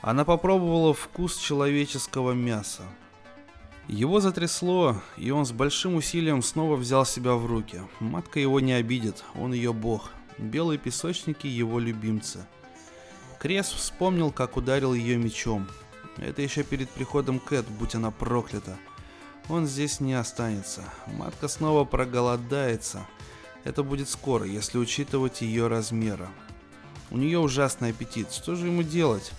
[0.00, 2.82] Она попробовала вкус человеческого мяса.
[3.88, 7.82] Его затрясло, и он с большим усилием снова взял себя в руки.
[8.00, 10.10] Матка его не обидит, он ее бог.
[10.38, 12.46] Белые песочники его любимцы.
[13.38, 15.68] Крес вспомнил, как ударил ее мечом.
[16.16, 18.78] Это еще перед приходом Кэт, будь она проклята.
[19.48, 20.82] Он здесь не останется.
[21.06, 23.06] Матка снова проголодается.
[23.64, 26.28] Это будет скоро, если учитывать ее размера.
[27.10, 28.32] У нее ужасный аппетит.
[28.32, 29.32] Что же ему делать?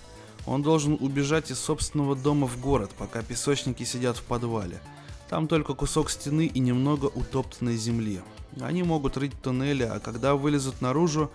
[0.46, 4.80] Он должен убежать из собственного дома в город, пока песочники сидят в подвале.
[5.28, 8.20] Там только кусок стены и немного утоптанной земли.
[8.60, 11.30] Они могут рыть туннели, а когда вылезут наружу,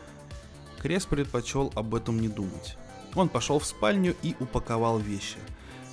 [0.79, 2.77] Крес предпочел об этом не думать.
[3.15, 5.37] Он пошел в спальню и упаковал вещи.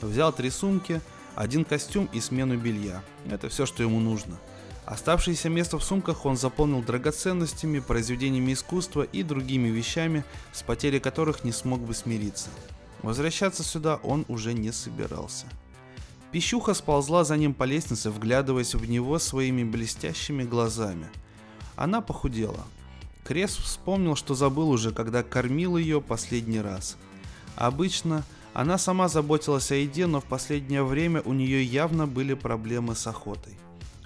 [0.00, 1.00] Взял три сумки,
[1.34, 3.02] один костюм и смену белья.
[3.28, 4.38] Это все, что ему нужно–
[4.86, 11.42] Оставшееся место в сумках он заполнил драгоценностями, произведениями искусства и другими вещами, с потерей которых
[11.42, 12.50] не смог бы смириться.
[13.02, 15.46] Возвращаться сюда он уже не собирался.
[16.30, 21.08] Пищуха сползла за ним по лестнице, вглядываясь в него своими блестящими глазами.
[21.74, 22.64] Она похудела.
[23.24, 26.96] Крес вспомнил, что забыл уже, когда кормил ее последний раз.
[27.56, 28.22] Обычно
[28.54, 33.06] она сама заботилась о еде, но в последнее время у нее явно были проблемы с
[33.08, 33.54] охотой.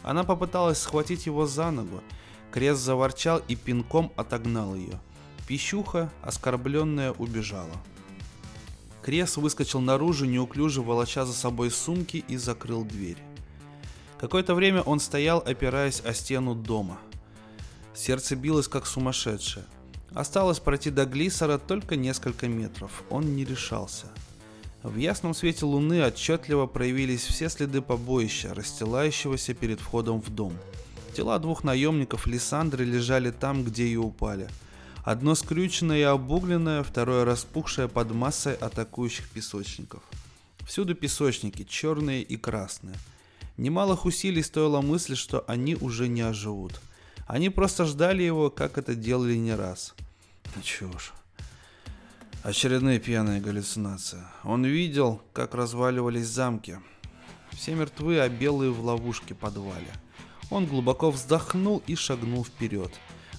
[0.02, 2.02] Она попыталась схватить его за ногу.
[2.50, 4.98] Крест заворчал и пинком отогнал ее.
[5.46, 7.76] Пищуха, оскорбленная, убежала.
[9.02, 13.16] Крес выскочил наружу, неуклюже волоча за собой сумки и закрыл дверь.
[14.18, 16.98] Какое-то время он стоял, опираясь о стену дома.
[17.94, 19.64] Сердце билось как сумасшедшее.
[20.12, 23.02] Осталось пройти до Глиссера только несколько метров.
[23.10, 24.06] Он не решался.
[24.82, 30.56] В ясном свете луны отчетливо проявились все следы побоища, расстилающегося перед входом в дом.
[31.14, 34.48] Тела двух наемников Лиссандры лежали там, где и упали.
[35.04, 40.02] Одно скрюченное и обугленное, второе распухшее под массой атакующих песочников.
[40.66, 42.96] Всюду песочники, черные и красные.
[43.58, 46.80] Немалых усилий стоила мысль, что они уже не оживут.
[47.26, 49.94] Они просто ждали его, как это делали не раз.
[50.56, 51.12] Ну чушь.
[52.42, 54.24] Очередная пьяная галлюцинация.
[54.44, 56.78] Он видел, как разваливались замки.
[57.50, 59.92] Все мертвы, а белые в ловушке подвале.
[60.48, 62.92] Он глубоко вздохнул и шагнул вперед,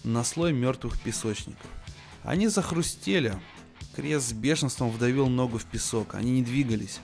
[0.03, 1.65] на слой мертвых песочников.
[2.21, 3.33] Они захрустели.
[3.95, 6.13] Крест с бешенством вдавил ногу в песок.
[6.13, 6.99] Они не двигались.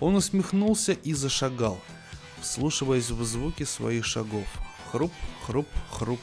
[0.00, 1.78] Он усмехнулся и зашагал,
[2.40, 4.46] вслушиваясь в звуки своих шагов.
[4.90, 5.12] Хруп,
[5.44, 6.20] хруп, хруп.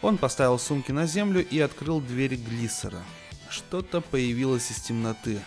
[0.00, 3.02] Он поставил сумки на землю и открыл дверь глиссера.
[3.50, 5.40] Что-то появилось из темноты.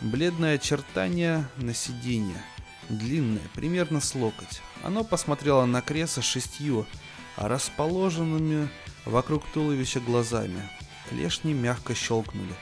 [0.00, 2.42] Бледное очертание на сиденье.
[2.88, 4.62] Длинное, примерно с локоть.
[4.82, 6.86] Оно посмотрело на Креса шестью,
[7.36, 8.70] расположенными
[9.04, 10.68] вокруг туловища глазами.
[11.10, 12.54] Клешни мягко щелкнули.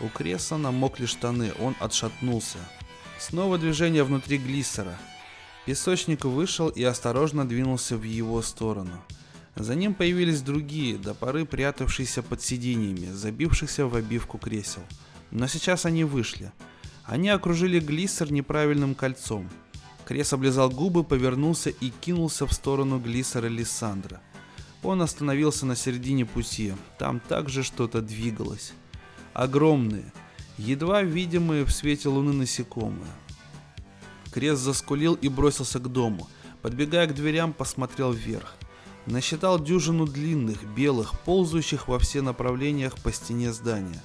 [0.00, 2.58] У Креса намокли штаны, он отшатнулся.
[3.18, 4.98] Снова движение внутри глиссера.
[5.64, 9.02] Песочник вышел и осторожно двинулся в его сторону.
[9.54, 14.82] За ним появились другие, до поры прятавшиеся под сиденьями, забившихся в обивку кресел.
[15.30, 16.52] Но сейчас они вышли.
[17.04, 19.48] Они окружили глиссер неправильным кольцом.
[20.06, 24.20] Крес облизал губы, повернулся и кинулся в сторону глиссера Лиссандра.
[24.82, 26.72] Он остановился на середине пути.
[26.98, 28.72] Там также что-то двигалось.
[29.32, 30.12] Огромные,
[30.58, 33.12] едва видимые в свете луны насекомые.
[34.32, 36.28] Крес заскулил и бросился к дому.
[36.62, 38.56] Подбегая к дверям, посмотрел вверх.
[39.06, 44.00] Насчитал дюжину длинных, белых, ползающих во все направлениях по стене здания.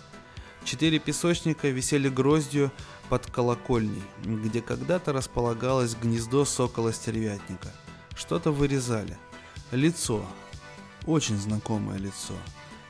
[0.64, 2.72] Четыре песочника висели гроздью
[3.10, 7.72] под колокольней, где когда-то располагалось гнездо сокола-стервятника.
[8.16, 9.18] Что-то вырезали.
[9.72, 10.26] Лицо.
[11.06, 12.34] Очень знакомое лицо.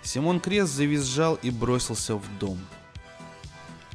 [0.02, 2.58] Симон Крест завизжал и бросился в дом.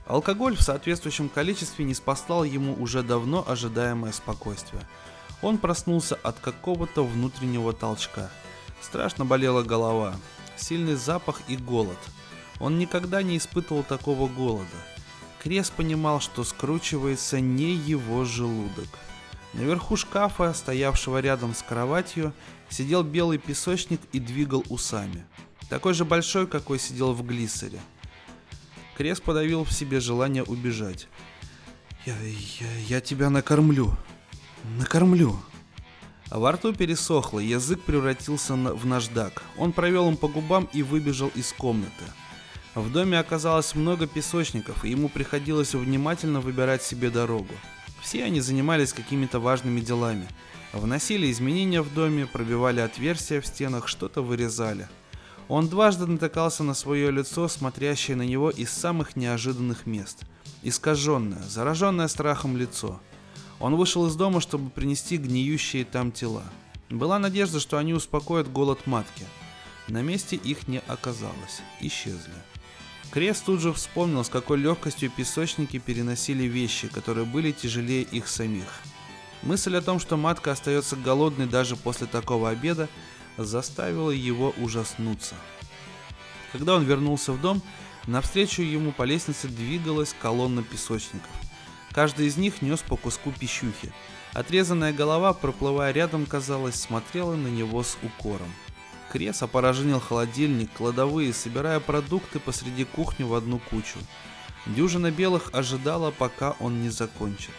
[0.06, 4.86] Алкоголь в соответствующем количестве не спасал ему уже давно ожидаемое спокойствие.
[5.43, 8.31] Он проснулся от какого-то внутреннего толчка.
[8.81, 10.14] Страшно болела голова,
[10.56, 11.98] сильный запах и голод.
[12.60, 14.66] Он никогда не испытывал такого голода.
[15.43, 18.89] Крес понимал, что скручивается не его желудок.
[19.52, 22.32] Наверху шкафа, стоявшего рядом с кроватью,
[22.69, 25.27] сидел белый песочник и двигал усами.
[25.69, 27.81] Такой же большой, какой сидел в глиссере–
[28.97, 31.09] Крес подавил в себе желание убежать.
[32.05, 33.97] «Я, я, я тебя накормлю.
[34.78, 35.39] Накормлю».
[36.30, 39.43] А во рту пересохло, язык превратился в наждак.
[39.59, 42.05] Он провел им по губам и выбежал из комнаты.
[42.74, 47.55] В доме оказалось много песочников, и ему приходилось внимательно выбирать себе дорогу.
[48.01, 50.26] Все они занимались какими-то важными делами.
[50.72, 54.89] Вносили изменения в доме, пробивали отверстия в стенах, что-то вырезали–
[55.48, 60.22] он дважды натыкался на свое лицо, смотрящее на него из самых неожиданных мест.
[60.62, 63.01] Искаженное, зараженное страхом лицо.
[63.62, 66.43] Он вышел из дома, чтобы принести гниющие там тела.
[66.90, 69.24] Была надежда, что они успокоят голод матки.
[69.86, 71.62] На месте их не оказалось.
[71.80, 72.34] Исчезли.
[73.12, 78.80] Крест тут же вспомнил, с какой легкостью песочники переносили вещи, которые были тяжелее их самих.
[79.43, 82.89] Мысль о том, что матка остается голодной даже после такого обеда,
[83.36, 85.36] заставило его ужаснуться.
[86.51, 87.62] Когда он вернулся в дом,
[88.09, 91.30] навстречу ему по лестнице двигалась колонна песочников.
[91.93, 93.93] Каждый из них нес по куску пищухи.
[94.32, 98.51] Отрезанная голова, проплывая рядом, казалось, смотрела на него с укором.
[99.12, 103.98] Крес опорожнил холодильник, кладовые, собирая продукты посреди кухни в одну кучу.
[104.64, 107.52] Дюжина белых ожидала, пока он не закончит.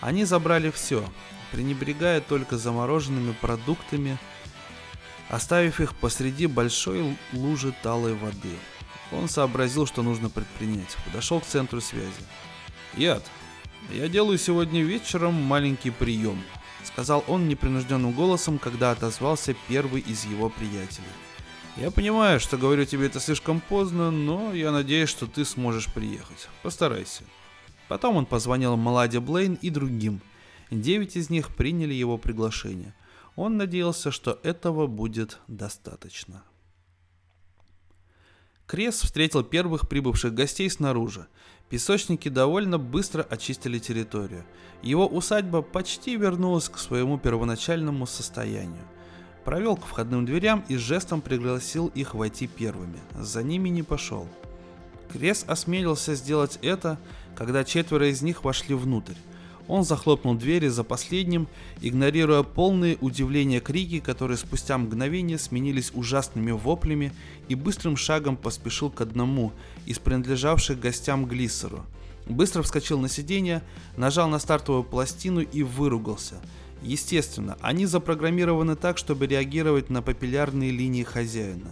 [0.00, 1.04] Они забрали все,
[1.50, 4.16] пренебрегая только замороженными продуктами,
[5.28, 8.56] оставив их посреди большой лужи талой воды.
[9.10, 10.96] Он сообразил, что нужно предпринять.
[11.06, 12.12] Подошел к центру связи.
[12.94, 13.24] «Яд,
[13.92, 16.42] я делаю сегодня вечером маленький прием»,
[16.84, 21.04] сказал он непринужденным голосом, когда отозвался первый из его приятелей.
[21.76, 26.48] «Я понимаю, что говорю тебе это слишком поздно, но я надеюсь, что ты сможешь приехать.
[26.62, 27.24] Постарайся».
[27.88, 30.20] Потом он позвонил Маладе Блейн и другим.
[30.70, 32.94] Девять из них приняли его приглашение–
[33.36, 36.42] он надеялся, что этого будет достаточно.
[38.66, 41.28] Крес встретил первых прибывших гостей снаружи.
[41.68, 44.44] Песочники довольно быстро очистили территорию.
[44.82, 48.84] Его усадьба почти вернулась к своему первоначальному состоянию.
[49.44, 53.00] Провел к входным дверям и жестом пригласил их войти первыми.
[53.18, 54.28] За ними не пошел.
[55.12, 56.98] Крес осмелился сделать это,
[57.34, 59.14] когда четверо из них вошли внутрь.
[59.68, 61.48] Он захлопнул двери за последним,
[61.80, 67.12] игнорируя полные удивления крики, которые спустя мгновение сменились ужасными воплями
[67.48, 69.52] и быстрым шагом поспешил к одному
[69.84, 71.84] из принадлежавших гостям Глиссеру.
[72.26, 73.62] Быстро вскочил на сиденье,
[73.96, 76.36] нажал на стартовую пластину и выругался.
[76.82, 81.70] Естественно, они запрограммированы так, чтобы реагировать на папиллярные линии хозяина.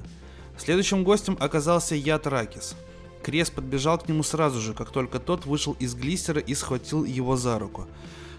[0.56, 2.74] Следующим гостем оказался Яд Ракис–
[3.24, 7.36] Крес подбежал к нему сразу же, как только тот вышел из глиссера и схватил его
[7.36, 7.86] за руку.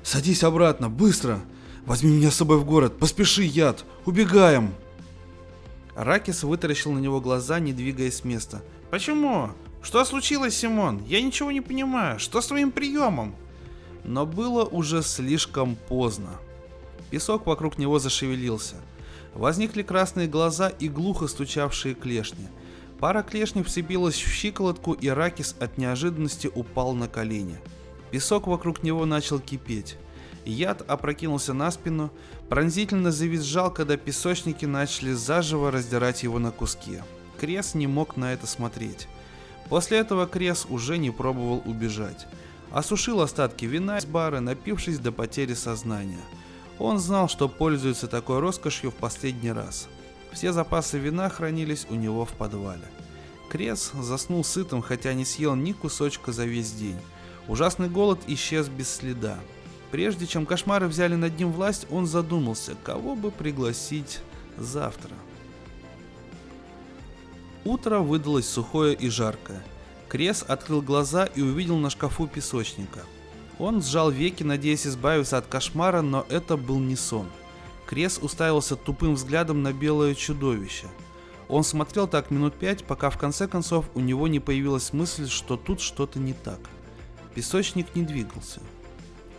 [0.04, 1.42] «Садись обратно, быстро!
[1.88, 3.84] Возьми меня с собой в город, поспеши, яд!
[4.06, 4.76] Убегаем!»
[5.96, 8.62] Ракис вытаращил на него глаза, не двигаясь с места.
[8.92, 9.50] «Почему?
[9.82, 11.04] Что случилось, Симон?
[11.08, 12.20] Я ничего не понимаю.
[12.20, 13.36] Что с твоим приемом?»
[14.04, 16.30] Но было уже слишком поздно.
[17.10, 18.76] Песок вокруг него зашевелился.
[19.34, 22.48] Возникли красные глаза и глухо стучавшие клешни–
[23.00, 27.60] Пара клешней вцепилась в щиколотку, и Ракис от неожиданности упал на колени.
[28.12, 29.98] Песок вокруг него начал кипеть.
[30.46, 32.12] Яд опрокинулся на спину,
[32.50, 37.00] пронзительно завизжал, когда песочники начали заживо раздирать его на куски.
[37.40, 39.08] Крес не мог на это смотреть.
[39.70, 42.28] После этого Крес уже не пробовал убежать.
[42.72, 46.22] Осушил остатки вина из бара, напившись до потери сознания.
[46.78, 49.88] Он знал, что пользуется такой роскошью в последний раз.
[50.36, 52.84] Все запасы вина хранились у него в подвале.
[53.50, 57.00] Крес заснул сытым, хотя не съел ни кусочка за весь день.
[57.48, 59.40] Ужасный голод исчез без следа.
[59.92, 64.20] Прежде чем кошмары взяли над ним власть, он задумался, кого бы пригласить
[64.58, 65.16] завтра.
[67.64, 69.64] Утро выдалось сухое и жаркое.
[70.10, 73.00] Крес открыл глаза и увидел на шкафу песочника.
[73.58, 77.30] Он сжал веки, надеясь избавиться от кошмара, но это был не сон.
[77.88, 80.88] Крес уставился тупым взглядом на белое чудовище.
[81.48, 85.58] Он смотрел так минут пять, пока в конце концов у него не появилась мысль, что
[85.58, 86.60] тут что-то не так.
[87.36, 88.62] Песочник не двигался.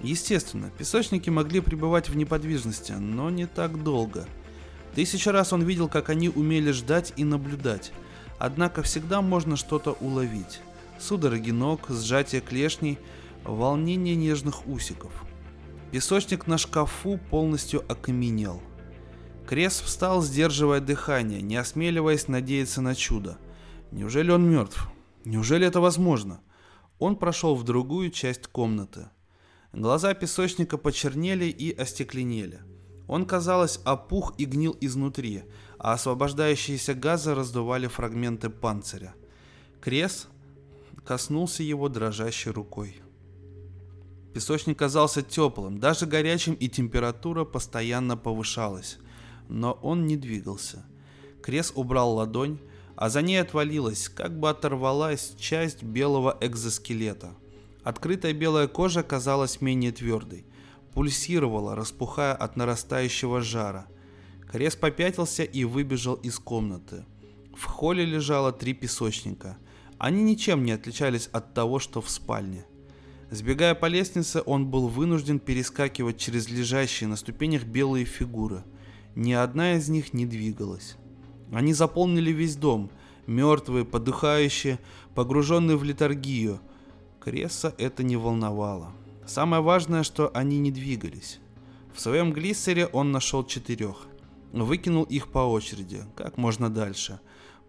[0.01, 4.27] Естественно, песочники могли пребывать в неподвижности, но не так долго.
[4.95, 7.93] Тысячу раз он видел, как они умели ждать и наблюдать.
[8.39, 10.61] Однако всегда можно что-то уловить.
[11.01, 12.99] Судороги ног, сжатие клешней,
[13.45, 15.13] волнение нежных усиков.
[15.93, 18.61] Песочник на шкафу полностью окаменел.
[19.47, 23.39] Крес встал, сдерживая дыхание, не осмеливаясь надеяться на чудо.
[23.93, 24.89] Неужели он мертв?
[25.25, 26.41] Неужели это возможно?
[26.99, 29.09] Он прошел в другую часть комнаты.
[29.73, 32.61] Глаза песочника почернели и остекленели.
[33.07, 35.45] Он, казалось, опух и гнил изнутри,
[35.79, 39.15] а освобождающиеся газы раздували фрагменты панциря.
[39.81, 40.27] Крес
[41.05, 43.01] коснулся его дрожащей рукой.
[44.37, 48.99] Песочник казался теплым, даже горячим, и температура постоянно повышалась.
[49.49, 50.85] Но он не двигался.
[51.43, 52.59] Крес убрал ладонь,
[52.97, 57.35] а за ней отвалилась, как бы оторвалась часть белого экзоскелета–
[57.87, 60.45] Открытая белая кожа казалась менее твердой,
[60.93, 63.87] пульсировала, распухая от нарастающего жара.
[64.51, 67.05] Крес попятился и выбежал из комнаты.
[67.57, 69.57] В холле лежало три песочника.
[69.99, 72.67] Они ничем не отличались от того, что в спальне.
[73.31, 78.63] Сбегая по лестнице, он был вынужден перескакивать через лежащие на ступенях белые фигуры.
[79.15, 80.97] Ни одна из них не двигалась.
[81.53, 82.91] Они заполнили весь дом,
[83.27, 84.79] мертвые, подыхающие,
[85.15, 86.61] погруженные в литургию–
[87.27, 88.93] Кресса это не волновало.
[89.27, 91.41] Самое важное, что они не двигались.
[91.93, 94.07] В своем глиссере он нашел четырех.
[94.53, 97.19] Выкинул их по очереди, как можно дальше.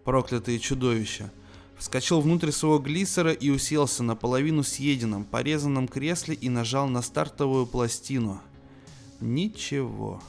[0.03, 1.31] Проклятые чудовища.
[1.77, 7.67] Вскочил внутрь своего глиссера и уселся на половину съеденном, порезанном кресле и нажал на стартовую
[7.67, 8.41] пластину.
[9.19, 10.21] Ничего.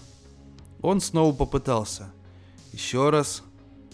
[0.82, 2.12] Он снова попытался.
[2.72, 3.42] Еще раз.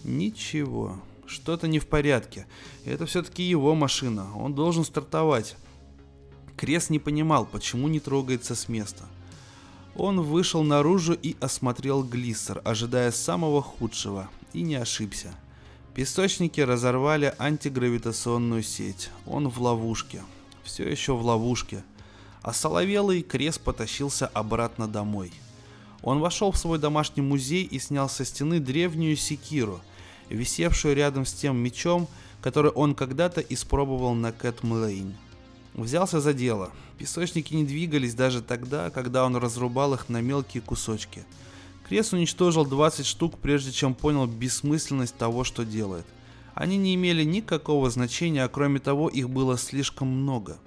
[0.03, 0.99] Ничего.
[1.25, 2.45] Что-то не в порядке.
[2.83, 4.27] Это все-таки его машина.
[4.37, 5.55] Он должен стартовать.
[6.57, 9.05] Крес не понимал, почему не трогается с места.
[9.95, 15.33] Он вышел наружу и осмотрел глиссер, ожидая самого худшего, и не ошибся.
[15.95, 19.09] Песочники разорвали антигравитационную сеть.
[19.25, 20.21] Он в ловушке.
[20.63, 21.83] Все еще в ловушке.
[22.41, 25.31] А соловелый Крес потащился обратно домой.
[26.03, 29.81] Он вошел в свой домашний музей и снял со стены древнюю секиру–
[30.29, 32.07] висевшую рядом с тем мечом,
[32.41, 35.15] который он когда-то испробовал на Кэт Млейн.
[35.73, 36.71] Взялся за дело.
[36.97, 41.25] Песочники не двигались даже тогда, когда он разрубал их на мелкие кусочки.
[41.87, 46.05] Крес уничтожил 20 штук, прежде чем понял бессмысленность того, что делает.
[46.55, 50.57] Они не имели никакого значения, а кроме того их было слишком много.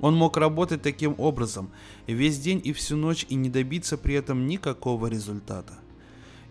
[0.00, 1.70] Он мог работать таким образом
[2.06, 5.72] весь день и всю ночь и не добиться при этом никакого результата.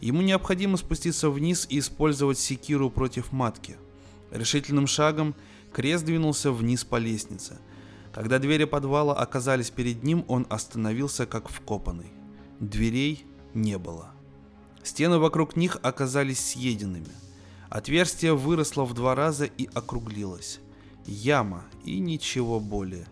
[0.01, 3.77] Ему необходимо спуститься вниз и использовать секиру против матки.
[4.31, 5.35] Решительным шагом
[5.71, 7.59] Крест двинулся вниз по лестнице.
[8.11, 12.11] Когда двери подвала оказались перед ним, он остановился как вкопанный.
[12.59, 14.14] Дверей не было.
[14.85, 17.09] Стены вокруг них оказались съеденными.
[17.69, 20.59] Отверстие выросло в два раза и округлилось.
[21.07, 23.07] Яма и ничего более.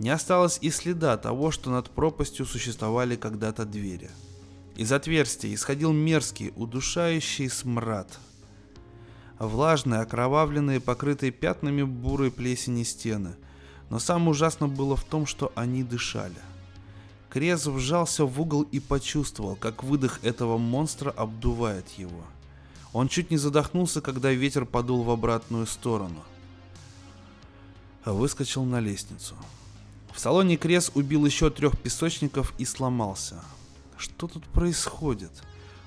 [0.00, 4.10] Не осталось и следа того, что над пропастью существовали когда-то двери.
[4.76, 8.18] Из отверстия исходил мерзкий, удушающий смрад.
[9.38, 13.36] Влажные, окровавленные, покрытые пятнами бурой плесени стены.
[13.90, 16.34] Но самое ужасное было в том, что они дышали.
[17.32, 22.26] Крез вжался в угол и почувствовал, как выдох этого монстра обдувает его.
[22.92, 26.22] Он чуть не задохнулся, когда ветер подул в обратную сторону.
[28.04, 29.34] Выскочил на лестницу.
[30.12, 33.42] В салоне Крес убил еще трех песочников и сломался.
[33.96, 35.32] Что тут происходит?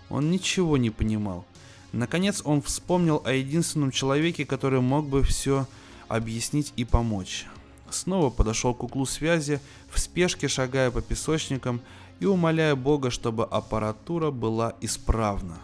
[0.09, 1.45] Он ничего не понимал.
[1.91, 5.67] Наконец он вспомнил о единственном человеке, который мог бы все
[6.07, 7.45] объяснить и помочь.
[7.95, 11.79] Снова подошел к углу связи, в спешке шагая по песочникам
[12.19, 15.59] и умоляя Бога, чтобы аппаратура была исправна.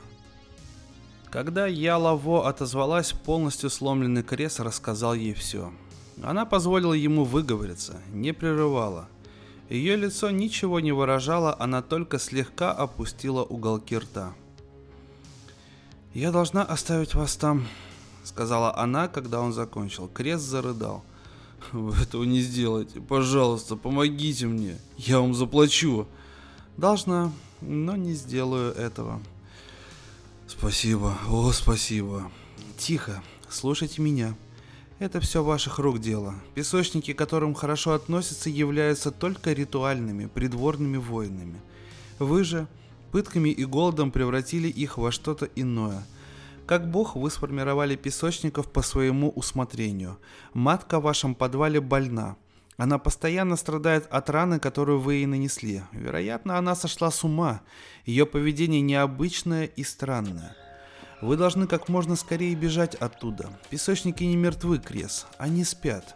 [1.30, 5.74] Когда Ялаво отозвалась, полностью сломленный крест рассказал ей все.
[6.24, 9.10] Она позволила ему выговориться, не прерывала.
[9.70, 14.34] Ее лицо ничего не выражало, она только слегка опустила уголки рта.
[16.14, 17.68] «Я должна оставить вас там»,—
[18.24, 20.08] сказала она, когда он закончил.
[20.08, 21.04] Крест зарыдал.
[21.72, 23.00] «Вы этого не сделаете.
[23.00, 24.78] Пожалуйста, помогите мне.
[24.98, 26.08] Я вам заплачу».
[26.78, 27.32] «Должна,
[27.62, 29.22] но не сделаю этого».
[30.48, 31.18] «Спасибо.
[31.30, 32.32] О, спасибо».
[32.78, 33.24] «Тихо.
[33.50, 34.36] Слушайте меня.
[35.00, 36.36] Это все ваших рук дело.
[36.54, 41.60] Песочники, к которым хорошо относятся, являются только ритуальными, придворными воинами.
[42.20, 42.68] Вы же
[43.12, 46.06] пытками и голодом превратили их во что-то иное.
[46.72, 50.20] Как бог вы сформировали песочников по своему усмотрению.
[50.54, 52.38] Матка в вашем подвале больна.
[52.78, 55.84] Она постоянно страдает от раны, которую вы ей нанесли.
[55.92, 57.60] Вероятно, она сошла с ума.
[58.06, 60.56] Ее поведение необычное и странное.
[61.20, 63.50] Вы должны как можно скорее бежать оттуда.
[63.70, 65.28] Песочники не мертвы, Крес.
[65.38, 66.16] Они спят.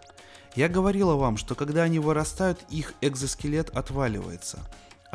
[0.56, 4.66] Я говорила вам, что когда они вырастают, их экзоскелет отваливается.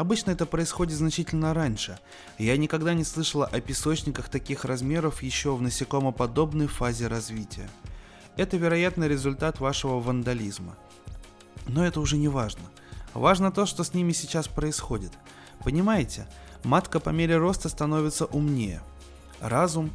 [0.01, 1.99] Обычно это происходит значительно раньше.
[2.39, 7.69] Я никогда не слышала о песочниках таких размеров еще в насекомоподобной фазе развития.
[8.39, 10.75] Это, вероятно, результат вашего вандализма.
[11.67, 12.63] Но это уже не важно.
[13.13, 15.13] Важно то, что с ними сейчас происходит.
[15.63, 16.27] Понимаете,
[16.65, 18.81] матка по мере роста становится умнее.
[19.39, 19.91] Разум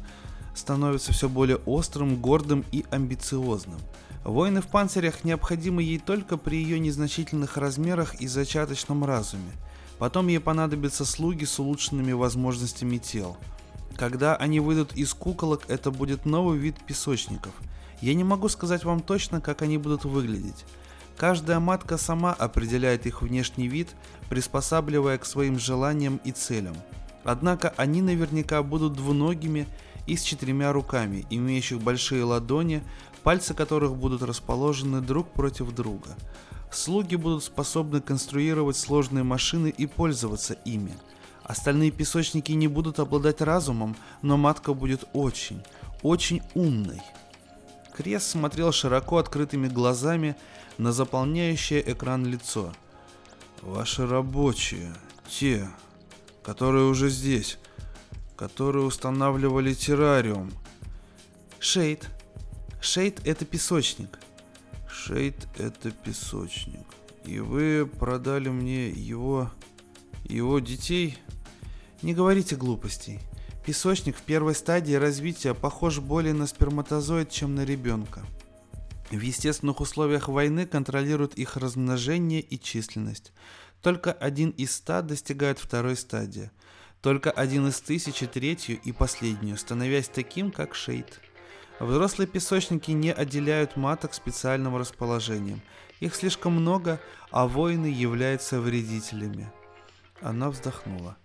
[0.54, 3.80] становится все более острым, гордым и амбициозным.
[4.22, 9.50] Воины в панцирях необходимы ей только при ее незначительных размерах и зачаточном разуме.
[9.98, 13.36] Потом ей понадобятся слуги с улучшенными возможностями тел.
[13.96, 17.54] Когда они выйдут из куколок, это будет новый вид песочников.
[18.02, 20.66] Я не могу сказать вам точно, как они будут выглядеть.
[21.16, 23.88] Каждая матка сама определяет их внешний вид,
[24.28, 26.76] приспосабливая к своим желаниям и целям.
[27.24, 29.66] Однако они наверняка будут двуногими
[30.06, 32.82] и с четырьмя руками, имеющих большие ладони,
[33.22, 36.16] пальцы которых будут расположены друг против друга.
[36.70, 40.96] Слуги будут способны конструировать сложные машины и пользоваться ими.
[41.44, 45.62] Остальные песочники не будут обладать разумом, но матка будет очень,
[46.02, 47.00] очень умной.
[47.96, 50.36] Крес смотрел широко открытыми глазами
[50.76, 52.72] на заполняющее экран лицо.
[53.62, 54.92] «Ваши рабочие,
[55.28, 55.68] те,
[56.42, 57.58] которые уже здесь,
[58.36, 60.52] которые устанавливали террариум».
[61.58, 62.08] «Шейд.
[62.82, 64.18] Шейд— это песочник.
[65.06, 66.84] Шейд— это песочник.
[67.24, 69.52] И вы продали мне его...
[70.24, 71.16] его детей?
[72.02, 73.20] Не говорите глупостей.
[73.64, 78.26] Песочник в первой стадии развития похож более на сперматозоид, чем на ребенка.
[79.12, 83.32] В естественных условиях войны контролируют их размножение и численность.
[83.82, 86.50] Только один из ста достигает второй стадии.
[87.00, 91.20] Только один из тысячи третью и последнюю, становясь таким, как Шейд.
[91.78, 95.60] Взрослые песочники не отделяют маток специальным расположением.
[96.00, 97.00] Их слишком много,
[97.30, 99.50] а воины являются вредителями.
[100.22, 101.16] Она вздохнула.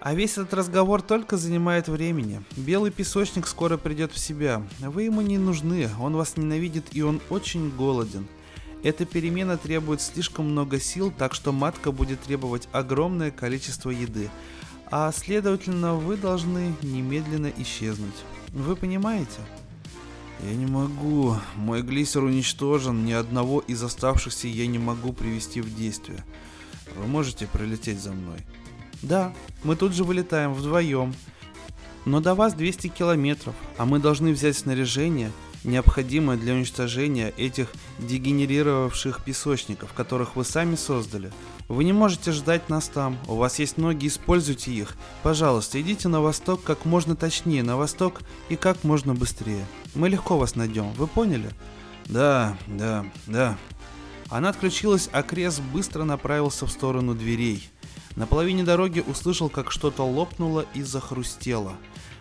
[0.00, 2.42] А весь этот разговор только занимает времени.
[2.56, 4.62] Белый песочник скоро придет в себя.
[4.78, 8.28] Вы ему не нужны, он вас ненавидит и он очень голоден.
[8.84, 14.30] Эта перемена требует слишком много сил, так что матка будет требовать огромное количество еды.
[14.90, 18.14] А следовательно, вы должны немедленно исчезнуть.
[18.50, 19.40] Вы понимаете?
[20.44, 21.36] Я не могу.
[21.56, 23.04] Мой глиссер уничтожен.
[23.04, 26.24] Ни одного из оставшихся я не могу привести в действие.
[26.96, 28.38] Вы можете прилететь за мной?
[29.02, 29.32] Да,
[29.64, 31.14] мы тут же вылетаем вдвоем.
[32.04, 35.30] Но до вас 200 километров, а мы должны взять снаряжение,
[35.64, 41.32] необходимое для уничтожения этих дегенерировавших песочников, которых вы сами создали.
[41.68, 44.96] Вы не можете ждать нас там, у вас есть ноги, используйте их.
[45.22, 49.66] Пожалуйста, идите на восток как можно точнее, на восток и как можно быстрее.
[49.94, 51.50] Мы легко вас найдем, вы поняли?
[52.06, 53.58] Да, да, да.
[54.28, 57.68] Она отключилась, а Крес быстро направился в сторону дверей.
[58.16, 61.74] На половине дороги услышал, как что-то лопнуло и захрустело.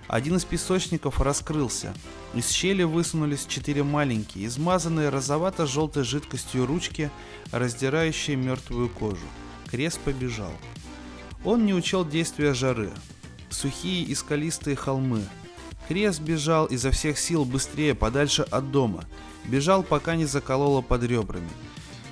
[0.07, 1.93] Один из песочников раскрылся.
[2.33, 7.11] Из щели высунулись четыре маленькие, измазанные розовато-желтой жидкостью ручки,
[7.51, 9.25] раздирающие мертвую кожу.
[9.69, 10.53] Крес побежал.
[11.43, 12.91] Он не учел действия жары.
[13.49, 15.23] Сухие и скалистые холмы.
[15.87, 19.05] Крес бежал изо всех сил быстрее, подальше от дома.
[19.45, 21.49] Бежал, пока не закололо под ребрами.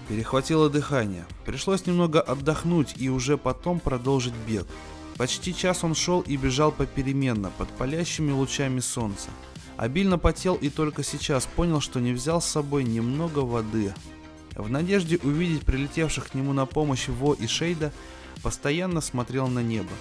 [0.07, 1.25] Перехватило дыхание.
[1.45, 4.65] Пришлось немного отдохнуть и уже потом продолжить бег.
[5.17, 9.29] Почти час он шел и бежал попеременно, под палящими лучами солнца.
[9.77, 13.93] Обильно потел и только сейчас понял, что не взял с собой немного воды.
[14.55, 17.91] В надежде увидеть прилетевших к нему на помощь Во и Шейда,
[18.41, 19.91] постоянно смотрел на небо.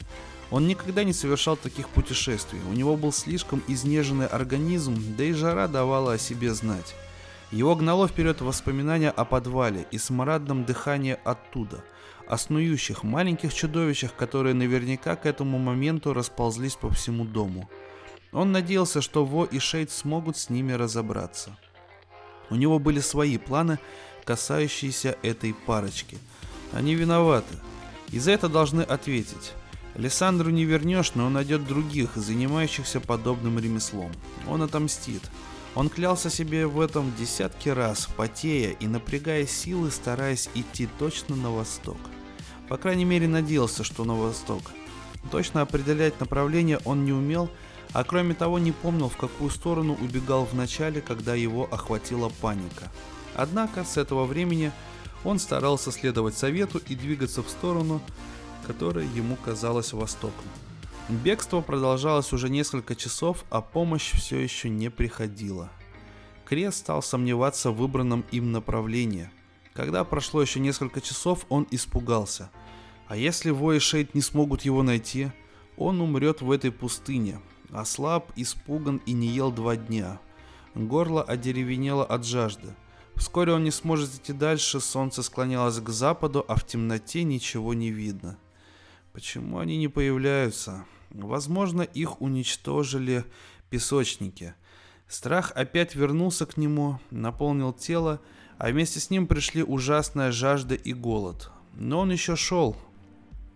[0.55, 5.67] Он никогда не совершал таких путешествий, у него был слишком изнеженный организм, да и жара
[5.67, 6.95] давала о себе знать.
[7.51, 11.83] Его гнало вперед воспоминания о подвале и смрадном дыхании оттуда,
[12.29, 17.69] о снующих маленьких чудовищах, которые наверняка к этому моменту расползлись по всему дому.
[18.31, 21.59] Он надеялся, что Во и Шейд смогут с ними разобраться.
[22.49, 23.81] У него были свои планы,
[24.25, 26.17] касающиеся этой парочки.
[26.73, 27.57] Они виноваты.
[28.13, 29.53] И за это должны ответить.
[29.95, 34.11] Лиссандру не вернешь, но он найдет других, занимающихся подобным ремеслом.
[34.49, 35.23] Он отомстит.
[35.75, 41.51] Он клялся себе в этом десятки раз, потея и напрягая силы, стараясь идти точно на
[41.51, 41.99] восток.
[42.69, 44.63] По крайней мере, надеялся, что на восток.
[45.31, 47.51] Точно определять направление он не умел,
[47.93, 52.91] а кроме того не помнил, в какую сторону убегал в начале, когда его охватила паника.
[53.35, 54.73] Однако с этого времени
[55.25, 58.01] он старался следовать совету и двигаться в сторону,
[58.67, 60.45] которая ему казалась востоком.
[61.09, 65.71] Бегство продолжалось уже несколько часов, а помощь все еще не приходила.
[66.47, 69.31] Крест стал сомневаться в выбранном им направлении.
[69.75, 72.51] Когда прошло еще несколько часов, он испугался.
[73.07, 75.31] А если Во и Шейд не смогут его найти,
[75.77, 77.41] он умрет в этой пустыне.
[77.71, 80.21] Ослаб, испуган и не ел два дня.
[80.75, 82.75] Горло одеревенело от жажды.
[83.17, 87.91] Вскоре он не сможет идти дальше, солнце склонялось к западу, а в темноте ничего не
[87.91, 88.39] видно.
[89.15, 90.85] Почему они не появляются?
[91.11, 93.25] Возможно, их уничтожили
[93.71, 94.55] песочники.
[95.07, 98.21] Страх опять вернулся к нему, наполнил тело,
[98.59, 101.53] а вместе с ним пришли ужасная жажда и голод.
[101.75, 102.77] Но он еще шел,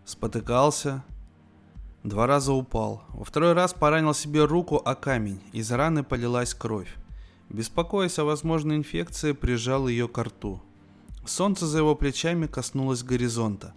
[0.05, 1.02] спотыкался,
[2.05, 3.02] два раза упал.
[3.09, 6.94] Во второй раз поранил себе руку о камень, из раны полилась кровь.
[7.48, 10.62] Беспокоясь о возможной инфекции, прижал ее к рту.
[11.26, 13.74] Солнце за его плечами коснулось горизонта.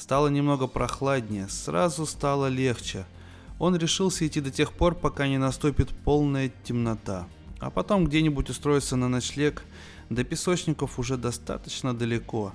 [0.00, 3.04] Стало немного прохладнее, сразу стало легче–
[3.60, 7.28] он решился идти до тех пор, пока не наступит полная темнота.
[7.58, 9.62] А потом где-нибудь устроиться на ночлег.
[10.08, 12.54] До песочников уже достаточно далеко.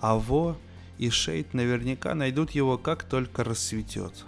[0.00, 0.56] А Во
[0.96, 4.24] и Шейд наверняка найдут его, как только рассветет.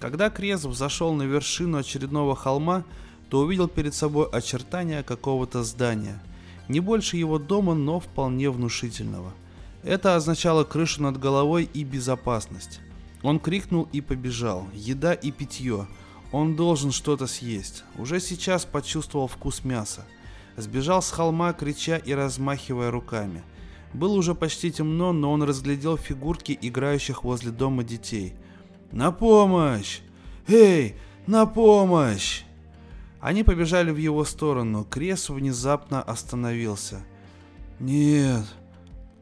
[0.00, 2.82] Когда Крезов зашел на вершину очередного холма,
[3.28, 6.20] то увидел перед собой очертания какого-то здания.
[6.66, 9.32] Не больше его дома, но вполне внушительного.
[9.82, 12.80] Это означало крышу над головой и безопасность.
[13.22, 14.66] Он крикнул и побежал.
[14.74, 15.86] Еда и питье.
[16.32, 17.84] Он должен что-то съесть.
[17.98, 20.04] Уже сейчас почувствовал вкус мяса.
[20.56, 23.42] Сбежал с холма, крича и размахивая руками.
[23.92, 28.34] Было уже почти темно, но он разглядел фигурки играющих возле дома детей.
[28.92, 30.00] «На помощь!
[30.46, 30.96] Эй,
[31.26, 32.44] на помощь!»
[33.20, 34.84] Они побежали в его сторону.
[34.84, 37.04] Крес внезапно остановился.
[37.78, 38.44] «Нет,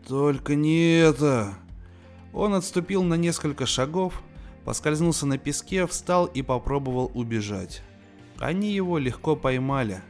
[0.08, 1.54] только не это!»
[2.32, 4.22] Он отступил на несколько шагов,
[4.64, 7.82] поскользнулся на песке, встал и попробовал убежать.
[8.38, 10.00] Они его легко поймали.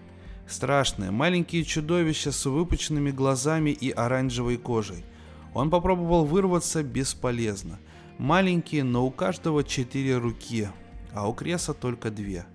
[0.46, 5.04] Страшные, маленькие чудовища с выпученными глазами и оранжевой кожей.
[5.52, 7.78] Он попробовал вырваться бесполезно.
[8.18, 10.68] Маленькие, но у каждого четыре руки,
[11.12, 12.46] а у Креса только две.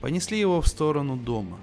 [0.00, 1.58] Понесли его в сторону дома.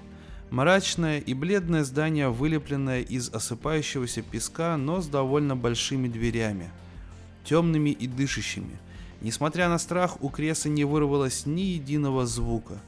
[0.54, 6.70] Мрачное и бледное здание, вылепленное из осыпающегося песка, но с довольно большими дверями–
[7.44, 8.78] темными и дышащими.
[9.20, 12.78] Несмотря на страх, у Креса не вырвалось ни единого звука.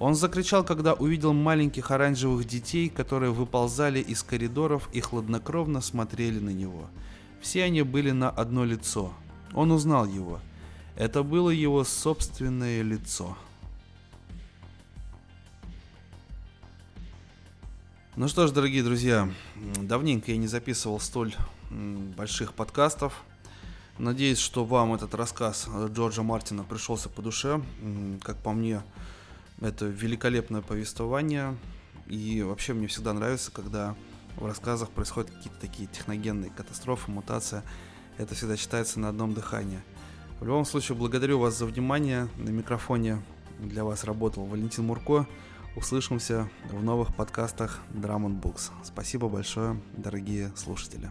[0.00, 6.50] Он закричал, когда увидел маленьких оранжевых детей, которые выползали из коридоров и хладнокровно смотрели на
[6.50, 6.90] него.
[7.40, 9.12] Все они были на одно лицо.
[9.54, 10.40] Он узнал его.
[10.96, 13.36] Это было его собственное лицо.
[18.14, 19.26] Ну что ж, дорогие друзья,
[19.80, 21.34] давненько я не записывал столь
[21.70, 23.22] больших подкастов.
[23.96, 27.62] Надеюсь, что вам этот рассказ Джорджа Мартина пришелся по душе.
[28.22, 28.82] Как по мне,
[29.62, 31.56] это великолепное повествование.
[32.06, 33.96] И вообще мне всегда нравится, когда
[34.36, 37.64] в рассказах происходят какие-то такие техногенные катастрофы, мутация.
[38.18, 39.80] Это всегда читается на одном дыхании.
[40.38, 42.28] В любом случае, благодарю вас за внимание.
[42.36, 43.22] На микрофоне
[43.58, 45.26] для вас работал Валентин Мурко.
[45.74, 48.70] Услышимся в новых подкастах Drum Books.
[48.84, 51.10] Спасибо большое, дорогие слушатели.